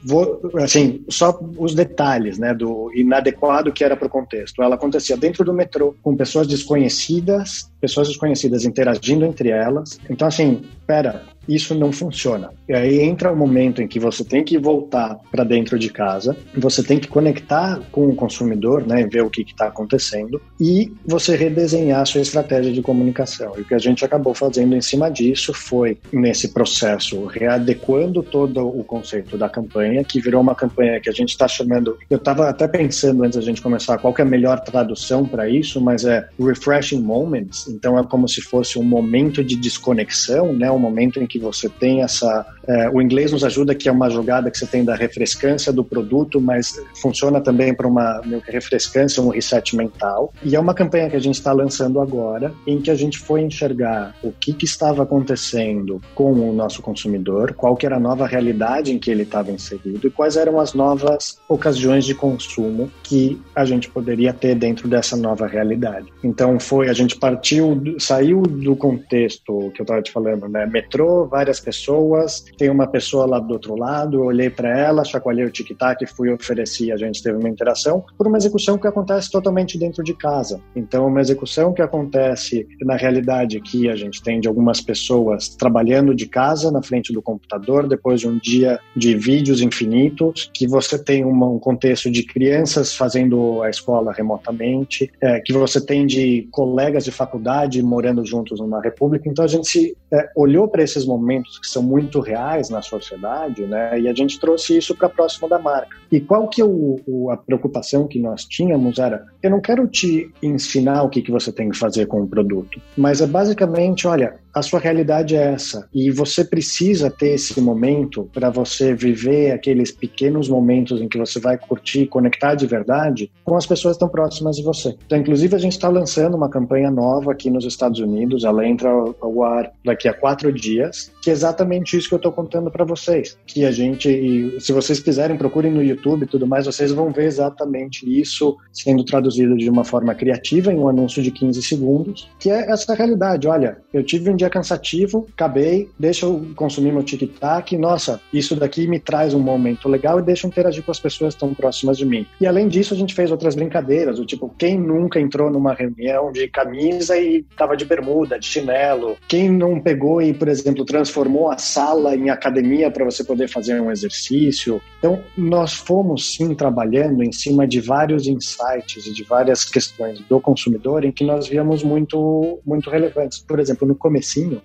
assim, 0.62 1.04
só 1.08 1.38
os 1.58 1.74
detalhes, 1.74 2.38
né, 2.38 2.54
do 2.54 2.90
inadequado 2.94 3.72
que 3.72 3.84
era 3.84 3.96
para 3.96 4.06
o 4.06 4.10
contexto. 4.10 4.62
Ela 4.62 4.74
acontecia 4.74 5.16
dentro 5.16 5.44
do 5.44 5.52
metrô, 5.52 5.94
com 6.02 6.16
pessoas 6.16 6.46
desconhecidas, 6.46 7.70
pessoas 7.84 8.08
desconhecidas 8.08 8.64
interagindo 8.64 9.26
entre 9.26 9.50
elas. 9.50 10.00
Então, 10.08 10.26
assim, 10.26 10.62
pera, 10.86 11.22
isso 11.48 11.74
não 11.74 11.92
funciona. 11.92 12.50
E 12.68 12.74
aí 12.74 13.00
entra 13.00 13.32
o 13.32 13.36
momento 13.36 13.82
em 13.82 13.88
que 13.88 13.98
você 13.98 14.24
tem 14.24 14.42
que 14.42 14.58
voltar 14.58 15.18
para 15.30 15.44
dentro 15.44 15.78
de 15.78 15.90
casa, 15.90 16.36
você 16.56 16.82
tem 16.82 16.98
que 16.98 17.08
conectar 17.08 17.80
com 17.92 18.08
o 18.08 18.14
consumidor, 18.14 18.86
né, 18.86 19.06
ver 19.06 19.22
o 19.22 19.30
que 19.30 19.42
está 19.42 19.66
acontecendo 19.66 20.40
e 20.60 20.92
você 21.04 21.36
redesenhar 21.36 22.00
a 22.00 22.04
sua 22.06 22.20
estratégia 22.20 22.72
de 22.72 22.82
comunicação. 22.82 23.52
E 23.56 23.60
o 23.60 23.64
que 23.64 23.74
a 23.74 23.78
gente 23.78 24.04
acabou 24.04 24.34
fazendo 24.34 24.74
em 24.74 24.80
cima 24.80 25.10
disso 25.10 25.52
foi, 25.52 25.98
nesse 26.12 26.48
processo, 26.48 27.24
readequando 27.26 28.22
todo 28.22 28.66
o 28.66 28.82
conceito 28.84 29.36
da 29.36 29.48
campanha, 29.48 30.04
que 30.04 30.20
virou 30.20 30.40
uma 30.40 30.54
campanha 30.54 31.00
que 31.00 31.08
a 31.08 31.12
gente 31.12 31.30
está 31.30 31.46
chamando. 31.46 31.96
Eu 32.08 32.18
estava 32.18 32.48
até 32.48 32.66
pensando 32.66 33.22
antes 33.24 33.36
da 33.36 33.44
gente 33.44 33.62
começar 33.62 33.98
qual 33.98 34.14
é 34.16 34.22
a 34.22 34.24
melhor 34.24 34.60
tradução 34.60 35.26
para 35.26 35.48
isso, 35.48 35.80
mas 35.80 36.04
é 36.04 36.28
refreshing 36.38 37.00
moments. 37.00 37.68
Então 37.68 37.98
é 37.98 38.04
como 38.04 38.28
se 38.28 38.40
fosse 38.40 38.78
um 38.78 38.82
momento 38.82 39.42
de 39.42 39.56
desconexão, 39.56 40.52
né, 40.52 40.70
um 40.70 40.78
momento 40.78 41.20
em 41.20 41.26
que 41.26 41.33
que 41.34 41.38
você 41.40 41.68
tem 41.68 42.00
essa. 42.02 42.46
É, 42.64 42.88
o 42.88 43.02
inglês 43.02 43.32
nos 43.32 43.42
ajuda, 43.42 43.74
que 43.74 43.88
é 43.88 43.92
uma 43.92 44.08
jogada 44.08 44.48
que 44.50 44.56
você 44.56 44.66
tem 44.66 44.84
da 44.84 44.94
refrescância 44.94 45.72
do 45.72 45.82
produto, 45.82 46.40
mas 46.40 46.80
funciona 47.02 47.40
também 47.40 47.74
para 47.74 47.88
uma 47.88 48.22
refrescância, 48.46 49.20
um 49.20 49.30
reset 49.30 49.74
mental. 49.76 50.32
E 50.44 50.54
é 50.54 50.60
uma 50.60 50.72
campanha 50.72 51.10
que 51.10 51.16
a 51.16 51.20
gente 51.20 51.34
está 51.34 51.52
lançando 51.52 52.00
agora, 52.00 52.54
em 52.64 52.80
que 52.80 52.88
a 52.88 52.94
gente 52.94 53.18
foi 53.18 53.40
enxergar 53.40 54.14
o 54.22 54.30
que, 54.30 54.52
que 54.52 54.64
estava 54.64 55.02
acontecendo 55.02 56.00
com 56.14 56.32
o 56.32 56.52
nosso 56.52 56.80
consumidor, 56.80 57.52
qual 57.54 57.74
que 57.76 57.84
era 57.84 57.96
a 57.96 58.00
nova 58.00 58.26
realidade 58.26 58.92
em 58.92 58.98
que 58.98 59.10
ele 59.10 59.24
estava 59.24 59.50
inserido 59.50 60.06
e 60.06 60.10
quais 60.10 60.36
eram 60.36 60.60
as 60.60 60.72
novas 60.72 61.40
ocasiões 61.48 62.04
de 62.04 62.14
consumo 62.14 62.88
que 63.02 63.42
a 63.56 63.64
gente 63.64 63.90
poderia 63.90 64.32
ter 64.32 64.54
dentro 64.54 64.86
dessa 64.86 65.16
nova 65.16 65.48
realidade. 65.48 66.06
Então 66.22 66.60
foi, 66.60 66.88
a 66.88 66.92
gente 66.92 67.16
partiu, 67.16 67.82
saiu 67.98 68.42
do 68.42 68.76
contexto 68.76 69.72
que 69.74 69.80
eu 69.80 69.84
estava 69.84 70.00
te 70.00 70.12
falando, 70.12 70.48
né? 70.48 70.64
Metrô, 70.66 71.23
várias 71.26 71.60
pessoas, 71.60 72.44
tem 72.56 72.70
uma 72.70 72.86
pessoa 72.86 73.26
lá 73.26 73.38
do 73.38 73.52
outro 73.52 73.76
lado, 73.76 74.18
eu 74.18 74.24
olhei 74.24 74.50
para 74.50 74.78
ela, 74.78 75.04
chacoalhei 75.04 75.44
o 75.44 75.50
tic-tac, 75.50 76.04
fui 76.06 76.32
oferecer, 76.32 76.92
a 76.92 76.96
gente 76.96 77.22
teve 77.22 77.38
uma 77.38 77.48
interação, 77.48 78.04
por 78.16 78.26
uma 78.26 78.36
execução 78.36 78.78
que 78.78 78.86
acontece 78.86 79.30
totalmente 79.30 79.78
dentro 79.78 80.02
de 80.02 80.14
casa. 80.14 80.60
Então, 80.74 81.06
uma 81.06 81.20
execução 81.20 81.72
que 81.72 81.82
acontece 81.82 82.66
na 82.82 82.96
realidade 82.96 83.60
que 83.60 83.88
a 83.88 83.96
gente 83.96 84.22
tem 84.22 84.40
de 84.40 84.48
algumas 84.48 84.80
pessoas 84.80 85.48
trabalhando 85.48 86.14
de 86.14 86.26
casa 86.26 86.70
na 86.70 86.82
frente 86.82 87.12
do 87.12 87.22
computador, 87.22 87.86
depois 87.88 88.20
de 88.20 88.28
um 88.28 88.38
dia 88.38 88.78
de 88.96 89.16
vídeos 89.16 89.60
infinitos, 89.60 90.50
que 90.54 90.66
você 90.66 90.98
tem 91.02 91.24
uma, 91.24 91.48
um 91.48 91.58
contexto 91.58 92.10
de 92.10 92.22
crianças 92.24 92.94
fazendo 92.94 93.62
a 93.62 93.70
escola 93.70 94.12
remotamente, 94.12 95.10
é, 95.20 95.40
que 95.40 95.52
você 95.52 95.80
tem 95.80 96.06
de 96.06 96.48
colegas 96.50 97.04
de 97.04 97.10
faculdade 97.10 97.82
morando 97.82 98.24
juntos 98.24 98.60
numa 98.60 98.80
república. 98.80 99.28
Então, 99.28 99.44
a 99.44 99.48
gente 99.48 99.68
se, 99.68 99.96
é, 100.12 100.30
olhou 100.36 100.68
para 100.68 100.82
esses 100.82 101.04
momentos 101.18 101.58
que 101.58 101.66
são 101.66 101.82
muito 101.82 102.20
reais 102.20 102.68
na 102.70 102.82
sociedade, 102.82 103.64
né? 103.66 104.00
E 104.00 104.08
a 104.08 104.14
gente 104.14 104.38
trouxe 104.40 104.76
isso 104.76 104.94
para 104.94 105.08
próximo 105.08 105.48
da 105.48 105.58
marca. 105.58 105.96
E 106.10 106.20
qual 106.20 106.48
que 106.48 106.60
é 106.60 106.64
o, 106.64 107.00
o, 107.06 107.30
a 107.30 107.36
preocupação 107.36 108.08
que 108.08 108.18
nós 108.18 108.44
tínhamos 108.44 108.98
era, 108.98 109.24
eu 109.42 109.50
não 109.50 109.60
quero 109.60 109.86
te 109.86 110.30
ensinar 110.42 111.02
o 111.02 111.08
que, 111.08 111.22
que 111.22 111.30
você 111.30 111.52
tem 111.52 111.70
que 111.70 111.78
fazer 111.78 112.06
com 112.06 112.22
o 112.22 112.26
produto, 112.26 112.80
mas 112.96 113.20
é 113.20 113.26
basicamente, 113.26 114.06
olha, 114.06 114.43
a 114.54 114.62
sua 114.62 114.78
realidade 114.78 115.34
é 115.34 115.52
essa 115.52 115.88
e 115.92 116.10
você 116.10 116.44
precisa 116.44 117.10
ter 117.10 117.30
esse 117.30 117.60
momento 117.60 118.30
para 118.32 118.50
você 118.50 118.94
viver 118.94 119.50
aqueles 119.50 119.90
pequenos 119.90 120.48
momentos 120.48 121.00
em 121.00 121.08
que 121.08 121.18
você 121.18 121.40
vai 121.40 121.58
curtir, 121.58 122.06
conectar 122.06 122.54
de 122.54 122.66
verdade 122.66 123.30
com 123.42 123.56
as 123.56 123.66
pessoas 123.66 123.96
estão 123.96 124.08
próximas 124.08 124.56
de 124.56 124.62
você. 124.62 124.96
Então, 125.06 125.18
inclusive, 125.18 125.56
a 125.56 125.58
gente 125.58 125.72
está 125.72 125.88
lançando 125.88 126.36
uma 126.36 126.48
campanha 126.48 126.90
nova 126.90 127.32
aqui 127.32 127.50
nos 127.50 127.64
Estados 127.64 127.98
Unidos, 127.98 128.44
ela 128.44 128.66
entra 128.66 128.88
ao 128.88 129.42
ar 129.42 129.72
daqui 129.84 130.08
a 130.08 130.14
quatro 130.14 130.52
dias, 130.52 131.10
que 131.20 131.30
é 131.30 131.32
exatamente 131.32 131.96
isso 131.96 132.08
que 132.08 132.14
eu 132.14 132.18
estou 132.18 132.32
contando 132.32 132.70
para 132.70 132.84
vocês. 132.84 133.36
Que 133.46 133.64
a 133.64 133.72
gente, 133.72 134.56
se 134.60 134.72
vocês 134.72 135.00
quiserem, 135.00 135.36
procurem 135.36 135.72
no 135.72 135.82
YouTube 135.82 136.22
e 136.22 136.28
tudo 136.28 136.46
mais, 136.46 136.66
vocês 136.66 136.92
vão 136.92 137.10
ver 137.10 137.24
exatamente 137.24 138.04
isso 138.08 138.56
sendo 138.72 139.04
traduzido 139.04 139.56
de 139.56 139.68
uma 139.68 139.84
forma 139.84 140.14
criativa 140.14 140.72
em 140.72 140.78
um 140.78 140.88
anúncio 140.88 141.22
de 141.22 141.30
15 141.30 141.62
segundos, 141.62 142.30
que 142.38 142.50
é 142.50 142.70
essa 142.70 142.94
realidade. 142.94 143.48
Olha, 143.48 143.78
eu 143.92 144.02
tive 144.02 144.30
um 144.30 144.36
dia 144.44 144.50
cansativo, 144.50 145.26
acabei, 145.32 145.88
deixa 145.98 146.26
eu 146.26 146.46
consumir 146.54 146.92
meu 146.92 147.02
tic-tac, 147.02 147.76
nossa, 147.76 148.20
isso 148.32 148.54
daqui 148.54 148.86
me 148.86 148.98
traz 149.00 149.34
um 149.34 149.40
momento 149.40 149.88
legal 149.88 150.18
e 150.18 150.22
deixa 150.22 150.46
eu 150.46 150.48
interagir 150.48 150.82
com 150.82 150.90
as 150.90 151.00
pessoas 151.00 151.34
estão 151.34 151.54
próximas 151.54 151.96
de 151.96 152.04
mim. 152.04 152.26
E 152.40 152.46
além 152.46 152.68
disso, 152.68 152.94
a 152.94 152.96
gente 152.96 153.14
fez 153.14 153.30
outras 153.30 153.54
brincadeiras, 153.54 154.18
do 154.18 154.26
tipo, 154.26 154.54
quem 154.58 154.78
nunca 154.78 155.18
entrou 155.18 155.50
numa 155.50 155.72
reunião 155.72 156.30
de 156.30 156.48
camisa 156.48 157.18
e 157.18 157.42
tava 157.56 157.76
de 157.76 157.84
bermuda, 157.84 158.38
de 158.38 158.46
chinelo? 158.46 159.16
Quem 159.26 159.48
não 159.48 159.80
pegou 159.80 160.20
e, 160.20 160.34
por 160.34 160.48
exemplo, 160.48 160.84
transformou 160.84 161.50
a 161.50 161.58
sala 161.58 162.14
em 162.14 162.30
academia 162.30 162.90
para 162.90 163.04
você 163.04 163.24
poder 163.24 163.48
fazer 163.48 163.80
um 163.80 163.90
exercício? 163.90 164.80
Então, 164.98 165.22
nós 165.36 165.74
fomos 165.74 166.34
sim 166.34 166.54
trabalhando 166.54 167.22
em 167.22 167.32
cima 167.32 167.66
de 167.66 167.80
vários 167.80 168.26
insights 168.26 169.06
e 169.06 169.12
de 169.12 169.24
várias 169.24 169.64
questões 169.64 170.20
do 170.28 170.40
consumidor 170.40 171.04
em 171.04 171.12
que 171.12 171.24
nós 171.24 171.48
víamos 171.48 171.82
muito 171.82 172.58
muito 172.64 172.90
relevantes. 172.90 173.38
Por 173.38 173.58
exemplo, 173.58 173.86
no 173.86 173.94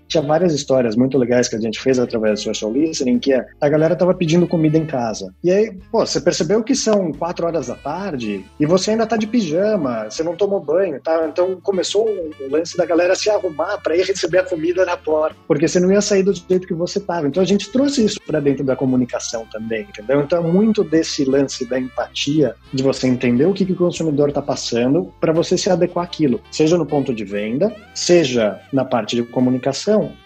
tinha 0.08 0.24
várias 0.24 0.54
histórias 0.54 0.96
muito 0.96 1.18
legais 1.18 1.48
que 1.48 1.56
a 1.56 1.60
gente 1.60 1.80
fez 1.80 2.00
através 2.00 2.40
do 2.40 2.44
social 2.44 2.72
listening, 2.72 3.20
que 3.20 3.34
é, 3.34 3.46
a 3.60 3.70
galera 3.70 3.96
tava 3.96 4.14
pedindo 4.14 4.48
comida 4.48 4.78
em 4.78 4.86
casa. 4.86 5.34
E 5.44 5.52
aí, 5.52 5.72
pô, 5.92 6.06
você 6.06 6.22
percebeu 6.22 6.64
que 6.64 6.76
são 6.76 7.12
quatro 7.12 7.46
horas 7.46 7.68
da 7.68 7.76
tarde 7.76 8.46
e 8.60 8.66
você 8.66 8.92
ainda 8.92 9.06
tá 9.06 9.18
de 9.18 9.28
pijama, 9.28 10.10
você 10.10 10.24
não 10.24 10.36
tomou 10.36 10.60
banho, 10.60 11.00
tá? 11.02 11.28
Então 11.32 11.60
começou 11.62 12.08
o 12.08 12.52
lance 12.52 12.78
da 12.78 12.86
galera 12.86 13.16
se 13.16 13.30
arrumar 13.30 13.78
para 13.78 13.96
ir 13.96 14.06
receber 14.06 14.40
a 14.40 14.44
comida 14.44 14.86
na 14.86 14.98
porta, 14.98 15.36
porque 15.48 15.68
você 15.68 15.80
não 15.80 15.92
ia 15.92 16.02
sair 16.02 16.24
do 16.24 16.34
jeito 16.34 16.68
que 16.68 16.74
você 16.74 17.00
tava. 17.00 17.28
Então 17.28 17.42
a 17.42 17.46
gente 17.46 17.70
trouxe 17.72 18.06
isso 18.06 18.20
para 18.26 18.40
dentro 18.40 18.64
da 18.64 18.76
comunicação 18.76 19.46
também, 19.52 19.82
entendeu? 19.82 20.22
Então 20.22 20.40
é 20.40 20.52
muito 20.52 20.84
desse 20.84 21.26
lance 21.26 21.66
da 21.66 21.80
empatia, 21.80 22.56
de 22.74 22.84
você 22.84 23.08
entender 23.08 23.46
o 23.46 23.54
que, 23.54 23.66
que 23.66 23.74
o 23.74 23.76
consumidor 23.76 24.30
está 24.30 24.42
passando 24.42 25.12
para 25.20 25.34
você 25.34 25.58
se 25.58 25.70
adequar 25.70 26.06
àquilo, 26.06 26.42
seja 26.52 26.78
no 26.78 26.86
ponto 26.86 27.14
de 27.14 27.24
venda, 27.24 27.76
seja 27.94 28.60
na 28.72 28.86
parte 28.86 29.16
de 29.16 29.24
comunicação. 29.24 29.59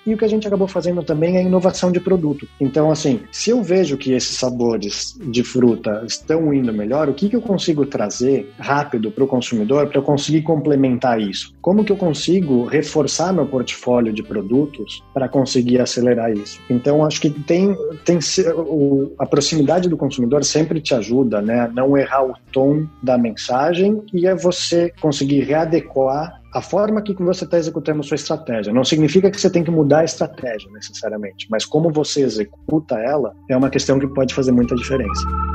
E 0.06 0.13
o 0.13 0.17
que 0.17 0.26
a 0.26 0.28
gente 0.28 0.48
acabou 0.48 0.67
fazendo 0.67 1.04
também 1.04 1.38
é 1.38 1.41
inovação 1.41 1.91
de 1.91 2.00
produto. 2.00 2.48
Então, 2.60 2.91
assim, 2.91 3.22
se 3.32 3.50
eu 3.50 3.63
vejo 3.63 3.98
que 3.98 4.13
esses 4.13 4.38
sabores 4.38 5.17
de 5.19 5.43
fruta 5.43 6.04
estão 6.06 6.54
indo 6.54 6.74
melhor, 6.74 7.10
o 7.10 7.13
que, 7.13 7.30
que 7.30 7.36
eu 7.36 7.41
consigo 7.41 7.86
trazer 7.86 8.52
rápido 8.60 9.12
para 9.12 9.24
o 9.24 9.28
consumidor 9.28 9.88
para 9.88 10.00
eu 10.00 10.04
conseguir 10.04 10.41
complementar 10.41 11.19
isso? 11.19 11.54
Como 11.62 11.84
que 11.84 11.91
eu 11.91 11.98
consigo 11.98 12.65
reforçar 12.65 13.34
meu 13.34 13.46
portfólio 13.46 14.13
de 14.13 14.24
produtos 14.24 15.04
para 15.13 15.28
conseguir 15.28 15.80
acelerar 15.80 16.32
isso? 16.32 16.60
Então, 16.69 17.06
acho 17.06 17.22
que 17.22 17.30
tem, 17.30 17.76
tem 18.06 18.19
a 19.19 19.26
proximidade 19.26 19.89
do 19.89 19.98
consumidor 19.98 20.43
sempre 20.43 20.82
te 20.82 20.93
ajuda, 20.93 21.41
né? 21.41 21.69
Não 21.74 21.98
errar 21.98 22.26
o 22.26 22.34
tom 22.52 22.86
da 23.02 23.17
mensagem 23.17 24.02
e 24.13 24.28
é 24.28 24.36
você 24.36 24.91
conseguir 25.02 25.41
readequar 25.41 26.42
a 26.54 26.62
forma 26.62 27.02
que 27.02 27.13
você 27.16 27.46
está 27.46 27.58
executando 27.58 28.02
a 28.02 28.04
sua 28.04 28.16
estratégia. 28.16 28.72
Não 28.72 28.84
significa 28.84 29.32
que 29.32 29.39
você 29.42 29.50
tem 29.50 29.63
que 29.63 29.72
mudar 29.72 30.00
a 30.00 30.06
estratégia 30.06 30.70
necessariamente, 30.72 31.48
mas 31.50 31.66
como 31.66 31.92
você 31.92 32.22
executa 32.22 32.96
ela 33.00 33.34
é 33.50 33.58
uma 33.58 33.70
questão 33.70 34.00
que 34.00 34.08
pode 34.08 34.34
fazer 34.34 34.52
muita 34.52 34.76
diferença. 34.76 35.53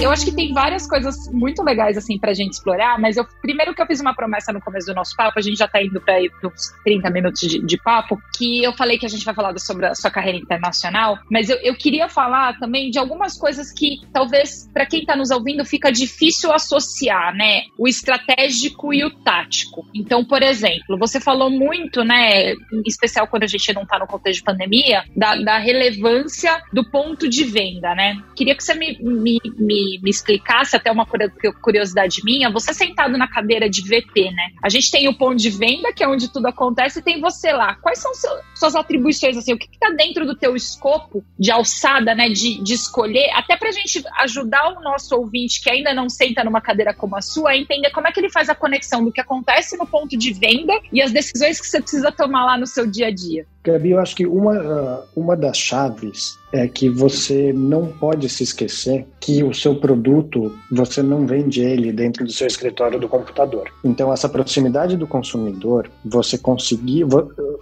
Eu 0.00 0.12
acho 0.12 0.24
que 0.24 0.30
tem 0.30 0.52
várias 0.52 0.86
coisas 0.86 1.28
muito 1.32 1.60
legais, 1.62 1.96
assim, 1.96 2.18
pra 2.18 2.32
gente 2.32 2.52
explorar, 2.52 3.00
mas 3.00 3.16
eu, 3.16 3.26
primeiro 3.42 3.74
que 3.74 3.82
eu 3.82 3.86
fiz 3.86 4.00
uma 4.00 4.14
promessa 4.14 4.52
no 4.52 4.60
começo 4.60 4.86
do 4.86 4.94
nosso 4.94 5.16
papo, 5.16 5.36
a 5.36 5.42
gente 5.42 5.58
já 5.58 5.66
tá 5.66 5.82
indo 5.82 6.00
pra 6.00 6.14
uns 6.44 6.72
30 6.84 7.10
minutos 7.10 7.40
de, 7.40 7.66
de, 7.66 7.76
papo, 7.82 8.16
que 8.36 8.62
eu 8.62 8.72
falei 8.72 8.96
que 8.96 9.06
a 9.06 9.08
gente 9.08 9.24
vai 9.24 9.34
falar 9.34 9.58
sobre 9.58 9.86
a 9.86 9.94
sua 9.96 10.10
carreira 10.10 10.38
internacional, 10.38 11.18
mas 11.28 11.50
eu, 11.50 11.56
eu 11.62 11.74
queria 11.74 12.08
falar 12.08 12.56
também 12.60 12.90
de 12.90 12.98
algumas 12.98 13.36
coisas 13.36 13.72
que 13.72 13.96
talvez, 14.12 14.70
para 14.72 14.86
quem 14.86 15.04
tá 15.04 15.16
nos 15.16 15.32
ouvindo, 15.32 15.64
fica 15.64 15.90
difícil 15.90 16.52
associar, 16.52 17.34
né? 17.34 17.62
O 17.76 17.88
estratégico 17.88 18.94
e 18.94 19.04
o 19.04 19.10
tático. 19.10 19.84
Então, 19.92 20.24
por 20.24 20.44
exemplo, 20.44 20.96
você 20.96 21.20
falou 21.20 21.50
muito, 21.50 22.04
né, 22.04 22.52
em 22.52 22.82
especial 22.86 23.26
quando 23.26 23.42
a 23.42 23.48
gente 23.48 23.72
não 23.72 23.84
tá 23.84 23.98
no 23.98 24.06
contexto 24.06 24.38
de 24.38 24.44
pandemia, 24.44 25.02
da, 25.16 25.34
da 25.34 25.58
relevância 25.58 26.62
do 26.72 26.88
ponto 26.88 27.28
de 27.28 27.42
venda, 27.42 27.96
né? 27.96 28.16
Queria 28.36 28.54
que 28.54 28.62
você 28.62 28.74
me, 28.74 28.96
me, 29.00 29.40
me 29.58 29.87
me, 30.02 30.10
explicasse, 30.10 30.76
até 30.76 30.90
uma 30.90 31.06
curiosidade 31.06 32.22
minha, 32.24 32.50
você 32.50 32.74
sentado 32.74 33.16
na 33.16 33.28
cadeira 33.28 33.68
de 33.68 33.82
VP, 33.82 34.30
né? 34.30 34.50
A 34.62 34.68
gente 34.68 34.90
tem 34.90 35.08
o 35.08 35.16
ponto 35.16 35.36
de 35.36 35.50
venda, 35.50 35.92
que 35.92 36.02
é 36.02 36.08
onde 36.08 36.32
tudo 36.32 36.46
acontece, 36.46 36.98
e 36.98 37.02
tem 37.02 37.20
você 37.20 37.52
lá. 37.52 37.74
Quais 37.76 37.98
são 37.98 38.14
seu, 38.14 38.30
suas 38.54 38.74
atribuições, 38.74 39.36
assim, 39.36 39.52
o 39.52 39.58
que 39.58 39.68
está 39.70 39.90
dentro 39.90 40.26
do 40.26 40.36
teu 40.36 40.54
escopo 40.54 41.24
de 41.38 41.50
alçada, 41.50 42.14
né, 42.14 42.28
de, 42.28 42.62
de 42.62 42.74
escolher, 42.74 43.30
até 43.34 43.56
para 43.56 43.68
a 43.68 43.72
gente 43.72 44.02
ajudar 44.20 44.76
o 44.76 44.82
nosso 44.82 45.14
ouvinte 45.16 45.62
que 45.62 45.70
ainda 45.70 45.94
não 45.94 46.08
senta 46.08 46.44
numa 46.44 46.60
cadeira 46.60 46.94
como 46.94 47.16
a 47.16 47.20
sua, 47.20 47.50
a 47.50 47.56
entender 47.56 47.90
como 47.90 48.06
é 48.06 48.12
que 48.12 48.20
ele 48.20 48.30
faz 48.30 48.48
a 48.48 48.54
conexão 48.54 49.04
do 49.04 49.12
que 49.12 49.20
acontece 49.20 49.76
no 49.76 49.86
ponto 49.86 50.16
de 50.16 50.32
venda 50.32 50.72
e 50.92 51.00
as 51.00 51.12
decisões 51.12 51.60
que 51.60 51.66
você 51.66 51.80
precisa 51.80 52.12
tomar 52.12 52.44
lá 52.44 52.58
no 52.58 52.66
seu 52.66 52.86
dia 52.86 53.08
a 53.08 53.10
dia. 53.10 53.46
Gabi, 53.64 53.90
eu 53.90 54.00
acho 54.00 54.16
que 54.16 54.26
uma, 54.26 54.56
ah, 54.56 55.04
uma 55.14 55.36
das 55.36 55.58
chaves 55.58 56.38
é 56.52 56.66
que 56.66 56.88
você 56.88 57.52
não 57.52 57.86
pode 57.86 58.28
se 58.28 58.42
esquecer 58.42 59.06
que 59.20 59.42
o 59.42 59.52
seu 59.52 59.76
produto, 59.76 60.52
você 60.70 61.02
não 61.02 61.26
vende 61.26 61.60
ele 61.60 61.92
dentro 61.92 62.24
do 62.24 62.32
seu 62.32 62.46
escritório 62.46 62.98
do 62.98 63.08
computador. 63.08 63.70
Então, 63.84 64.12
essa 64.12 64.28
proximidade 64.28 64.96
do 64.96 65.06
consumidor, 65.06 65.90
você 66.04 66.38
conseguir 66.38 67.04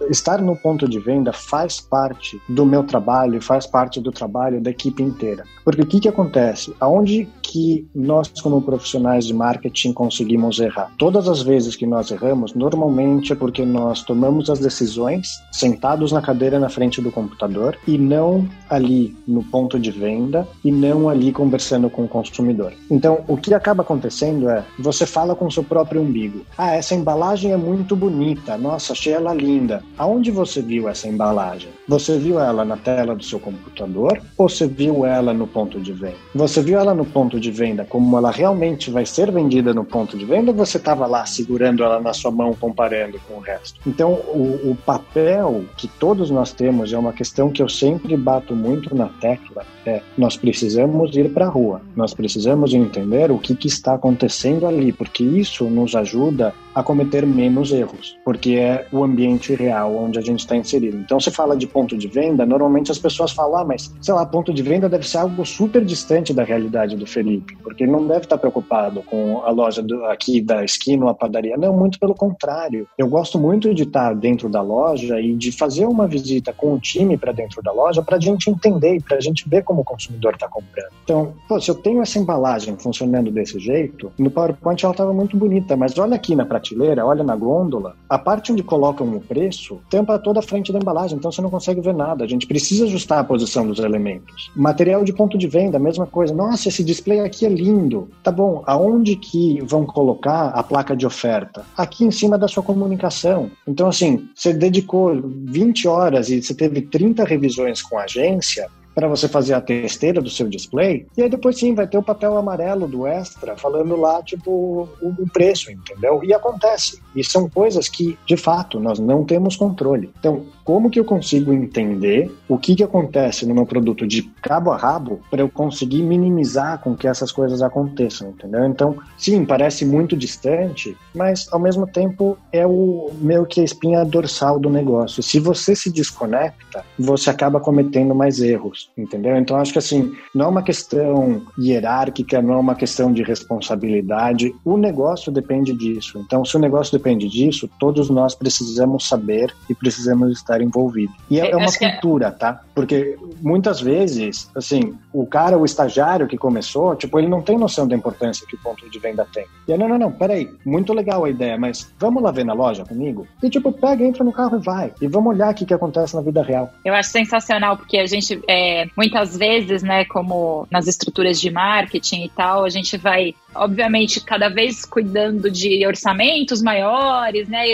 estar 0.09 0.41
no 0.41 0.55
ponto 0.55 0.87
de 0.87 0.99
venda 0.99 1.33
faz 1.33 1.81
parte 1.81 2.39
do 2.47 2.65
meu 2.65 2.83
trabalho, 2.83 3.41
faz 3.41 3.65
parte 3.65 3.99
do 3.99 4.11
trabalho 4.11 4.61
da 4.61 4.71
equipe 4.71 5.03
inteira. 5.03 5.43
Porque 5.63 5.81
o 5.81 5.85
que, 5.85 5.99
que 5.99 6.07
acontece? 6.07 6.73
Aonde 6.79 7.27
que 7.41 7.87
nós, 7.93 8.29
como 8.41 8.61
profissionais 8.61 9.25
de 9.25 9.33
marketing, 9.33 9.93
conseguimos 9.93 10.59
errar? 10.59 10.91
Todas 10.97 11.27
as 11.27 11.41
vezes 11.41 11.75
que 11.75 11.85
nós 11.85 12.11
erramos, 12.11 12.53
normalmente 12.53 13.33
é 13.33 13.35
porque 13.35 13.65
nós 13.65 14.03
tomamos 14.03 14.49
as 14.49 14.59
decisões 14.59 15.41
sentados 15.51 16.11
na 16.11 16.21
cadeira 16.21 16.59
na 16.59 16.69
frente 16.69 17.01
do 17.01 17.11
computador 17.11 17.77
e 17.87 17.97
não 17.97 18.47
ali 18.77 19.15
no 19.27 19.43
ponto 19.43 19.79
de 19.79 19.91
venda 19.91 20.47
e 20.63 20.71
não 20.71 21.09
ali 21.09 21.31
conversando 21.31 21.89
com 21.89 22.05
o 22.05 22.07
consumidor. 22.07 22.73
Então, 22.89 23.23
o 23.27 23.35
que 23.35 23.53
acaba 23.53 23.81
acontecendo 23.83 24.49
é, 24.49 24.63
você 24.79 25.05
fala 25.05 25.35
com 25.35 25.45
o 25.45 25.51
seu 25.51 25.63
próprio 25.63 26.01
umbigo. 26.01 26.45
Ah, 26.57 26.75
essa 26.75 26.95
embalagem 26.95 27.51
é 27.51 27.57
muito 27.57 27.95
bonita. 27.95 28.57
Nossa, 28.57 28.93
achei 28.93 29.13
ela 29.13 29.33
linda. 29.33 29.83
Aonde 29.97 30.31
você 30.31 30.61
viu 30.61 30.87
essa 30.87 31.07
embalagem? 31.07 31.69
Você 31.87 32.17
viu 32.17 32.39
ela 32.39 32.63
na 32.63 32.77
tela 32.77 33.15
do 33.15 33.23
seu 33.23 33.39
computador 33.39 34.21
ou 34.37 34.49
você 34.49 34.67
viu 34.67 35.05
ela 35.05 35.33
no 35.33 35.47
ponto 35.47 35.79
de 35.79 35.93
venda? 35.93 36.17
Você 36.35 36.61
viu 36.61 36.79
ela 36.79 36.93
no 36.93 37.05
ponto 37.05 37.39
de 37.39 37.49
venda 37.49 37.85
como 37.85 38.17
ela 38.17 38.31
realmente 38.31 38.91
vai 38.91 39.05
ser 39.05 39.31
vendida 39.31 39.73
no 39.73 39.85
ponto 39.85 40.17
de 40.17 40.25
venda 40.25 40.51
ou 40.51 40.57
você 40.57 40.77
estava 40.77 41.07
lá 41.07 41.25
segurando 41.25 41.83
ela 41.83 41.99
na 41.99 42.13
sua 42.13 42.31
mão 42.31 42.53
comparando 42.53 43.19
com 43.27 43.35
o 43.35 43.39
resto? 43.39 43.79
Então, 43.87 44.13
o, 44.13 44.71
o 44.71 44.77
papel 44.85 45.65
que 45.77 45.87
todos 45.87 46.29
nós 46.29 46.51
temos 46.51 46.91
é 46.91 46.97
uma 46.97 47.13
questão 47.13 47.49
que 47.49 47.61
eu 47.61 47.69
sempre 47.69 48.15
bato 48.17 48.55
muito 48.55 48.66
na 48.93 49.09
tecla 49.21 49.65
é 49.85 50.01
nós 50.17 50.35
precisamos 50.35 51.15
ir 51.15 51.29
para 51.33 51.45
a 51.45 51.49
rua, 51.49 51.81
nós 51.95 52.13
precisamos 52.13 52.73
entender 52.73 53.31
o 53.31 53.39
que, 53.39 53.55
que 53.55 53.67
está 53.67 53.93
acontecendo 53.93 54.67
ali, 54.67 54.91
porque 54.91 55.23
isso 55.23 55.65
nos 55.65 55.95
ajuda 55.95 56.53
a 56.77 56.83
cometer 56.83 57.25
menos 57.25 57.71
erros, 57.71 58.15
porque 58.23 58.51
é 58.51 58.85
o 58.91 59.03
ambiente 59.03 59.55
real 59.55 59.95
onde 59.95 60.19
a 60.19 60.21
gente 60.21 60.41
está 60.41 60.55
inserido. 60.55 60.95
Então, 60.95 61.19
se 61.19 61.31
fala 61.31 61.57
de 61.57 61.65
ponto 61.65 61.97
de 61.97 62.07
venda, 62.07 62.45
normalmente 62.45 62.91
as 62.91 62.99
pessoas 62.99 63.31
falam, 63.31 63.61
ah, 63.61 63.65
mas 63.65 63.91
sei 63.99 64.13
lá, 64.13 64.23
ponto 64.23 64.53
de 64.53 64.61
venda 64.61 64.87
deve 64.87 65.07
ser 65.07 65.17
algo 65.17 65.43
super 65.43 65.83
distante 65.83 66.35
da 66.35 66.43
realidade 66.43 66.95
do 66.95 67.07
Felipe, 67.07 67.57
porque 67.63 67.83
ele 67.83 67.91
não 67.91 68.05
deve 68.05 68.25
estar 68.25 68.37
preocupado 68.37 69.01
com 69.01 69.41
a 69.43 69.49
loja 69.49 69.81
do, 69.81 70.05
aqui 70.05 70.39
da 70.39 70.63
esquina 70.63 71.05
ou 71.05 71.09
a 71.09 71.15
padaria. 71.15 71.57
Não, 71.57 71.75
muito 71.75 71.99
pelo 71.99 72.13
contrário. 72.13 72.87
Eu 72.95 73.07
gosto 73.07 73.39
muito 73.39 73.73
de 73.73 73.81
estar 73.81 74.13
dentro 74.13 74.47
da 74.47 74.61
loja 74.61 75.19
e 75.19 75.33
de 75.33 75.51
fazer 75.51 75.87
uma 75.87 76.05
visita 76.07 76.53
com 76.53 76.75
o 76.75 76.79
time 76.79 77.17
para 77.17 77.31
dentro 77.31 77.59
da 77.63 77.71
loja 77.71 78.03
para 78.03 78.17
a 78.17 78.19
gente 78.19 78.51
entender 78.51 78.97
e 78.97 79.01
para 79.01 79.17
a 79.17 79.19
gente 79.19 79.49
ver 79.49 79.63
como 79.63 79.81
o 79.81 79.83
consumidor 79.83 80.35
está 80.35 80.47
comprando. 80.47 80.91
Então, 81.03 81.33
pô, 81.49 81.59
se 81.59 81.71
eu 81.71 81.75
tenho 81.75 82.03
essa 82.03 82.19
embalagem 82.19 82.77
funcionando 82.77 83.31
desse 83.31 83.57
jeito, 83.57 84.11
no 84.19 84.29
PowerPoint 84.29 84.83
ela 84.83 84.93
estava 84.93 85.11
muito 85.11 85.35
bonita, 85.35 85.75
mas 85.75 85.97
olha 85.97 86.15
aqui 86.15 86.35
na 86.35 86.45
prateleira, 86.77 87.05
olha 87.05 87.23
na 87.23 87.35
gôndola, 87.35 87.95
a 88.09 88.17
parte 88.17 88.51
onde 88.51 88.63
colocam 88.63 89.07
o 89.15 89.19
preço 89.19 89.79
tampa 89.89 90.19
toda 90.19 90.39
a 90.39 90.43
frente 90.43 90.71
da 90.71 90.79
embalagem, 90.79 91.17
então 91.17 91.31
você 91.31 91.41
não 91.41 91.49
consegue 91.49 91.81
ver 91.81 91.93
nada. 91.93 92.23
A 92.23 92.27
gente 92.27 92.47
precisa 92.47 92.85
ajustar 92.85 93.19
a 93.19 93.23
posição 93.23 93.67
dos 93.67 93.79
elementos. 93.79 94.51
Material 94.55 95.03
de 95.03 95.13
ponto 95.13 95.37
de 95.37 95.47
venda, 95.47 95.79
mesma 95.79 96.05
coisa. 96.05 96.33
Nossa, 96.33 96.69
esse 96.69 96.83
display 96.83 97.19
aqui 97.19 97.45
é 97.45 97.49
lindo. 97.49 98.09
Tá 98.23 98.31
bom, 98.31 98.63
aonde 98.65 99.15
que 99.15 99.59
vão 99.63 99.85
colocar 99.85 100.49
a 100.49 100.63
placa 100.63 100.95
de 100.95 101.05
oferta? 101.05 101.65
Aqui 101.75 102.05
em 102.05 102.11
cima 102.11 102.37
da 102.37 102.47
sua 102.47 102.63
comunicação. 102.63 103.49
Então, 103.67 103.87
assim, 103.87 104.27
você 104.35 104.53
dedicou 104.53 105.19
20 105.21 105.87
horas 105.87 106.29
e 106.29 106.41
você 106.41 106.53
teve 106.53 106.81
30 106.81 107.23
revisões 107.23 107.81
com 107.81 107.97
a 107.97 108.03
agência, 108.03 108.69
para 108.97 109.07
você 109.07 109.27
fazer 109.27 109.53
a 109.53 109.61
testeira 109.61 110.19
do 110.19 110.27
seu 110.27 110.49
display. 110.49 111.05
E 111.15 111.21
aí 111.21 111.29
depois 111.29 111.59
sim 111.59 111.75
vai 111.75 111.85
ter 111.85 111.99
o 111.99 112.03
papel 112.03 112.35
amarelo 112.35 112.87
do 112.87 113.05
extra 113.05 113.55
falando 113.55 113.95
lá, 113.95 114.23
tipo, 114.23 114.89
o, 114.99 115.13
o 115.19 115.29
preço, 115.31 115.71
entendeu? 115.71 116.23
E 116.23 116.33
acontece. 116.33 116.99
E 117.15 117.23
são 117.23 117.47
coisas 117.47 117.87
que, 117.87 118.17
de 118.25 118.35
fato, 118.35 118.79
nós 118.79 118.97
não 118.97 119.23
temos 119.23 119.55
controle. 119.55 120.09
Então, 120.19 120.45
como 120.63 120.89
que 120.89 120.99
eu 120.99 121.05
consigo 121.05 121.53
entender 121.53 122.35
o 122.49 122.57
que, 122.57 122.75
que 122.75 122.83
acontece 122.83 123.45
no 123.45 123.53
meu 123.53 123.67
produto 123.67 124.05
de 124.07 124.23
cabo 124.41 124.71
a 124.71 124.77
rabo 124.77 125.21
para 125.29 125.41
eu 125.41 125.49
conseguir 125.49 126.01
minimizar 126.01 126.79
com 126.79 126.95
que 126.95 127.07
essas 127.07 127.31
coisas 127.31 127.61
aconteçam, 127.61 128.29
entendeu? 128.29 128.65
Então, 128.65 128.97
sim, 129.15 129.45
parece 129.45 129.85
muito 129.85 130.17
distante, 130.17 130.97
mas 131.13 131.47
ao 131.51 131.59
mesmo 131.59 131.85
tempo 131.85 132.35
é 132.51 132.65
o 132.65 133.11
meio 133.21 133.45
que 133.45 133.61
a 133.61 133.63
espinha 133.63 134.03
dorsal 134.03 134.59
do 134.59 134.71
negócio. 134.71 135.21
Se 135.21 135.39
você 135.39 135.75
se 135.75 135.91
desconecta, 135.91 136.83
você 136.97 137.29
acaba 137.29 137.59
cometendo 137.59 138.15
mais 138.15 138.39
erros 138.39 138.86
entendeu? 138.97 139.35
Então 139.37 139.57
acho 139.57 139.71
que 139.73 139.79
assim, 139.79 140.15
não 140.33 140.45
é 140.45 140.49
uma 140.49 140.63
questão 140.63 141.41
hierárquica, 141.57 142.41
não 142.41 142.55
é 142.55 142.57
uma 142.57 142.75
questão 142.75 143.11
de 143.11 143.23
responsabilidade, 143.23 144.53
o 144.63 144.77
negócio 144.77 145.31
depende 145.31 145.73
disso. 145.73 146.19
Então 146.25 146.43
se 146.45 146.55
o 146.55 146.59
negócio 146.59 146.97
depende 146.97 147.27
disso, 147.27 147.69
todos 147.79 148.09
nós 148.09 148.35
precisamos 148.35 149.07
saber 149.07 149.53
e 149.69 149.75
precisamos 149.75 150.31
estar 150.31 150.61
envolvidos. 150.61 151.15
E 151.29 151.39
é, 151.39 151.51
é 151.51 151.55
uma 151.55 151.65
é 151.65 151.91
cultura, 151.91 152.31
tá? 152.31 152.61
Porque 152.77 153.17
muitas 153.41 153.81
vezes, 153.81 154.51
assim, 154.55 154.93
o 155.11 155.25
cara, 155.25 155.57
o 155.57 155.65
estagiário 155.65 156.27
que 156.27 156.37
começou, 156.37 156.95
tipo, 156.95 157.17
ele 157.17 157.27
não 157.27 157.41
tem 157.41 157.57
noção 157.57 157.87
da 157.87 157.95
importância 157.95 158.45
que 158.45 158.53
o 158.55 158.59
ponto 158.59 158.87
de 158.87 158.99
venda 158.99 159.27
tem. 159.33 159.47
E 159.67 159.73
aí, 159.73 159.79
não, 159.79 159.89
não, 159.89 159.97
não, 159.97 160.11
peraí, 160.11 160.47
muito 160.63 160.93
legal 160.93 161.25
a 161.25 161.29
ideia, 161.31 161.57
mas 161.57 161.91
vamos 161.97 162.21
lá 162.21 162.29
ver 162.29 162.45
na 162.45 162.53
loja 162.53 162.85
comigo? 162.85 163.27
E 163.41 163.49
tipo, 163.49 163.71
pega, 163.71 164.05
entra 164.05 164.23
no 164.23 164.31
carro 164.31 164.59
e 164.59 164.63
vai. 164.63 164.93
E 165.01 165.07
vamos 165.07 165.33
olhar 165.33 165.51
o 165.51 165.55
que, 165.55 165.65
que 165.65 165.73
acontece 165.73 166.15
na 166.15 166.21
vida 166.21 166.43
real. 166.43 166.71
Eu 166.85 166.93
acho 166.93 167.09
sensacional, 167.09 167.77
porque 167.77 167.97
a 167.97 168.05
gente, 168.05 168.39
é, 168.47 168.85
muitas 168.95 169.35
vezes, 169.35 169.81
né, 169.81 170.05
como 170.05 170.67
nas 170.69 170.85
estruturas 170.85 171.41
de 171.41 171.49
marketing 171.49 172.25
e 172.25 172.29
tal, 172.29 172.63
a 172.63 172.69
gente 172.69 172.95
vai 172.95 173.33
obviamente, 173.57 174.21
cada 174.21 174.49
vez 174.49 174.85
cuidando 174.85 175.49
de 175.49 175.85
orçamentos 175.85 176.61
maiores, 176.61 177.47
né? 177.47 177.65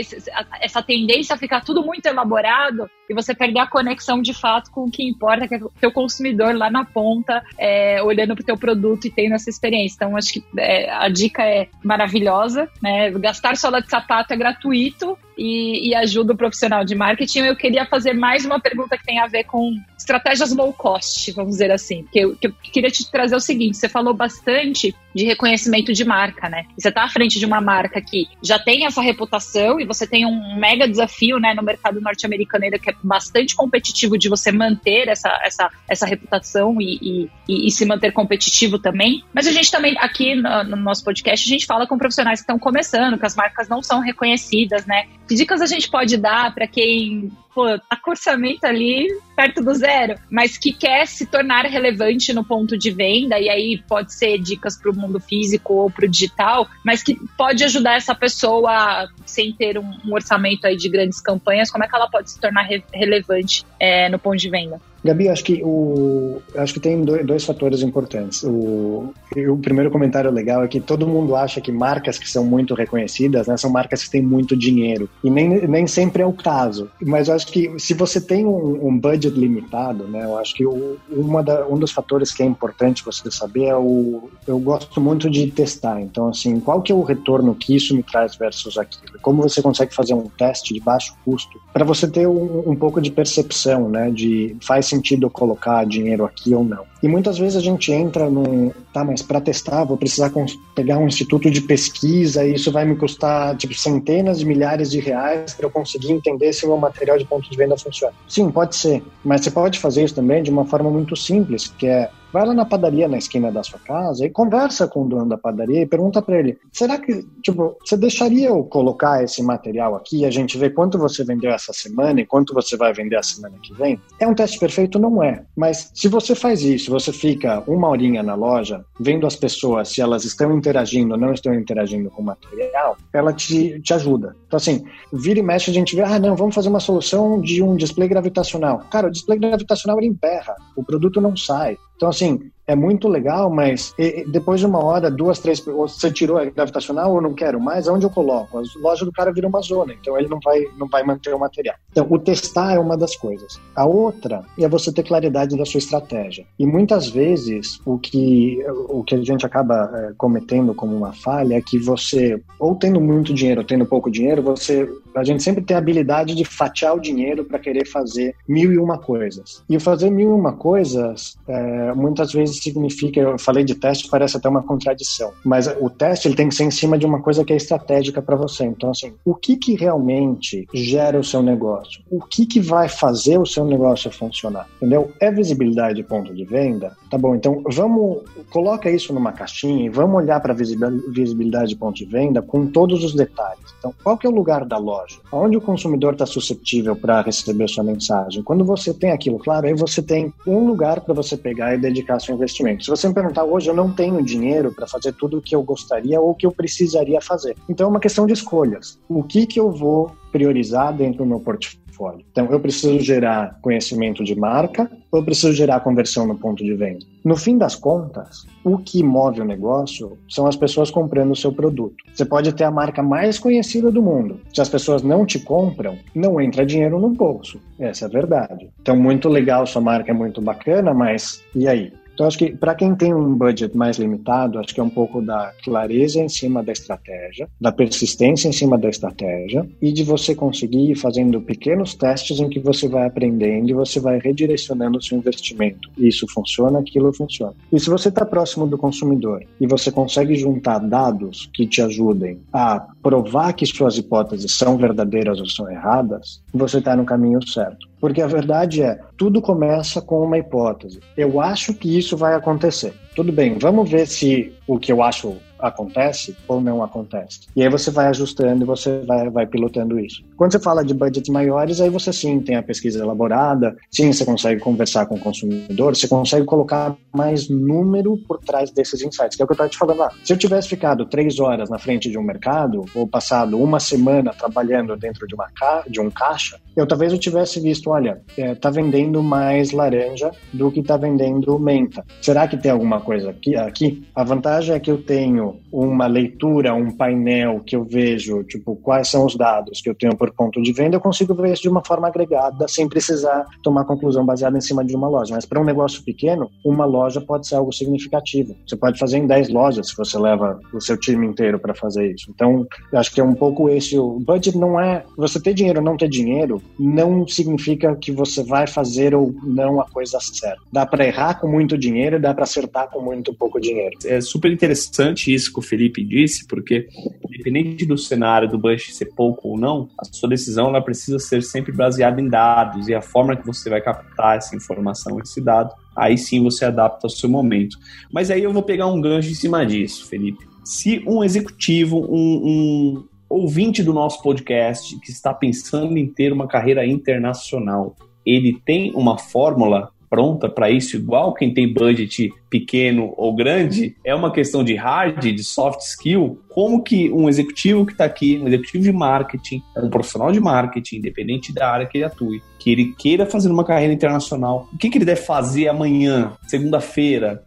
essa 0.62 0.82
tendência 0.82 1.36
a 1.36 1.38
ficar 1.38 1.62
tudo 1.62 1.84
muito 1.84 2.06
elaborado 2.06 2.90
e 3.10 3.14
você 3.14 3.34
perder 3.34 3.60
a 3.60 3.68
conexão 3.68 4.22
de 4.22 4.34
fato 4.34 4.72
com 4.72 4.86
o 4.86 4.92
que 4.92 5.04
importa, 5.04 5.48
que 5.48 5.56
é 5.56 5.58
o 5.58 5.72
teu 5.80 5.92
consumidor 5.92 6.56
lá 6.56 6.70
na 6.70 6.86
ponta, 6.86 7.44
é, 7.58 8.02
olhando 8.02 8.36
para 8.36 8.42
o 8.42 8.46
teu 8.46 8.58
produto 8.58 9.06
e 9.06 9.12
tendo 9.12 9.36
essa 9.36 9.50
experiência. 9.50 9.96
Então, 9.96 10.18
acho 10.18 10.34
que 10.34 10.44
é, 10.58 10.90
a 10.90 11.10
dica 11.10 11.44
é 11.44 11.68
maravilhosa, 11.84 12.70
né? 12.82 13.12
Gastar 13.12 13.58
sola 13.58 13.82
de 13.82 13.90
sapato 13.90 14.34
é 14.34 14.38
gratuito 14.38 15.18
e, 15.38 15.90
e, 15.90 15.96
ajuda 15.96 16.34
o 16.34 16.38
profissional 16.38 16.86
de 16.86 16.96
marketing. 16.96 17.40
Eu 17.40 17.56
queria 17.56 17.86
fazer 17.86 18.14
mais 18.14 18.46
uma 18.46 18.60
pergunta 18.60 18.98
que 18.98 19.06
tem 19.06 19.20
a 19.20 19.28
ver 19.28 19.44
com 19.46 19.76
estratégias 20.04 20.54
low 20.54 20.72
cost, 20.74 21.32
vamos 21.32 21.54
dizer 21.54 21.72
assim. 21.72 22.06
Que 22.12 22.20
eu, 22.20 22.36
que 22.36 22.48
eu 22.48 22.54
queria 22.62 22.92
te 22.92 23.10
trazer 23.10 23.36
o 23.36 23.40
seguinte: 23.40 23.78
você 23.78 23.90
falou 23.90 24.14
bastante 24.14 24.94
de 25.16 25.26
reconhecimento 25.26 25.94
de 25.94 26.04
marca, 26.04 26.50
né? 26.50 26.66
você 26.78 26.90
está 26.90 27.04
à 27.04 27.10
frente 27.10 27.40
de 27.40 27.46
uma 27.46 27.62
marca 27.62 28.02
que 28.02 28.28
já 28.42 28.58
tem 28.58 28.86
essa 28.86 29.00
reputação 29.00 29.80
e 29.80 29.86
você 29.86 30.08
tem 30.08 30.26
um 30.26 30.56
mega 30.58 30.88
desafio, 30.88 31.40
né, 31.40 31.54
no 31.54 31.62
mercado 31.62 32.02
norte-americano 32.02 32.66
ainda 32.66 32.80
que 32.80 32.90
é 32.90 32.96
bastante 33.04 33.56
competitivo 33.56 34.18
de 34.18 34.28
você 34.28 34.52
manter 34.52 35.08
essa, 35.08 35.30
essa, 35.44 35.70
essa 35.88 36.06
reputação 36.08 36.82
e, 36.82 37.30
e, 37.48 37.68
e, 37.68 37.72
se 37.72 37.86
manter 37.86 38.12
competitivo 38.12 38.80
também. 38.80 39.24
Mas 39.34 39.46
a 39.46 39.52
gente 39.52 39.70
também, 39.70 39.96
aqui 40.00 40.34
no, 40.36 40.64
no 40.64 40.76
nosso 40.78 41.04
podcast, 41.04 41.48
a 41.48 41.50
gente 41.50 41.66
fala 41.66 41.86
com 41.86 41.98
profissionais 41.98 42.40
que 42.40 42.44
estão 42.44 42.58
começando, 42.58 43.18
que 43.18 43.26
as 43.26 43.36
marcas 43.36 43.70
não 43.70 43.84
são 43.84 44.00
reconhecidas, 44.00 44.86
né? 44.86 45.06
Que 45.28 45.36
dicas 45.36 45.62
a 45.62 45.66
gente 45.68 45.90
pode 45.90 46.18
dar 46.18 46.54
para 46.54 46.68
quem 46.68 47.32
pô, 47.54 47.66
tá 47.80 47.98
orçamento 48.14 48.66
ali 48.66 49.08
perto 49.36 49.64
do 49.64 49.74
zero, 49.74 50.16
mas 50.30 50.58
que 50.58 50.72
quer 50.72 51.08
se 51.08 51.26
tornar 51.26 51.66
relevante 51.66 52.32
no 52.32 52.44
ponto 52.44 52.78
de 52.78 52.92
venda, 52.92 53.40
e 53.40 53.50
aí 53.50 53.84
pode 53.88 54.14
ser 54.14 54.38
dicas 54.38 54.78
para 54.78 54.92
o 54.92 54.96
mundo 54.96 55.20
físico 55.20 55.74
ou 55.74 55.90
para 55.90 56.06
o 56.06 56.10
digital, 56.10 56.68
mas 56.86 57.02
que 57.02 57.18
pode 57.38 57.64
ajudar 57.64 57.96
essa 57.96 58.14
pessoa 58.14 59.10
sem 59.26 59.52
ter 59.52 59.78
um, 59.78 59.92
um, 60.06 60.14
orçamento 60.14 60.68
aí 60.68 60.78
de 60.78 60.88
grandes 60.90 61.20
campanhas, 61.20 61.72
como 61.72 61.84
é 61.84 61.88
que 61.88 61.96
ela 61.96 62.10
pode 62.10 62.32
se 62.32 62.40
tornar 62.40 62.64
re 62.64 62.84
relevante 62.94 63.66
é, 63.80 64.10
no 64.10 64.20
ponto 64.20 64.38
de 64.38 64.50
venda? 64.50 64.80
Gabi, 65.04 65.28
acho 65.28 65.44
que 65.44 65.62
o 65.64 66.42
acho 66.56 66.74
que 66.74 66.80
tem 66.80 67.02
dois, 67.04 67.26
dois 67.26 67.44
fatores 67.44 67.82
importantes. 67.82 68.44
O, 68.44 69.14
o 69.50 69.58
primeiro 69.58 69.92
comentário 69.92 70.32
legal 70.32 70.64
é 70.64 70.68
que 70.68 70.80
todo 70.80 71.08
mundo 71.08 71.36
acha 71.36 71.60
que 71.60 71.72
marcas 71.72 72.18
que 72.18 72.30
são 72.30 72.46
muito 72.46 72.74
reconhecidas, 72.74 73.48
né, 73.48 73.58
são 73.58 73.70
marcas 73.70 74.04
que 74.04 74.10
têm 74.10 74.22
muito 74.22 74.56
dinheiro 74.56 75.10
e 75.24 75.30
nem, 75.30 75.68
nem 75.68 75.88
sempre 75.88 76.24
é 76.24 76.26
o 76.26 76.32
caso. 76.32 76.90
Mas 77.02 77.30
acho 77.30 77.48
que 77.48 77.78
se 77.78 77.94
você 77.94 78.22
tem 78.22 78.46
um, 78.46 78.88
um 78.88 78.98
budget 78.98 79.38
limitado, 79.38 80.06
né, 80.06 80.24
eu 80.24 80.38
acho 80.38 80.54
que 80.54 80.66
o, 80.66 80.98
uma 81.10 81.44
da, 81.44 81.68
um 81.68 81.78
dos 81.78 81.92
fatores 81.92 82.32
que 82.32 82.42
é 82.42 82.46
importante 82.46 83.04
você 83.04 83.30
saber 83.30 83.66
é 83.66 83.76
o 83.76 84.30
eu 84.48 84.60
gosto 84.60 85.02
muito 85.02 85.30
de 85.30 85.52
testar. 85.52 86.00
Então 86.02 86.30
assim, 86.30 86.60
qual 86.60 86.82
que 86.82 86.92
é 86.92 86.96
o 86.96 87.04
retorno 87.04 87.54
que 87.56 87.76
isso 87.76 87.94
me 87.96 88.04
traz 88.04 88.36
versus 88.36 88.78
aquilo? 88.78 89.20
Como 89.22 89.42
você 89.42 89.62
consegue 89.62 89.94
fazer 89.94 90.14
um 90.14 90.30
teste 90.38 90.74
de 90.74 90.80
baixo 90.80 91.14
custo 91.26 91.60
para 91.74 91.84
você 91.84 92.08
ter 92.08 92.28
um, 92.28 92.70
um 92.70 92.76
pouco 92.76 93.02
de 93.02 93.12
percepção, 93.12 93.90
né, 93.90 94.10
de 94.10 94.56
faz 94.62 94.93
sentido 94.94 95.30
colocar 95.30 95.86
dinheiro 95.86 96.26
aqui 96.26 96.54
ou 96.54 96.64
não. 96.64 96.93
E 97.04 97.08
muitas 97.10 97.38
vezes 97.38 97.58
a 97.58 97.60
gente 97.60 97.92
entra 97.92 98.30
num, 98.30 98.72
tá, 98.94 99.04
mas 99.04 99.22
para 99.22 99.42
testar 99.42 99.84
vou 99.84 99.98
precisar 99.98 100.32
pegar 100.74 100.98
um 100.98 101.08
instituto 101.08 101.52
de 101.52 101.60
pesquisa 101.60 102.46
e 102.46 102.54
isso 102.54 102.72
vai 102.72 102.86
me 102.86 102.96
custar 102.96 103.58
tipo 103.58 103.74
centenas 103.74 104.40
de 104.40 104.46
milhares 104.46 104.90
de 104.90 105.02
reais 105.02 105.54
para 105.54 105.66
eu 105.66 105.70
conseguir 105.70 106.14
entender 106.14 106.54
se 106.54 106.66
o 106.66 106.70
meu 106.70 106.78
material 106.78 107.18
de 107.18 107.26
ponto 107.26 107.50
de 107.50 107.58
venda 107.58 107.78
funciona. 107.78 108.14
Sim, 108.26 108.50
pode 108.50 108.78
ser, 108.78 109.04
mas 109.24 109.42
você 109.42 109.52
pode 109.52 109.80
fazer 109.80 110.06
isso 110.06 110.16
também 110.16 110.42
de 110.42 110.50
uma 110.50 110.64
forma 110.66 110.90
muito 110.90 111.14
simples, 111.16 111.68
que 111.78 111.88
é 111.88 112.10
vai 112.34 112.46
lá 112.48 112.54
na 112.54 112.66
padaria 112.66 113.08
na 113.08 113.20
esquina 113.20 113.52
da 113.52 113.62
sua 113.62 113.80
casa 113.80 114.26
e 114.26 114.30
conversa 114.30 114.88
com 114.88 115.04
o 115.04 115.08
dono 115.08 115.30
da 115.30 115.38
padaria 115.38 115.82
e 115.82 115.86
pergunta 115.86 116.22
para 116.22 116.40
ele: 116.40 116.58
será 116.72 116.98
que, 116.98 117.24
tipo, 117.44 117.78
você 117.80 117.96
deixaria 117.96 118.50
eu 118.50 118.64
colocar 118.64 119.24
esse 119.24 119.44
material 119.44 119.96
aqui 119.96 120.22
e 120.22 120.26
a 120.26 120.32
gente 120.32 120.58
vê 120.58 120.72
quanto 120.72 120.98
você 120.98 121.24
vendeu 121.24 121.52
essa 121.52 121.72
semana 121.72 122.20
e 122.20 122.26
quanto 122.26 122.54
você 122.54 122.76
vai 122.76 122.92
vender 122.92 123.18
a 123.18 123.24
semana 123.24 123.56
que 123.62 123.74
vem? 123.76 124.02
É 124.20 124.28
um 124.28 124.34
teste 124.34 124.58
perfeito? 124.58 124.98
Não 124.98 125.22
é. 125.22 125.44
Mas 125.56 125.92
se 125.94 126.08
você 126.08 126.34
faz 126.34 126.64
isso, 126.64 126.92
você 126.94 127.12
fica 127.12 127.64
uma 127.68 127.90
horinha 127.90 128.22
na 128.22 128.36
loja 128.36 128.86
vendo 129.00 129.26
as 129.26 129.36
pessoas 129.36 129.90
se 129.90 130.02
elas 130.02 130.24
estão 130.24 130.56
interagindo 130.56 131.14
ou 131.14 131.20
não 131.20 131.34
estão 131.34 131.54
interagindo 131.54 132.10
com 132.10 132.22
o 132.22 132.26
material, 132.26 132.96
ela 133.12 133.34
te, 133.34 133.80
te 133.82 133.94
ajuda. 133.94 134.36
Então, 134.48 134.58
assim, 134.58 134.86
vira 135.12 135.40
e 135.40 135.44
mexe 135.44 135.72
a 135.72 135.74
gente 135.74 135.96
vê, 135.96 136.04
ah, 136.04 136.20
não, 136.20 136.36
vamos 136.36 136.54
fazer 136.54 136.70
uma 136.70 136.80
solução 136.80 137.42
de 137.42 137.62
um 137.62 137.76
display 137.76 138.08
gravitacional. 138.08 138.80
Cara, 138.92 139.08
o 139.08 139.12
display 139.12 139.40
gravitacional 139.40 140.00
ele 140.00 140.08
emperra, 140.08 140.56
o 140.76 140.84
produto 140.84 141.20
não 141.20 141.36
sai. 141.36 141.78
Então, 141.96 142.10
assim, 142.10 142.52
é 142.66 142.76
muito 142.76 143.08
legal, 143.08 143.50
mas 143.50 143.94
depois 144.32 144.60
de 144.60 144.66
uma 144.66 144.84
hora, 144.84 145.12
duas, 145.12 145.40
três, 145.40 145.60
você 145.60 146.12
tirou 146.12 146.38
a 146.38 146.46
gravitacional 146.46 147.14
ou 147.14 147.22
não 147.22 147.34
quero 147.34 147.60
mais, 147.60 147.88
aonde 147.88 148.06
eu 148.06 148.10
coloco? 148.10 148.58
A 148.58 148.62
loja 148.80 149.06
do 149.06 149.12
cara 149.12 149.34
vira 149.34 149.48
uma 149.48 149.62
zona, 149.62 149.94
então 149.94 150.18
ele 150.18 150.30
não 150.30 150.40
vai, 150.42 150.64
não 150.78 150.88
vai 150.88 151.04
manter 151.04 151.34
o 151.34 151.40
material. 151.40 151.76
Então, 151.92 152.08
o 152.10 152.18
testar 152.18 152.74
é 152.74 152.80
uma 152.80 152.98
das 152.98 153.16
coisas. 153.16 153.60
A 153.76 153.86
outra 153.86 154.44
é 154.58 154.68
você 154.68 154.92
ter 154.92 155.04
claridade 155.04 155.58
da 155.58 155.66
sua 155.66 155.78
estratégia. 155.78 156.46
E 156.58 156.66
muitas 156.66 157.10
vezes, 157.10 157.80
o 157.86 157.98
que, 157.98 158.64
o 158.90 159.04
que 159.04 159.16
a 159.16 159.24
gente 159.24 159.46
acaba 159.46 159.92
é, 159.94 160.14
cometendo 160.18 160.74
como 160.74 160.96
uma 160.96 161.12
falha 161.14 161.56
é 161.56 161.62
que 161.62 161.78
você, 161.78 162.42
ou 162.60 162.76
tendo 162.76 163.02
muito 163.02 163.34
dinheiro 163.34 163.62
ou 163.62 163.68
tendo 163.68 163.86
pouco 163.86 164.10
dinheiro, 164.10 164.42
você, 164.42 164.90
a 165.16 165.24
gente 165.24 165.44
sempre 165.44 165.64
tem 165.64 165.76
a 165.76 165.80
habilidade 165.80 166.34
de 166.34 166.46
fatiar 166.46 166.96
o 166.96 167.00
dinheiro 167.00 167.44
para 167.44 167.60
querer 167.60 167.86
fazer 167.88 168.34
mil 168.48 168.72
e 168.72 168.78
uma 168.78 168.98
coisas. 168.98 169.64
E 169.70 169.78
fazer 169.80 170.10
mil 170.10 170.30
e 170.30 170.34
uma 170.34 170.54
coisas, 170.54 171.38
é, 171.48 171.83
muitas 171.94 172.32
vezes 172.32 172.44
vezes 172.44 172.62
significa, 172.62 173.20
eu 173.20 173.40
falei 173.40 173.64
de 173.64 173.76
teste, 173.76 174.10
parece 174.10 174.38
até 174.38 174.48
uma 174.48 174.62
contradição, 174.62 175.32
mas 175.44 175.68
o 175.80 175.90
teste 175.90 176.28
ele 176.28 176.36
tem 176.36 176.50
que 176.50 176.56
ser 176.56 176.66
em 176.66 176.72
cima 176.72 176.98
de 176.98 177.06
uma 177.06 177.22
coisa 177.22 177.44
que 177.44 177.54
é 177.54 177.56
estratégica 177.56 178.22
para 178.22 178.36
você. 178.36 178.66
Então, 178.66 178.92
assim, 178.92 179.14
o 179.26 179.34
que 179.34 179.56
que 179.58 179.76
realmente 179.76 180.68
gera 180.74 181.20
o 181.20 181.24
seu 181.24 181.42
negócio? 181.42 182.04
O 182.12 182.22
que 182.22 182.46
que 182.46 182.60
vai 182.60 182.90
fazer 182.90 183.40
o 183.40 183.46
seu 183.46 183.66
negócio 183.66 184.12
funcionar? 184.12 184.68
Entendeu? 184.78 185.12
É 185.20 185.32
visibilidade 185.32 185.96
de 185.96 186.04
ponto 186.04 186.34
de 186.34 186.44
venda? 186.44 186.96
Tá 187.10 187.18
bom, 187.18 187.36
então 187.36 187.64
vamos, 187.72 188.24
coloca 188.50 188.90
isso 188.90 189.14
numa 189.14 189.32
caixinha 189.32 189.86
e 189.86 189.90
vamos 189.90 190.16
olhar 190.16 190.40
para 190.40 190.54
visibilidade 190.54 191.70
de 191.70 191.76
ponto 191.76 191.96
de 191.96 192.06
venda 192.06 192.42
com 192.42 192.68
todos 192.68 193.04
os 193.04 193.14
detalhes. 193.14 193.64
Então, 193.80 193.94
qual 194.04 194.18
que 194.18 194.26
é 194.26 194.30
o 194.30 194.34
lugar 194.34 194.66
da 194.66 194.78
loja? 194.78 195.18
Onde 195.32 195.58
o 195.58 195.62
consumidor 195.62 196.14
está 196.14 196.26
suscetível 196.26 196.96
para 196.96 197.22
receber 197.22 197.68
sua 197.70 197.84
mensagem? 197.84 198.44
Quando 198.44 198.66
você 198.66 198.94
tem 198.94 199.12
aquilo 199.12 199.38
claro, 199.38 199.68
aí 199.68 199.74
você 199.74 200.02
tem 200.02 200.34
um 200.48 200.66
lugar 200.66 201.02
para 201.02 201.14
você 201.14 201.38
pegar 201.38 201.73
e 201.76 201.78
dedicar 201.78 202.20
seu 202.20 202.36
investimento. 202.36 202.84
Se 202.84 202.90
você 202.90 203.08
me 203.08 203.14
perguntar 203.14 203.44
hoje, 203.44 203.70
eu 203.70 203.76
não 203.76 203.92
tenho 203.92 204.24
dinheiro 204.24 204.74
para 204.74 204.88
fazer 204.88 205.14
tudo 205.14 205.38
o 205.38 205.42
que 205.42 205.56
eu 205.56 205.64
gostaria 205.64 206.20
ou 206.20 206.36
que 206.36 206.46
eu 206.46 206.52
precisaria 206.52 207.20
fazer. 207.22 207.56
Então 207.68 207.88
é 207.88 207.90
uma 207.90 208.00
questão 208.00 208.26
de 208.26 208.34
escolhas. 208.34 209.00
O 209.10 209.24
que 209.24 209.46
que 209.46 209.60
eu 209.60 209.72
vou 209.72 210.12
priorizar 210.32 210.96
dentro 210.96 211.20
do 211.20 211.26
meu 211.26 211.40
portfólio? 211.40 211.83
Então, 212.32 212.48
eu 212.52 212.60
preciso 212.60 213.00
gerar 213.00 213.60
conhecimento 213.62 214.24
de 214.24 214.36
marca 214.36 214.90
ou 215.12 215.20
eu 215.20 215.26
preciso 215.26 215.54
gerar 215.54 215.80
conversão 215.80 216.28
no 216.28 216.36
ponto 216.36 216.64
de 216.64 216.74
venda? 216.74 217.06
No 217.24 217.38
fim 217.38 217.58
das 217.58 217.76
contas, 217.76 218.46
o 218.64 218.78
que 218.78 219.02
move 219.02 219.42
o 219.42 219.46
negócio 219.46 220.18
são 220.28 220.46
as 220.46 220.56
pessoas 220.56 220.92
comprando 220.92 221.32
o 221.32 221.36
seu 221.36 221.52
produto. 221.54 221.96
Você 222.14 222.26
pode 222.26 222.52
ter 222.54 222.66
a 222.66 222.72
marca 222.72 223.02
mais 223.02 223.40
conhecida 223.40 223.92
do 223.92 224.02
mundo. 224.02 224.40
Se 224.54 224.62
as 224.62 224.70
pessoas 224.70 225.04
não 225.04 225.26
te 225.26 225.40
compram, 225.40 225.98
não 226.14 226.42
entra 226.42 226.66
dinheiro 226.66 227.00
no 227.00 227.10
bolso. 227.10 227.60
Essa 227.80 228.06
é 228.06 228.08
a 228.08 228.12
verdade. 228.12 228.70
Então, 228.82 228.96
muito 228.98 229.30
legal, 229.30 229.66
sua 229.66 229.82
marca 229.82 230.12
é 230.12 230.14
muito 230.14 230.42
bacana, 230.42 230.94
mas 230.94 231.42
e 231.56 231.68
aí? 231.68 231.94
Então, 232.14 232.28
acho 232.28 232.38
que 232.38 232.56
para 232.56 232.76
quem 232.76 232.96
tem 232.96 233.14
um 233.14 233.36
budget 233.36 233.76
mais 233.76 233.98
limitado, 233.98 234.60
acho 234.60 234.74
que 234.74 234.80
é 234.80 234.84
um 234.84 234.90
pouco 234.90 235.22
da 235.22 235.52
clareza 235.64 236.20
em 236.20 236.30
cima 236.30 236.64
da 236.64 236.72
estratégia, 236.72 237.50
da 237.60 237.72
persistência 237.72 238.48
em 238.48 238.52
cima 238.52 238.78
da 238.78 238.90
estratégia 238.90 239.68
e 239.82 239.92
de 239.92 240.04
você 240.04 240.36
conseguir 240.36 240.92
ir 240.92 240.96
fazendo 240.96 241.42
pequenos 241.42 241.96
testes 241.96 242.40
em 242.40 242.50
que 242.50 242.60
você 242.60 242.88
vai 242.88 243.08
aprendendo 243.08 243.70
e 243.70 243.74
você 243.74 244.00
vai 244.00 244.20
redirecionando 244.20 244.98
o 244.98 245.02
seu 245.02 245.18
investimento. 245.18 245.90
Isso 245.98 246.28
funciona, 246.32 246.80
aquilo 246.80 247.12
funciona. 247.14 247.54
E 247.72 247.80
se 247.80 247.90
você 247.90 248.10
está 248.10 248.26
próximo 248.26 248.68
do 248.68 248.78
consumidor 248.78 249.44
e 249.60 249.66
você 249.66 249.92
consegue 249.92 250.36
juntar 250.36 250.80
dados 250.80 251.50
que 251.54 251.66
te 251.66 251.82
ajudem 251.82 252.40
a 252.52 252.80
provar 253.02 253.54
que 253.54 253.66
suas 253.66 253.98
hipóteses 253.98 254.56
são 254.56 254.78
verdadeiras 254.78 255.40
ou 255.40 255.48
são 255.48 255.70
erradas, 255.70 256.42
você 256.54 256.78
está 256.78 256.96
no 256.96 257.06
caminho 257.06 257.46
certo. 257.48 257.93
Porque 258.04 258.22
a 258.22 258.28
verdade 258.28 258.84
é, 258.84 259.00
tudo 259.16 259.42
começa 259.42 260.02
com 260.02 260.26
uma 260.26 260.38
hipótese. 260.38 261.00
Eu 261.16 261.40
acho 261.40 261.74
que 261.74 261.98
isso 261.98 262.18
vai 262.18 262.36
acontecer. 262.36 262.94
Tudo 263.16 263.32
bem, 263.32 263.58
vamos 263.58 263.90
ver 263.90 264.06
se 264.08 264.52
o 264.68 264.78
que 264.78 264.92
eu 264.92 265.02
acho 265.02 265.38
acontece 265.64 266.36
ou 266.48 266.62
não 266.62 266.84
acontece. 266.84 267.42
E 267.56 267.64
aí 267.64 267.70
você 267.70 267.90
vai 267.90 268.08
ajustando 268.08 268.64
e 268.64 268.66
você 268.66 269.00
vai, 269.08 269.30
vai 269.30 269.48
pilotando 269.48 270.00
isso. 270.00 270.24
Quando 270.36 270.52
você 270.52 270.60
fala 270.60 270.84
de 270.84 270.94
budgets 270.94 271.30
maiores, 271.30 271.80
aí 271.80 271.90
você 271.90 272.12
sim 272.12 272.40
tem 272.40 272.56
a 272.56 272.64
pesquisa 272.64 273.00
elaborada, 273.00 273.76
sim 273.90 274.12
você 274.12 274.26
consegue 274.26 274.60
conversar 274.62 275.06
com 275.06 275.16
o 275.16 275.20
consumidor, 275.20 275.96
você 275.96 276.08
consegue 276.08 276.46
colocar 276.46 276.96
mais 277.14 277.50
número 277.50 278.18
por 278.28 278.40
trás 278.40 278.72
desses 278.72 279.02
insights, 279.02 279.36
que 279.36 279.42
é 279.42 279.46
o 279.46 279.48
que 279.48 279.54
eu 279.54 279.56
estava 279.56 279.70
te 279.70 279.78
falando 279.78 280.00
lá. 280.00 280.12
Se 280.24 280.34
eu 280.34 280.38
tivesse 280.38 280.68
ficado 280.68 281.06
três 281.06 281.40
horas 281.40 281.70
na 281.70 281.80
frente 281.80 282.10
de 282.10 282.18
um 282.18 282.24
mercado, 282.24 282.86
ou 282.94 283.08
passado 283.08 283.62
uma 283.62 283.80
semana 283.80 284.34
trabalhando 284.34 284.96
dentro 284.98 285.26
de, 285.28 285.36
uma 285.36 285.50
ca 285.56 285.84
de 285.88 286.02
um 286.02 286.10
caixa, 286.10 286.60
eu 286.76 286.86
talvez 286.86 287.14
eu 287.14 287.20
tivesse 287.20 287.60
visto, 287.60 287.90
olha, 287.90 288.22
é, 288.38 288.56
tá 288.56 288.70
vendendo 288.70 289.22
mais 289.24 289.72
laranja 289.72 290.32
do 290.52 290.72
que 290.72 290.82
tá 290.82 290.98
vendendo 290.98 291.58
menta. 291.60 292.04
Será 292.22 292.48
que 292.48 292.58
tem 292.58 292.72
alguma 292.72 293.00
coisa 293.00 293.30
aqui? 293.30 293.56
aqui? 293.56 294.04
A 294.16 294.24
vantagem 294.24 294.76
é 294.76 294.80
que 294.80 294.92
eu 294.92 295.02
tenho 295.02 295.53
uma 295.72 296.08
leitura, 296.08 296.74
um 296.74 296.92
painel 296.92 297.62
que 297.66 297.76
eu 297.76 297.84
vejo, 297.84 298.44
tipo, 298.44 298.76
quais 298.78 299.10
são 299.10 299.26
os 299.26 299.36
dados 299.36 299.82
que 299.82 299.90
eu 299.90 299.96
tenho 299.96 300.16
por 300.16 300.32
ponto 300.32 300.62
de 300.62 300.72
venda, 300.72 300.96
eu 300.96 301.02
consigo 301.02 301.34
ver 301.36 301.54
isso 301.54 301.64
de 301.64 301.70
uma 301.70 301.84
forma 301.86 302.08
agregada, 302.08 302.68
sem 302.68 302.88
precisar 302.88 303.46
tomar 303.62 303.86
conclusão 303.86 304.26
baseada 304.26 304.58
em 304.58 304.62
cima 304.62 304.84
de 304.84 304.96
uma 304.96 305.08
loja. 305.08 305.36
Mas 305.36 305.46
para 305.46 305.62
um 305.62 305.64
negócio 305.64 306.04
pequeno, 306.04 306.50
uma 306.66 306.86
loja 306.86 307.22
pode 307.22 307.48
ser 307.48 307.56
algo 307.56 307.72
significativo. 307.72 308.56
Você 308.68 308.76
pode 308.76 308.98
fazer 308.98 309.18
em 309.18 309.28
10 309.28 309.50
lojas 309.50 309.90
se 309.90 309.96
você 309.96 310.18
leva 310.18 310.60
o 310.74 310.82
seu 310.82 310.98
time 310.98 311.28
inteiro 311.28 311.60
para 311.60 311.76
fazer 311.76 312.12
isso. 312.12 312.32
Então, 312.34 312.66
eu 312.92 313.00
acho 313.00 313.14
que 313.14 313.22
é 313.22 313.24
um 313.24 313.36
pouco 313.36 313.70
esse. 313.70 313.98
O 313.98 314.20
budget 314.20 314.58
não 314.58 314.80
é. 314.80 315.04
Você 315.18 315.40
ter 315.42 315.54
dinheiro 315.54 315.80
ou 315.80 315.86
não 315.86 315.98
ter 315.98 316.10
dinheiro 316.10 316.62
não 316.80 317.28
significa 317.28 317.96
que 317.96 318.12
você 318.12 318.44
vai 318.44 318.68
fazer 318.68 319.14
ou 319.14 319.34
não 319.44 319.80
a 319.80 319.90
coisa 319.90 320.20
certa. 320.20 320.62
Dá 320.72 320.86
para 320.86 321.06
errar 321.06 321.40
com 321.40 321.48
muito 321.48 321.78
dinheiro 321.78 322.20
dá 322.24 322.34
para 322.34 322.44
acertar 322.44 322.90
com 322.90 323.02
muito 323.02 323.34
pouco 323.34 323.60
dinheiro. 323.60 323.98
É 324.06 324.22
super 324.22 324.52
interessante 324.52 325.34
isso 325.34 325.43
isso 325.44 325.54
que 325.54 325.60
o 325.60 325.62
Felipe 325.62 326.04
disse, 326.04 326.48
porque 326.48 326.88
independente 327.26 327.86
do 327.86 327.98
cenário 327.98 328.50
do 328.50 328.58
Bush 328.58 328.94
ser 328.96 329.14
pouco 329.14 329.50
ou 329.50 329.60
não, 329.60 329.90
a 329.98 330.06
sua 330.06 330.30
decisão 330.30 330.68
ela 330.68 330.82
precisa 330.82 331.20
ser 331.20 331.44
sempre 331.44 331.72
baseada 331.72 332.22
em 332.22 332.28
dados 332.30 332.88
e 332.88 332.94
a 332.94 333.02
forma 333.02 333.36
que 333.36 333.46
você 333.46 333.70
vai 333.70 333.82
captar 333.82 334.38
essa 334.38 334.56
informação, 334.56 335.20
esse 335.20 335.42
dado, 335.42 335.74
aí 335.96 336.18
sim 336.18 336.42
você 336.42 336.66
adapta 336.66 337.06
ao 337.06 337.10
seu 337.10 337.30
momento. 337.30 337.78
Mas 338.12 338.32
aí 338.32 338.44
eu 338.44 338.54
vou 338.54 338.64
pegar 338.64 338.88
um 338.88 339.02
gancho 339.02 339.30
em 339.30 339.36
cima 339.36 339.66
disso, 339.66 340.08
Felipe. 340.08 340.48
Se 340.64 341.04
um 341.06 341.24
executivo, 341.24 342.00
um, 342.00 342.48
um 342.48 343.04
ouvinte 343.30 343.84
do 343.84 343.94
nosso 343.94 344.22
podcast 344.22 344.98
que 345.00 345.12
está 345.12 345.34
pensando 345.34 345.98
em 345.98 346.08
ter 346.08 346.32
uma 346.32 346.48
carreira 346.48 346.86
internacional, 346.86 347.96
ele 348.26 348.60
tem 348.66 348.92
uma 348.96 349.18
fórmula 349.18 349.90
pronta 350.10 350.48
para 350.48 350.70
isso, 350.70 350.96
igual 350.96 351.34
quem 351.34 351.52
tem 351.52 351.74
budget 351.74 352.32
pequeno 352.54 353.16
ou 353.18 353.36
grande, 353.36 353.96
é 354.06 354.14
uma 354.14 354.32
questão 354.32 354.64
de 354.64 354.76
hard, 354.76 355.20
de 355.20 355.44
soft 355.44 355.80
skill, 355.80 356.40
como 356.50 356.84
que 356.84 357.10
um 357.12 357.28
executivo 357.28 357.84
que 357.84 357.94
está 357.94 358.06
aqui, 358.06 358.40
um 358.40 358.48
executivo 358.48 358.84
de 358.84 358.92
marketing, 358.92 359.64
um 359.76 359.90
profissional 359.90 360.32
de 360.32 360.40
marketing, 360.40 360.98
independente 360.98 361.52
da 361.52 361.68
área 361.68 361.88
que 361.88 361.98
ele 361.98 362.06
atue, 362.06 362.44
que 362.60 362.72
ele 362.72 362.94
queira 362.96 363.26
fazer 363.26 363.50
uma 363.50 363.66
carreira 363.66 363.92
internacional, 363.92 364.70
o 364.72 364.78
que, 364.78 364.88
que 364.88 365.00
ele 365.00 365.06
deve 365.06 365.22
fazer 365.22 365.68
amanhã, 365.68 366.34
segunda-feira? 366.48 367.44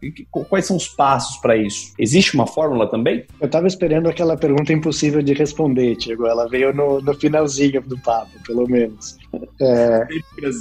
Quais 0.48 0.66
são 0.66 0.76
os 0.76 0.88
passos 0.88 1.36
para 1.36 1.56
isso? 1.56 1.94
Existe 1.98 2.34
uma 2.34 2.48
fórmula 2.48 2.90
também? 2.90 3.24
Eu 3.40 3.46
estava 3.46 3.68
esperando 3.68 4.08
aquela 4.08 4.36
pergunta 4.36 4.72
impossível 4.72 5.22
de 5.22 5.32
responder, 5.32 5.96
Tiago. 5.96 6.26
Ela 6.26 6.48
veio 6.48 6.74
no, 6.74 7.00
no 7.00 7.14
finalzinho 7.14 7.80
do 7.82 7.96
papo, 8.00 8.32
pelo 8.44 8.68
menos. 8.68 9.16
É, 9.60 10.06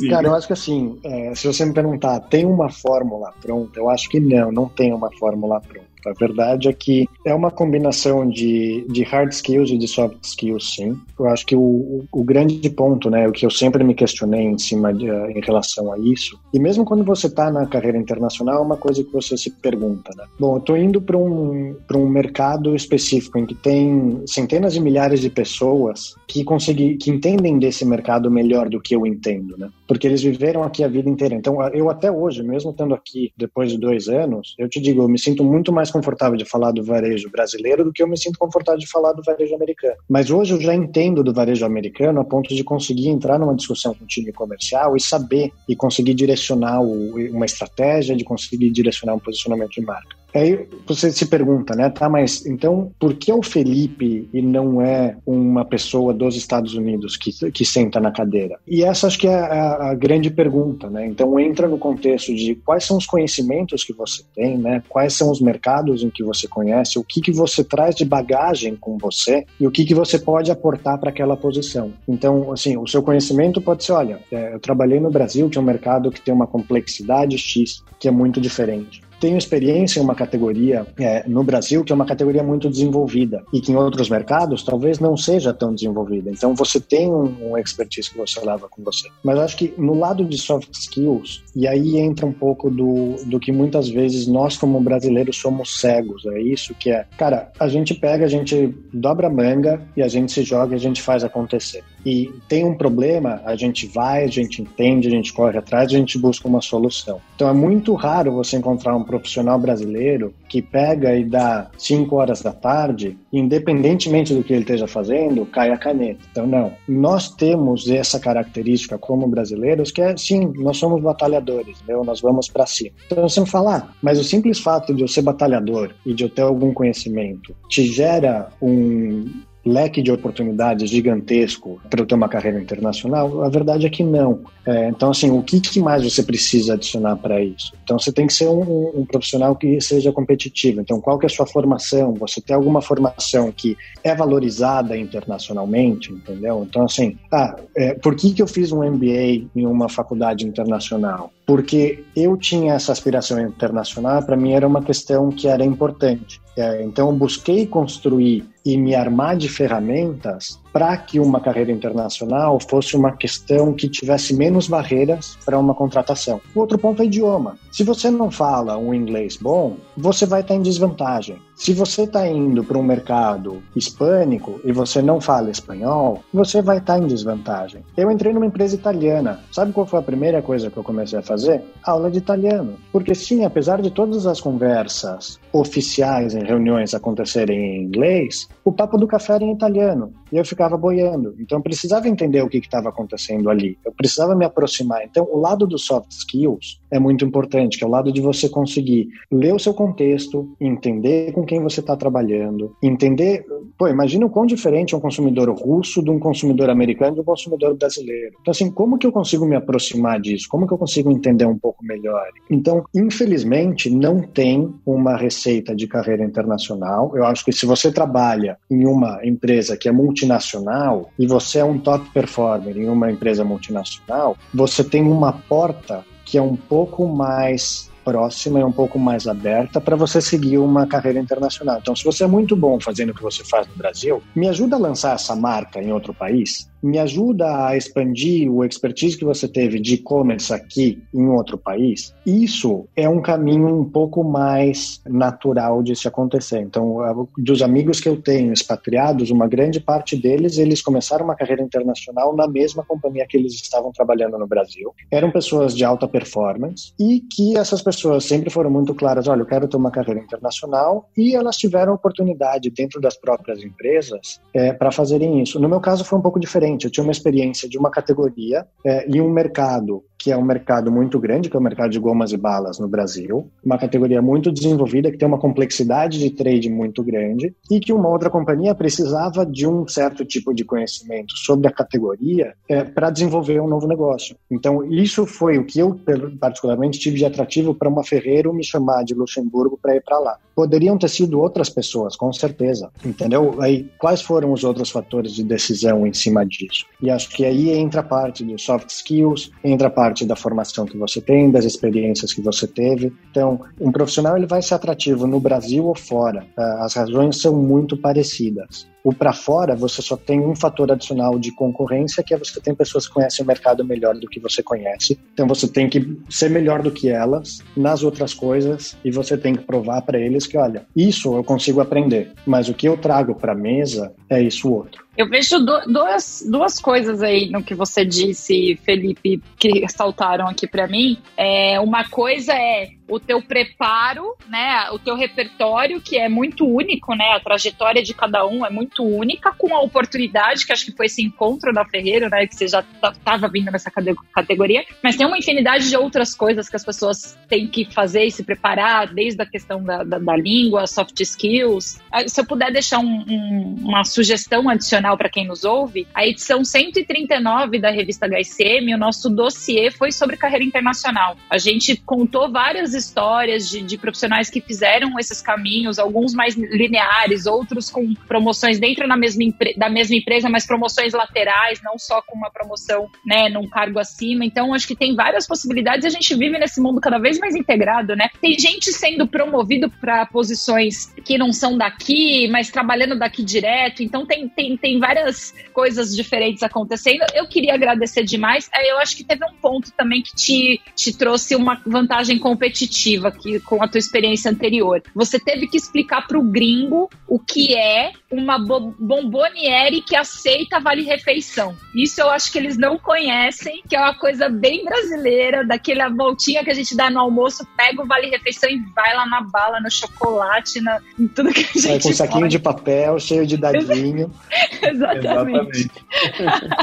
cara, 0.10 0.28
eu 0.28 0.36
acho 0.36 0.48
que 0.48 0.54
assim, 0.54 1.00
é, 1.04 1.34
se 1.34 1.48
você 1.48 1.66
me 1.66 1.74
perguntar, 1.74 2.20
tem 2.22 2.46
uma 2.46 2.70
fórmula 2.70 3.34
pronta? 3.42 3.80
Eu 3.80 3.90
acho 3.90 4.08
que 4.10 4.20
não, 4.20 4.35
não 4.52 4.68
tem 4.68 4.94
uma 4.94 5.10
fórmula 5.18 5.62
pronta. 5.62 5.96
A 6.06 6.14
verdade 6.14 6.68
é 6.68 6.74
que 6.74 7.08
é 7.26 7.34
uma 7.34 7.50
combinação 7.50 8.30
de, 8.30 8.86
de 8.90 9.04
hard 9.04 9.32
skills 9.32 9.72
e 9.72 9.78
de 9.78 9.88
soft 9.88 10.18
skills, 10.24 10.76
sim. 10.76 10.96
Eu 11.18 11.28
acho 11.28 11.46
que 11.46 11.56
o, 11.56 12.06
o 12.12 12.24
grande 12.24 12.70
ponto, 12.70 13.10
né, 13.10 13.28
o 13.28 13.32
que 13.32 13.46
eu 13.46 13.50
sempre 13.50 13.84
me 13.84 13.96
questionei 13.96 14.42
em 14.42 14.58
cima 14.58 14.94
de, 14.94 15.08
em 15.08 15.42
relação 15.42 15.92
a 15.92 15.98
isso, 15.98 16.40
e 16.54 16.60
mesmo 16.60 16.86
quando 16.86 17.04
você 17.04 17.28
está 17.28 17.50
na 17.50 17.66
carreira 17.66 17.98
internacional, 17.98 18.58
é 18.58 18.62
uma 18.62 18.78
coisa 18.78 19.04
que 19.04 19.12
você 19.12 19.36
se 19.36 19.50
pergunta, 19.50 20.12
né? 20.16 20.26
Bom, 20.40 20.56
eu 20.56 20.60
estou 20.60 20.78
indo 20.78 21.02
para 21.02 21.18
um, 21.18 21.76
um 21.94 22.10
mercado 22.10 22.76
específico 22.76 23.40
em 23.40 23.46
que 23.46 23.56
tem 23.56 24.22
centenas 24.28 24.74
de 24.74 24.80
milhares 24.80 25.22
de 25.22 25.30
pessoas 25.30 26.16
que, 26.28 26.44
consegui, 26.44 26.98
que 26.98 27.10
entendem 27.10 27.58
desse 27.58 27.86
mercado 27.86 28.30
melhor 28.30 28.70
do 28.70 28.80
que 28.80 28.96
eu 28.96 29.08
entendo, 29.08 29.58
né? 29.58 29.70
Porque 29.88 30.08
eles 30.08 30.22
viveram 30.22 30.64
aqui 30.64 30.84
a 30.84 30.88
vida 30.88 31.10
inteira. 31.10 31.36
Então, 31.36 31.62
eu 31.70 31.90
até 31.90 32.12
hoje, 32.12 32.42
mesmo 32.44 32.72
estando 32.72 32.94
aqui 32.94 33.32
depois 33.38 33.72
de 33.72 33.78
dois 33.78 34.08
anos, 34.08 34.56
eu 34.58 34.68
te 34.68 34.80
digo, 34.80 35.02
eu 35.02 35.08
me 35.08 35.20
sinto 35.20 35.44
muito 35.44 35.72
mais 35.72 35.92
confortável 35.92 36.38
de 36.38 36.46
falar 36.46 36.72
do 36.72 36.84
varejo 36.84 37.30
brasileiro 37.30 37.84
do 37.84 37.94
que 37.94 38.02
eu 38.02 38.08
me 38.08 38.18
sinto 38.18 38.40
confortável 38.40 38.80
de 38.80 38.88
falar 38.88 39.14
do 39.14 39.24
varejo 39.24 39.54
americano. 39.56 39.96
Mas 40.10 40.30
hoje 40.30 40.54
eu 40.54 40.62
já 40.62 40.74
entendo 40.74 41.24
do 41.24 41.34
varejo 41.34 41.66
americano 41.66 42.20
a 42.20 42.24
ponto 42.24 42.54
de 42.54 42.64
conseguir 42.64 43.10
entrar 43.10 43.38
numa 43.38 43.56
discussão 43.56 43.94
com 43.94 44.04
o 44.04 44.08
time 44.08 44.32
comercial 44.32 44.96
e 44.96 45.00
saber 45.00 45.52
e 45.68 45.76
conseguir 45.76 46.14
direcionar 46.14 46.82
uma 46.82 47.46
estratégia, 47.46 48.16
de 48.16 48.24
conseguir 48.24 48.72
direcionar 48.72 49.16
um 49.16 49.20
posicionamento 49.20 49.72
de 49.72 49.82
marca. 49.82 50.25
Aí 50.36 50.68
você 50.86 51.12
se 51.14 51.26
pergunta, 51.28 51.76
né? 51.76 51.90
Tá, 51.90 52.10
mas 52.10 52.46
então 52.46 52.92
por 53.00 53.14
que 53.16 53.32
o 53.32 53.42
Felipe 53.42 54.30
e 54.34 54.42
não 54.42 54.82
é 54.82 55.16
uma 55.26 55.64
pessoa 55.64 56.14
dos 56.14 56.36
Estados 56.36 56.74
Unidos 56.74 57.16
que, 57.16 57.52
que 57.52 57.64
senta 57.64 58.02
na 58.02 58.12
cadeira? 58.12 58.60
E 58.68 58.84
essa 58.84 59.08
acho 59.08 59.18
que 59.18 59.28
é 59.28 59.34
a, 59.34 59.92
a 59.92 59.94
grande 59.94 60.30
pergunta, 60.30 60.90
né? 60.90 61.08
Então 61.08 61.40
entra 61.40 61.70
no 61.70 61.78
contexto 61.78 62.36
de 62.36 62.56
quais 62.56 62.84
são 62.84 62.98
os 62.98 63.06
conhecimentos 63.06 63.84
que 63.86 63.94
você 63.94 64.24
tem, 64.36 64.58
né? 64.58 64.84
Quais 64.90 65.14
são 65.14 65.32
os 65.32 65.40
mercados 65.40 66.04
em 66.04 66.10
que 66.10 66.24
você 66.24 66.48
conhece, 66.48 67.00
o 67.00 67.04
que, 67.04 67.22
que 67.22 67.32
você 67.32 67.64
traz 67.64 67.96
de 67.96 68.04
bagagem 68.04 68.76
com 68.76 68.98
você 68.98 69.46
e 69.58 69.66
o 69.66 69.72
que, 69.72 69.86
que 69.86 69.96
você 69.96 70.20
pode 70.20 70.52
aportar 70.52 71.00
para 71.00 71.10
aquela 71.10 71.38
posição. 71.38 71.94
Então, 72.08 72.52
assim, 72.52 72.76
o 72.76 72.88
seu 72.88 73.02
conhecimento 73.02 73.62
pode 73.62 73.86
ser, 73.86 73.94
olha, 73.94 74.20
é, 74.30 74.54
eu 74.54 74.60
trabalhei 74.60 75.00
no 75.00 75.10
Brasil, 75.10 75.50
que 75.50 75.58
é 75.58 75.62
um 75.62 75.66
mercado 75.66 76.12
que 76.12 76.22
tem 76.22 76.34
uma 76.34 76.48
complexidade 76.48 77.38
X, 77.38 77.84
que 78.00 78.08
é 78.08 78.12
muito 78.12 78.42
diferente 78.42 79.06
tenho 79.20 79.38
experiência 79.38 80.00
em 80.00 80.04
uma 80.04 80.16
categoria 80.16 80.86
é, 81.00 81.28
no 81.28 81.44
Brasil 81.44 81.84
que 81.84 81.92
é 81.92 81.96
uma 81.96 82.06
categoria 82.06 82.44
muito 82.44 82.70
desenvolvida 82.70 83.44
e 83.54 83.62
que 83.62 83.72
em 83.72 83.76
outros 83.76 84.10
mercados 84.10 84.64
talvez 84.64 85.00
não 85.00 85.16
seja 85.16 85.54
tão 85.54 85.74
desenvolvida. 85.74 86.30
Então 86.30 86.54
você 86.56 86.80
tem 86.80 87.10
um, 87.10 87.52
um 87.52 87.58
expertise 87.58 88.10
que 88.10 88.18
você 88.18 88.40
leva 88.42 88.68
com 88.70 88.84
você. 88.84 89.10
Mas 89.24 89.40
acho 89.40 89.58
que 89.58 89.74
no 89.78 89.98
lado 89.98 90.26
de 90.26 90.38
soft 90.38 90.70
skills, 90.74 91.44
e 91.56 91.68
aí 91.68 91.98
entra 91.98 92.26
um 92.26 92.34
pouco 92.34 92.70
do, 92.70 93.16
do 93.26 93.40
que 93.40 93.52
muitas 93.52 93.90
vezes 93.90 94.28
nós 94.28 94.58
como 94.58 94.80
brasileiros 94.80 95.38
somos 95.38 95.80
cegos. 95.80 96.26
É 96.26 96.42
isso 96.42 96.74
que 96.76 96.92
é. 96.92 97.06
Cara, 97.18 97.52
a 97.60 97.68
gente 97.68 97.94
pega, 97.94 98.26
a 98.26 98.30
gente 98.30 98.76
dobra 98.94 99.28
a 99.28 99.30
manga 99.30 99.82
e 99.96 100.02
a 100.02 100.08
gente 100.08 100.32
se 100.32 100.44
joga 100.44 100.74
e 100.74 100.76
a 100.76 100.80
gente 100.80 101.02
faz 101.02 101.24
acontecer. 101.24 101.84
E 102.06 102.32
tem 102.48 102.64
um 102.64 102.76
problema, 102.76 103.42
a 103.44 103.56
gente 103.56 103.88
vai, 103.88 104.24
a 104.24 104.28
gente 104.28 104.62
entende, 104.62 105.08
a 105.08 105.12
gente 105.12 105.34
corre 105.34 105.58
atrás, 105.58 105.92
a 105.92 105.98
gente 105.98 106.18
busca 106.18 106.48
uma 106.48 106.62
solução. 106.62 107.20
Então 107.36 107.50
é 107.50 107.54
muito 107.54 107.94
raro 107.94 108.34
você 108.34 108.58
encontrar 108.58 108.96
um 108.96 109.04
profissional 109.04 109.58
brasileiro 109.60 110.34
que 110.48 110.62
pega 110.62 111.16
e 111.16 111.26
dá 111.26 111.70
5 111.78 112.16
horas 112.16 112.42
da 112.42 112.54
tarde, 112.54 113.18
independentemente 113.34 114.34
do 114.34 114.44
que 114.44 114.54
ele 114.54 114.62
esteja 114.62 114.88
fazendo, 114.88 115.46
cai 115.46 115.72
a 115.72 115.78
caneta. 115.78 116.20
Então, 116.32 116.46
não. 116.46 116.72
Nós 116.88 117.30
temos 117.30 117.90
essa 117.90 118.20
característica 118.20 118.98
como 118.98 119.28
brasileiros, 119.28 119.92
que 119.92 120.02
é, 120.02 120.16
sim, 120.16 120.54
nós 120.56 120.78
somos 120.78 121.02
batalhadores, 121.02 121.78
entendeu? 121.82 122.04
nós 122.04 122.22
vamos 122.22 122.48
para 122.48 122.66
cima. 122.66 122.92
Então, 123.08 123.28
você 123.28 123.42
me 123.42 123.48
ah, 123.68 123.88
mas 124.02 124.20
o 124.20 124.24
simples 124.24 124.60
fato 124.60 124.94
de 124.94 125.02
eu 125.02 125.08
ser 125.08 125.22
batalhador 125.22 125.92
e 126.06 126.14
de 126.14 126.24
eu 126.24 126.30
ter 126.30 126.44
algum 126.44 126.74
conhecimento 126.74 127.56
te 127.68 127.84
gera 127.86 128.50
um 128.62 129.26
leque 129.66 130.02
de 130.02 130.12
oportunidades 130.12 130.90
gigantesco 130.90 131.82
para 131.90 132.02
eu 132.02 132.06
ter 132.06 132.16
uma 132.16 132.30
carreira 132.30 132.62
internacional? 132.62 133.44
A 133.44 133.50
verdade 133.50 133.86
é 133.86 133.90
que 133.90 134.04
não. 134.04 134.42
É, 134.66 134.90
então, 134.90 135.12
assim, 135.12 135.30
o 135.30 135.44
que, 135.44 135.60
que, 135.60 135.80
mais 135.80 136.04
você 136.04 136.24
precisa 136.24 136.74
adicionar 136.74 137.16
para 137.18 137.44
isso? 137.44 137.72
Então, 137.84 138.00
você 138.00 138.12
tem 138.12 138.26
que 138.28 138.34
ser 138.34 138.48
um, 138.48 138.92
um, 138.96 139.06
profissional 139.06 139.56
que 139.56 139.80
seja 139.80 140.12
competitivo. 140.12 140.82
Então, 140.82 141.00
qual 141.00 141.20
que 141.20 141.26
é 141.26 141.28
a 141.28 141.30
sua 141.30 141.46
formação? 141.46 142.14
Você 142.16 142.42
tem 142.42 142.56
alguma 142.56 142.82
formação 142.82 143.52
que 143.52 143.78
é 144.04 144.16
valorizada 144.16 144.98
internacionalmente, 144.98 146.12
entendeu? 146.12 146.66
Então, 146.68 146.86
assim, 146.86 147.18
ah, 147.32 147.56
é, 147.76 147.94
por 147.94 148.16
que, 148.16 148.34
que 148.34 148.42
eu 148.42 148.48
fiz 148.48 148.72
um 148.72 148.84
MBA 148.84 149.48
em 149.56 149.66
uma 149.66 149.88
faculdade 149.88 150.48
internacional? 150.48 151.32
Porque 151.46 152.04
eu 152.16 152.36
tinha 152.36 152.74
essa 152.74 152.92
aspiração 152.92 153.40
internacional, 153.40 154.24
para 154.24 154.36
mim 154.36 154.54
era 154.54 154.68
uma 154.68 154.82
questão 154.82 155.30
que 155.30 155.48
era 155.48 155.64
importante. 155.64 156.42
É, 156.58 156.84
então, 156.84 157.10
eu 157.10 157.16
busquei 157.16 157.68
construir 157.68 158.46
e 158.66 158.78
me 158.78 158.96
armar 158.96 159.38
de 159.38 159.48
ferramentas 159.48 160.60
para 160.76 160.98
que 160.98 161.22
uma 161.22 161.40
carreira 161.40 161.72
internacional 161.72 162.60
fosse 162.60 162.98
uma 162.98 163.14
questão 163.14 163.72
que 163.72 163.88
tivesse 163.88 164.36
menos 164.36 164.68
barreiras 164.68 165.38
para 165.46 165.58
uma 165.58 165.74
contratação. 165.74 166.42
O 166.54 166.60
outro 166.60 166.78
ponto 166.78 167.02
é 167.02 167.06
idioma. 167.06 167.58
Se 167.72 167.82
você 167.82 168.12
não 168.12 168.30
fala 168.30 168.78
um 168.78 168.94
inglês 168.94 169.38
bom, 169.38 169.78
você 169.96 170.26
vai 170.26 170.42
estar 170.42 170.54
em 170.54 170.62
desvantagem. 170.62 171.38
Se 171.56 171.72
você 171.72 172.02
está 172.02 172.28
indo 172.28 172.62
para 172.62 172.78
um 172.78 172.84
mercado 172.84 173.64
hispânico 173.74 174.60
e 174.66 174.74
você 174.74 175.02
não 175.02 175.22
fala 175.22 175.50
espanhol, 175.50 176.22
você 176.34 176.62
vai 176.62 176.80
estar 176.80 177.00
em 177.00 177.08
desvantagem. 177.08 177.82
Eu 177.96 178.12
entrei 178.12 178.34
numa 178.34 178.46
empresa 178.46 178.76
italiana. 178.76 179.40
Sabe 179.54 179.72
qual 179.72 179.86
foi 179.86 180.00
a 180.00 180.04
primeira 180.04 180.42
coisa 180.42 180.70
que 180.70 180.76
eu 180.76 180.84
comecei 180.84 181.18
a 181.18 181.22
fazer? 181.22 181.64
Aula 181.86 182.12
de 182.12 182.18
italiano. 182.18 182.74
Porque 182.92 183.16
sim, 183.16 183.46
apesar 183.46 183.82
de 183.82 183.90
todas 183.90 184.28
as 184.28 184.42
conversas 184.42 185.40
oficiais 185.54 186.36
em 186.36 186.44
reuniões 186.44 186.94
acontecerem 186.94 187.58
em 187.58 187.84
inglês, 187.84 188.50
o 188.66 188.74
papo 188.74 188.98
do 188.98 189.08
café 189.08 189.36
era 189.36 189.46
em 189.46 189.54
italiano 189.54 190.12
e 190.36 190.38
eu 190.38 190.44
ficava 190.44 190.65
boiando. 190.76 191.36
Então 191.40 191.60
eu 191.60 191.64
precisava 191.64 192.08
entender 192.08 192.42
o 192.42 192.50
que 192.50 192.58
estava 192.58 192.90
acontecendo 192.90 193.50
ali. 193.50 193.78
Eu 193.86 193.92
precisava 193.92 194.36
me 194.36 194.46
aproximar. 194.46 195.04
Então 195.04 195.28
o 195.32 195.40
lado 195.40 195.68
dos 195.68 195.86
soft 195.86 196.12
skills 196.12 196.82
é 196.96 197.00
muito 197.00 197.26
importante, 197.26 197.78
que 197.78 197.84
é 197.84 197.88
o 197.88 197.90
lado 197.90 198.12
de 198.12 198.22
você 198.22 198.48
conseguir 198.48 199.10
ler 199.32 199.54
o 199.54 199.60
seu 199.60 199.74
contexto, 199.74 200.56
entender 200.60 201.32
com 201.34 201.44
quem 201.44 201.62
você 201.62 201.80
está 201.80 201.96
trabalhando, 201.96 202.76
entender. 202.82 203.46
Pô, 203.78 203.88
imagina 203.88 204.26
o 204.26 204.30
quão 204.30 204.46
diferente 204.46 204.94
é 204.94 204.98
um 204.98 205.02
consumidor 205.02 205.50
russo 205.50 206.02
de 206.02 206.10
um 206.10 206.20
consumidor 206.20 206.70
americano 206.70 207.16
de 207.16 207.22
um 207.22 207.26
consumidor 207.26 207.76
brasileiro. 207.76 208.38
Então 208.42 208.52
assim, 208.52 208.72
como 208.72 208.98
que 208.98 209.06
eu 209.06 209.12
consigo 209.12 209.46
me 209.46 209.56
aproximar 209.56 210.20
disso? 210.20 210.48
Como 210.50 210.66
que 210.68 210.74
eu 210.74 210.78
consigo 210.78 211.12
entender 211.12 211.46
um 211.46 211.58
pouco 211.58 211.84
melhor? 211.84 212.28
Então, 212.50 212.84
infelizmente, 212.96 213.90
não 213.90 214.22
tem 214.22 214.74
uma 214.86 215.18
receita 215.18 215.76
de 215.76 215.88
carreira 215.88 216.24
internacional. 216.24 217.12
Eu 217.16 217.26
acho 217.26 217.44
que 217.44 217.52
se 217.52 217.66
você 217.66 217.92
trabalha 217.92 218.58
em 218.70 218.86
uma 218.86 219.26
empresa 219.26 219.76
que 219.76 219.90
é 219.90 219.92
multinacional 219.92 221.10
e 221.20 221.28
você 221.28 221.60
é 221.60 221.66
um 221.66 221.78
top 221.78 222.10
performer 222.14 222.78
em 222.78 222.88
uma 222.88 223.12
empresa 223.12 223.44
multinacional, 223.44 224.38
você 224.54 224.84
tem 224.84 225.02
uma 225.02 225.34
porta 225.34 226.04
que 226.26 226.38
é 226.38 226.42
um 226.42 226.56
pouco 226.56 227.08
mais 227.08 227.90
próxima 228.04 228.60
e 228.60 228.64
um 228.64 228.72
pouco 228.72 229.00
mais 229.00 229.28
aberta 229.28 229.82
para 229.82 229.96
você 229.96 230.22
seguir 230.22 230.60
uma 230.60 230.86
carreira 230.86 231.20
internacional. 231.20 231.80
Então, 231.82 231.96
se 231.96 232.04
você 232.04 232.24
é 232.24 232.28
muito 232.28 232.56
bom 232.56 232.80
fazendo 232.80 233.10
o 233.10 233.14
que 233.14 233.24
você 233.24 233.44
faz 233.44 233.68
no 233.68 233.76
Brasil, 233.76 234.22
me 234.36 234.48
ajuda 234.48 234.76
a 234.76 234.80
lançar 234.80 235.16
essa 235.16 235.36
marca 235.36 235.82
em 235.82 235.92
outro 235.92 236.14
país 236.14 236.70
me 236.86 237.00
ajuda 237.00 237.68
a 237.68 237.76
expandir 237.76 238.52
o 238.52 238.64
expertise 238.64 239.18
que 239.18 239.26
você 239.26 239.48
teve 239.48 239.80
de 239.80 239.96
e-commerce 239.96 240.54
aqui 240.54 241.02
em 241.14 241.28
outro 241.28 241.58
país, 241.58 242.14
isso 242.26 242.86
é 242.96 243.10
um 243.10 243.22
caminho 243.22 243.68
um 243.68 243.84
pouco 243.84 244.24
mais 244.24 245.02
natural 245.06 245.82
de 245.82 245.96
se 245.96 246.08
acontecer. 246.08 246.60
Então, 246.60 247.28
dos 247.38 247.62
amigos 247.62 248.00
que 248.00 248.08
eu 248.08 248.22
tenho 248.22 248.54
expatriados, 248.54 249.32
uma 249.32 249.48
grande 249.48 249.80
parte 249.80 250.16
deles, 250.16 250.58
eles 250.58 250.82
começaram 250.82 251.26
uma 251.26 251.36
carreira 251.36 251.64
internacional 251.64 252.36
na 252.36 252.48
mesma 252.48 252.84
companhia 252.84 253.26
que 253.28 253.38
eles 253.38 253.54
estavam 253.54 253.92
trabalhando 253.92 254.38
no 254.38 254.48
Brasil. 254.48 254.94
Eram 255.10 255.32
pessoas 255.32 255.76
de 255.76 255.84
alta 255.84 256.08
performance 256.08 256.94
e 257.00 257.20
que 257.20 257.58
essas 257.58 257.82
pessoas 257.82 258.26
sempre 258.26 258.50
foram 258.50 258.70
muito 258.70 258.94
claras, 258.94 259.28
olha, 259.28 259.42
eu 259.42 259.46
quero 259.46 259.68
ter 259.68 259.78
uma 259.78 259.92
carreira 259.92 260.20
internacional 260.20 261.10
e 261.18 261.36
elas 261.36 261.58
tiveram 261.58 261.94
oportunidade 261.94 262.70
dentro 262.70 263.02
das 263.02 263.18
próprias 263.18 263.64
empresas 263.64 264.40
é, 264.54 264.72
para 264.72 264.92
fazerem 264.92 265.42
isso. 265.42 265.60
No 265.60 265.68
meu 265.68 265.80
caso 265.80 266.04
foi 266.04 266.20
um 266.20 266.22
pouco 266.22 266.40
diferente 266.40 266.75
diferente. 266.76 266.86
Eu 266.86 266.92
tinha 266.92 267.04
uma 267.04 267.12
experiência 267.12 267.68
de 267.68 267.78
uma 267.78 267.90
categoria 267.90 268.66
é, 268.86 269.10
e 269.10 269.22
um 269.22 269.30
mercado 269.30 270.04
que 270.18 270.32
é 270.32 270.38
um 270.38 270.44
mercado 270.44 270.92
muito 270.92 271.20
grande, 271.20 271.50
que 271.50 271.56
é 271.56 271.60
o 271.60 271.64
mercado 271.64 271.92
de 271.92 272.00
gomas 272.00 272.32
e 272.32 272.38
balas 272.38 272.80
no 272.80 272.88
Brasil, 272.88 273.50
uma 273.64 273.78
categoria 273.78 274.22
muito 274.22 274.52
desenvolvida, 274.52 275.12
que 275.12 275.18
tem 275.18 275.28
uma 275.28 275.38
complexidade 275.38 276.20
de 276.20 276.30
trade 276.32 276.70
muito 276.70 277.04
grande, 277.04 277.54
e 277.70 277.80
que 277.80 277.94
uma 277.94 278.10
outra 278.10 278.30
companhia 278.30 278.74
precisava 278.74 279.46
de 279.46 279.68
um 279.68 279.88
certo 279.88 280.26
tipo 280.26 280.54
de 280.54 280.64
conhecimento 280.64 281.36
sobre 281.38 281.68
a 281.68 281.72
categoria 281.72 282.54
é, 282.68 282.84
para 282.84 283.10
desenvolver 283.10 283.60
um 283.62 283.68
novo 283.68 283.88
negócio. 283.88 284.36
Então, 284.50 284.84
isso 284.84 285.26
foi 285.26 285.58
o 285.58 285.66
que 285.66 285.80
eu, 285.80 286.00
particularmente, 286.40 287.00
tive 287.00 287.18
de 287.18 287.26
atrativo 287.26 287.74
para 287.74 287.90
uma 287.90 288.04
Ferreiro 288.04 288.54
me 288.54 288.64
chamar 288.64 289.04
de 289.04 289.14
Luxemburgo 289.14 289.78
para 289.82 289.96
ir 289.96 290.02
para 290.02 290.20
lá. 290.20 290.38
Poderiam 290.56 290.98
ter 290.98 291.10
sido 291.10 291.40
outras 291.40 291.70
pessoas, 291.70 292.16
com 292.16 292.32
certeza, 292.32 292.90
entendeu? 293.04 293.62
Aí, 293.62 293.90
quais 293.98 294.22
foram 294.22 294.54
os 294.54 294.64
outros 294.64 294.90
fatores 294.90 295.34
de 295.34 295.44
decisão 295.44 296.08
em 296.08 296.14
cima 296.14 296.46
disso? 296.46 296.86
E 297.02 297.10
acho 297.10 297.30
que 297.30 297.46
aí 297.46 297.72
entra 297.72 298.02
a 298.02 298.04
parte 298.04 298.44
dos 298.44 298.64
soft 298.64 298.90
skills, 298.90 299.52
entra 299.64 299.88
a 299.88 299.92
parte 299.92 300.05
parte 300.06 300.24
da 300.26 300.36
formação 300.36 300.86
que 300.86 300.98
você 300.98 301.20
tem, 301.20 301.50
das 301.50 301.66
experiências 301.66 302.32
que 302.32 302.42
você 302.42 302.68
teve. 302.68 303.12
Então, 303.32 303.60
um 303.82 303.92
profissional 303.92 304.38
ele 304.38 304.46
vai 304.46 304.62
ser 304.62 304.76
atrativo 304.76 305.26
no 305.26 305.40
Brasil 305.40 305.86
ou 305.86 305.96
fora. 305.96 306.46
As 306.56 306.94
razões 306.94 307.42
são 307.42 307.56
muito 307.56 307.98
parecidas. 307.98 308.88
O 309.06 309.14
para 309.14 309.32
fora, 309.32 309.76
você 309.76 310.02
só 310.02 310.18
tem 310.18 310.40
um 310.40 310.56
fator 310.56 310.92
adicional 310.92 311.38
de 311.38 311.52
concorrência, 311.52 312.24
que 312.24 312.34
é 312.34 312.38
você 312.40 312.60
tem 312.60 312.74
pessoas 312.74 313.08
que 313.08 313.14
conhecem 313.14 313.46
o 313.46 313.48
mercado 313.48 313.86
melhor 313.86 314.16
do 314.16 314.28
que 314.28 314.40
você 314.40 314.64
conhece. 314.64 315.20
Então 315.32 315.48
você 315.48 315.68
tem 315.68 315.88
que 315.88 316.18
ser 316.28 316.50
melhor 316.50 316.82
do 316.82 316.90
que 316.90 317.08
elas 317.08 317.60
nas 317.78 318.02
outras 318.02 318.34
coisas 318.34 318.98
e 319.06 319.12
você 319.12 319.38
tem 319.38 319.54
que 319.54 319.64
provar 319.64 320.02
para 320.02 320.20
eles 320.20 320.48
que, 320.48 320.58
olha, 320.58 320.88
isso 320.96 321.36
eu 321.36 321.44
consigo 321.44 321.82
aprender, 321.82 322.32
mas 322.48 322.68
o 322.68 322.74
que 322.74 322.88
eu 322.88 322.98
trago 322.98 323.36
para 323.36 323.52
a 323.52 323.56
mesa 323.56 324.12
é 324.28 324.42
isso 324.42 324.74
outro. 324.74 325.06
Eu 325.16 325.30
vejo 325.30 325.60
duas, 325.60 326.44
duas 326.50 326.80
coisas 326.80 327.22
aí 327.22 327.50
no 327.50 327.64
que 327.64 327.74
você 327.74 328.04
disse, 328.04 328.78
Felipe, 328.84 329.42
que 329.58 329.80
ressaltaram 329.80 330.48
aqui 330.48 330.68
para 330.68 330.88
mim. 330.88 331.18
É, 331.38 331.80
uma 331.80 332.10
coisa 332.10 332.54
é 332.54 332.90
o 333.08 333.20
teu 333.20 333.42
preparo, 333.42 334.36
né, 334.48 334.90
o 334.92 335.00
teu 335.00 335.16
repertório, 335.16 336.02
que 336.02 336.18
é 336.18 336.28
muito 336.28 336.66
único, 336.66 337.16
né, 337.16 337.34
a 337.36 337.40
trajetória 337.40 338.02
de 338.02 338.14
cada 338.14 338.46
um 338.46 338.66
é 338.66 338.70
muito 338.70 339.04
única, 339.04 339.52
com 339.52 339.76
a 339.76 339.82
oportunidade, 339.82 340.66
que 340.66 340.74
acho 340.74 340.86
que 340.86 340.92
foi 340.92 341.06
esse 341.06 341.24
encontro 341.24 341.72
da 341.72 341.86
Ferreira, 341.86 342.30
né, 342.30 342.48
que 342.48 342.56
você 342.56 342.68
já 342.68 342.84
estava 343.04 343.48
vindo 343.48 343.72
nessa 343.72 343.92
categoria, 344.34 344.84
mas 345.04 345.16
tem 345.16 345.26
uma 345.26 345.38
infinidade 345.38 345.88
de 345.90 345.96
outras 345.96 346.34
coisas 346.34 346.68
que 346.68 346.76
as 346.76 346.84
pessoas 346.84 347.38
têm 347.48 347.68
que 347.68 347.86
fazer 347.94 348.26
e 348.26 348.32
se 348.32 348.44
preparar, 348.44 349.14
desde 349.14 349.42
a 349.42 349.46
questão 349.46 349.84
da, 349.84 350.04
da, 350.04 350.18
da 350.18 350.36
língua, 350.36 350.88
soft 350.88 351.20
skills. 351.20 352.00
Ah, 352.12 352.28
se 352.28 352.40
eu 352.40 352.46
puder 352.46 352.72
deixar 352.72 353.00
um, 353.00 353.24
um, 353.28 353.76
uma 353.82 354.04
sugestão 354.04 354.68
adicional 354.70 355.18
para 355.18 355.30
quem 355.30 355.48
nos 355.48 355.64
ouve, 355.64 356.08
a 356.14 356.26
edição 356.26 356.64
139 356.64 357.80
da 357.80 357.92
revista 357.92 358.28
HSM, 358.28 358.94
o 358.94 358.98
nosso 358.98 359.30
dossiê 359.30 359.92
foi 359.92 360.12
sobre 360.12 360.38
carreira 360.38 360.66
internacional. 360.66 361.38
A 361.50 361.58
gente 361.58 361.96
contou 361.98 362.52
várias 362.52 362.95
histórias 362.96 363.70
de, 363.70 363.82
de 363.82 363.98
profissionais 363.98 364.50
que 364.50 364.62
fizeram 364.62 365.20
esses 365.20 365.42
caminhos, 365.42 366.00
alguns 366.00 366.34
mais 366.34 366.56
lineares, 366.56 367.46
outros 367.46 367.90
com 367.90 368.14
promoções 368.28 368.80
dentro 368.80 369.08
da 369.08 369.16
mesma, 369.16 369.44
da 369.78 369.90
mesma 369.90 370.16
empresa, 370.16 370.50
mas 370.50 370.66
promoções 370.66 371.14
laterais, 371.14 371.82
não 371.84 371.98
só 371.98 372.22
com 372.22 372.38
uma 372.38 372.50
promoção 372.50 373.10
né, 373.26 373.50
num 373.50 373.68
cargo 373.68 374.00
acima. 374.00 374.46
Então, 374.46 374.74
acho 374.74 374.88
que 374.88 374.96
tem 374.96 375.16
várias 375.16 375.46
possibilidades. 375.48 376.06
A 376.06 376.10
gente 376.10 376.34
vive 376.36 376.58
nesse 376.58 376.82
mundo 376.82 377.02
cada 377.02 377.18
vez 377.18 377.38
mais 377.38 377.56
integrado, 377.56 378.16
né? 378.16 378.30
Tem 378.42 378.58
gente 378.58 378.92
sendo 378.92 379.28
promovido 379.28 379.90
para 379.90 380.26
posições 380.26 381.14
que 381.24 381.38
não 381.38 381.52
são 381.52 381.78
daqui, 381.78 382.48
mas 382.48 382.70
trabalhando 382.70 383.18
daqui 383.18 383.44
direto. 383.44 384.02
Então, 384.02 384.26
tem, 384.26 384.48
tem, 384.48 384.78
tem 384.78 385.00
várias 385.00 385.54
coisas 385.74 386.16
diferentes 386.16 386.64
acontecendo. 386.64 387.26
Eu 387.34 387.48
queria 387.48 387.74
agradecer 387.74 388.24
demais. 388.24 388.70
Eu 388.88 388.98
acho 389.00 389.16
que 389.16 389.24
teve 389.24 389.46
um 389.46 389.54
ponto 389.62 389.92
também 389.92 390.22
que 390.22 390.36
te, 390.36 390.82
te 390.96 391.16
trouxe 391.18 391.56
uma 391.56 391.82
vantagem 391.86 392.38
competitiva 392.40 392.85
repetitiva 392.86 393.32
que, 393.32 393.60
com 393.60 393.84
a 393.84 393.88
tua 393.88 394.00
experiência 394.00 394.52
anterior. 394.52 395.02
Você 395.14 395.40
teve 395.40 395.68
que 395.68 395.78
explicar 395.78 396.28
para 396.28 396.38
o 396.38 396.44
gringo 396.44 397.10
o 397.28 397.40
que 397.40 397.76
é 397.76 398.12
uma 398.32 398.58
bomboniere 398.60 400.02
que 400.02 400.16
aceita 400.16 400.80
vale-refeição. 400.80 401.76
Isso 401.96 402.22
eu 402.22 402.30
acho 402.30 402.52
que 402.52 402.58
eles 402.58 402.78
não 402.78 402.98
conhecem, 402.98 403.82
que 403.88 403.96
é 403.96 404.00
uma 404.00 404.14
coisa 404.14 404.50
bem 404.50 404.84
brasileira, 404.84 405.66
daquela 405.66 406.10
voltinha 406.10 406.64
que 406.64 406.70
a 406.70 406.74
gente 406.74 406.96
dá 406.96 407.10
no 407.10 407.20
almoço, 407.20 407.66
pega 407.78 408.02
o 408.02 408.08
vale-refeição 408.08 408.70
e 408.70 408.80
vai 408.94 409.16
lá 409.16 409.26
na 409.26 409.42
bala, 409.42 409.80
no 409.80 409.90
chocolate, 409.90 410.82
na, 410.82 411.00
em 411.20 411.28
tudo 411.28 411.54
que 411.54 411.62
a 411.62 411.64
gente 411.64 411.88
Vai 411.88 412.00
com 412.00 412.10
um 412.10 412.14
saquinho 412.14 412.48
de 412.48 412.60
papel, 412.60 413.20
cheio 413.20 413.46
de 413.48 413.58
dadinho. 413.58 414.32
Exatamente. 414.82 415.90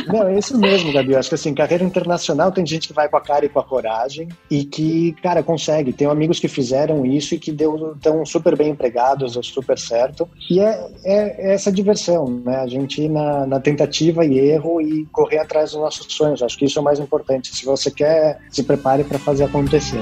não, 0.06 0.28
é 0.28 0.38
isso 0.38 0.58
mesmo, 0.58 0.92
Gabi. 0.92 1.12
Eu 1.12 1.18
acho 1.18 1.28
que 1.28 1.34
assim, 1.34 1.54
carreira 1.54 1.84
internacional 1.84 2.50
tem 2.50 2.66
gente 2.66 2.88
que 2.88 2.94
vai 2.94 3.08
com 3.08 3.16
a 3.16 3.20
cara 3.20 3.44
e 3.44 3.48
com 3.48 3.58
a 3.58 3.64
coragem 3.64 4.28
e 4.50 4.64
que, 4.64 5.14
cara, 5.22 5.42
consegue 5.42 5.91
tenho 5.92 6.10
amigos 6.10 6.38
que 6.38 6.48
fizeram 6.48 7.04
isso 7.04 7.34
e 7.34 7.38
que 7.38 7.52
deu, 7.52 7.92
estão 7.94 8.24
super 8.24 8.56
bem 8.56 8.70
empregados, 8.70 9.34
deu 9.34 9.42
super 9.42 9.78
certo. 9.78 10.28
E 10.50 10.60
é, 10.60 10.86
é, 11.04 11.50
é 11.50 11.54
essa 11.54 11.70
diversão, 11.70 12.42
né? 12.44 12.56
A 12.56 12.66
gente 12.66 13.02
ir 13.02 13.08
na, 13.08 13.46
na, 13.46 13.60
tentativa 13.60 14.24
e 14.24 14.38
erro 14.38 14.80
e 14.80 15.06
correr 15.06 15.38
atrás 15.38 15.72
dos 15.72 15.80
nossos 15.80 16.12
sonhos. 16.12 16.42
Acho 16.42 16.56
que 16.56 16.64
isso 16.64 16.78
é 16.78 16.82
o 16.82 16.84
mais 16.84 16.98
importante. 16.98 17.54
Se 17.54 17.64
você 17.64 17.90
quer, 17.90 18.38
se 18.50 18.62
prepare 18.62 19.04
para 19.04 19.18
fazer 19.18 19.44
acontecer. 19.44 20.00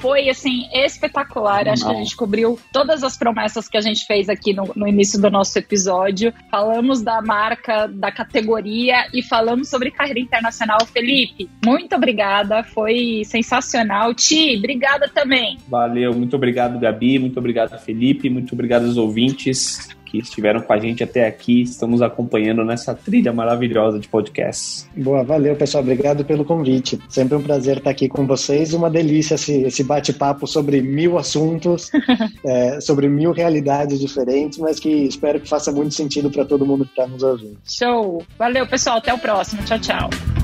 Foi 0.00 0.28
assim 0.28 0.68
espetacular. 0.72 1.68
Acho 1.68 1.84
que 1.84 1.92
a 1.92 1.94
gente 1.94 2.16
cobriu 2.16 2.58
todas 2.72 3.04
as 3.04 3.16
promessas 3.16 3.68
que 3.68 3.76
a 3.76 3.80
gente 3.80 4.06
fez 4.06 4.28
aqui 4.28 4.52
no, 4.52 4.70
no, 4.74 4.88
início 4.88 5.20
do 5.20 5.30
nosso 5.30 5.58
episódio. 5.58 6.32
Falamos 6.50 7.02
da 7.02 7.20
marca, 7.20 7.86
da 7.86 8.10
categoria 8.10 9.06
e 9.12 9.22
falamos 9.22 9.68
sobre 9.68 9.90
carreira 9.90 10.20
internacional. 10.20 10.84
Felipe, 10.86 11.48
muito 11.64 11.94
obrigada, 11.94 12.62
foi 12.62 13.22
sensacional. 13.24 14.14
Ti, 14.14 14.56
obrigada 14.58 15.08
também. 15.08 15.58
Valeu, 15.68 16.14
muito 16.14 16.34
obrigado, 16.34 16.78
Gabi, 16.78 17.18
muito 17.18 17.38
obrigado, 17.38 17.78
Felipe, 17.78 18.30
muito 18.30 18.52
obrigado 18.54 18.86
aos 18.86 18.96
ouvintes 18.96 19.88
que 20.10 20.18
estiveram 20.18 20.60
com 20.60 20.72
a 20.72 20.78
gente 20.78 21.04
até 21.04 21.26
aqui, 21.26 21.62
estamos 21.62 22.02
acompanhando 22.02 22.64
nessa 22.64 22.94
trilha 22.94 23.32
maravilhosa 23.32 23.98
de 23.98 24.08
podcasts. 24.08 24.88
Boa, 24.96 25.22
valeu 25.22 25.54
pessoal, 25.54 25.82
obrigado 25.82 26.24
pelo 26.24 26.44
convite. 26.44 26.98
Sempre 27.08 27.36
um 27.36 27.42
prazer 27.42 27.78
estar 27.78 27.90
aqui 27.90 28.08
com 28.08 28.26
vocês, 28.26 28.74
uma 28.74 28.90
delícia 28.90 29.36
esse, 29.36 29.62
esse 29.62 29.84
bate-papo 29.84 30.46
sobre 30.46 30.82
mil 30.82 31.16
assuntos, 31.16 31.90
é, 32.44 32.80
sobre 32.80 33.08
mil 33.08 33.32
realidades 33.32 34.00
diferentes, 34.00 34.58
mas 34.58 34.80
que 34.80 34.90
espero 34.90 35.40
que 35.40 35.48
faça 35.48 35.70
muito 35.70 35.94
sentido 35.94 36.30
para 36.30 36.44
todo 36.44 36.66
mundo 36.66 36.84
que 36.84 36.90
está 36.90 37.06
nos 37.06 37.22
ouvindo. 37.22 37.58
Show! 37.64 38.24
Valeu 38.36 38.66
pessoal, 38.66 38.98
até 38.98 39.14
o 39.14 39.18
próximo. 39.18 39.62
Tchau, 39.62 39.78
tchau. 39.78 40.39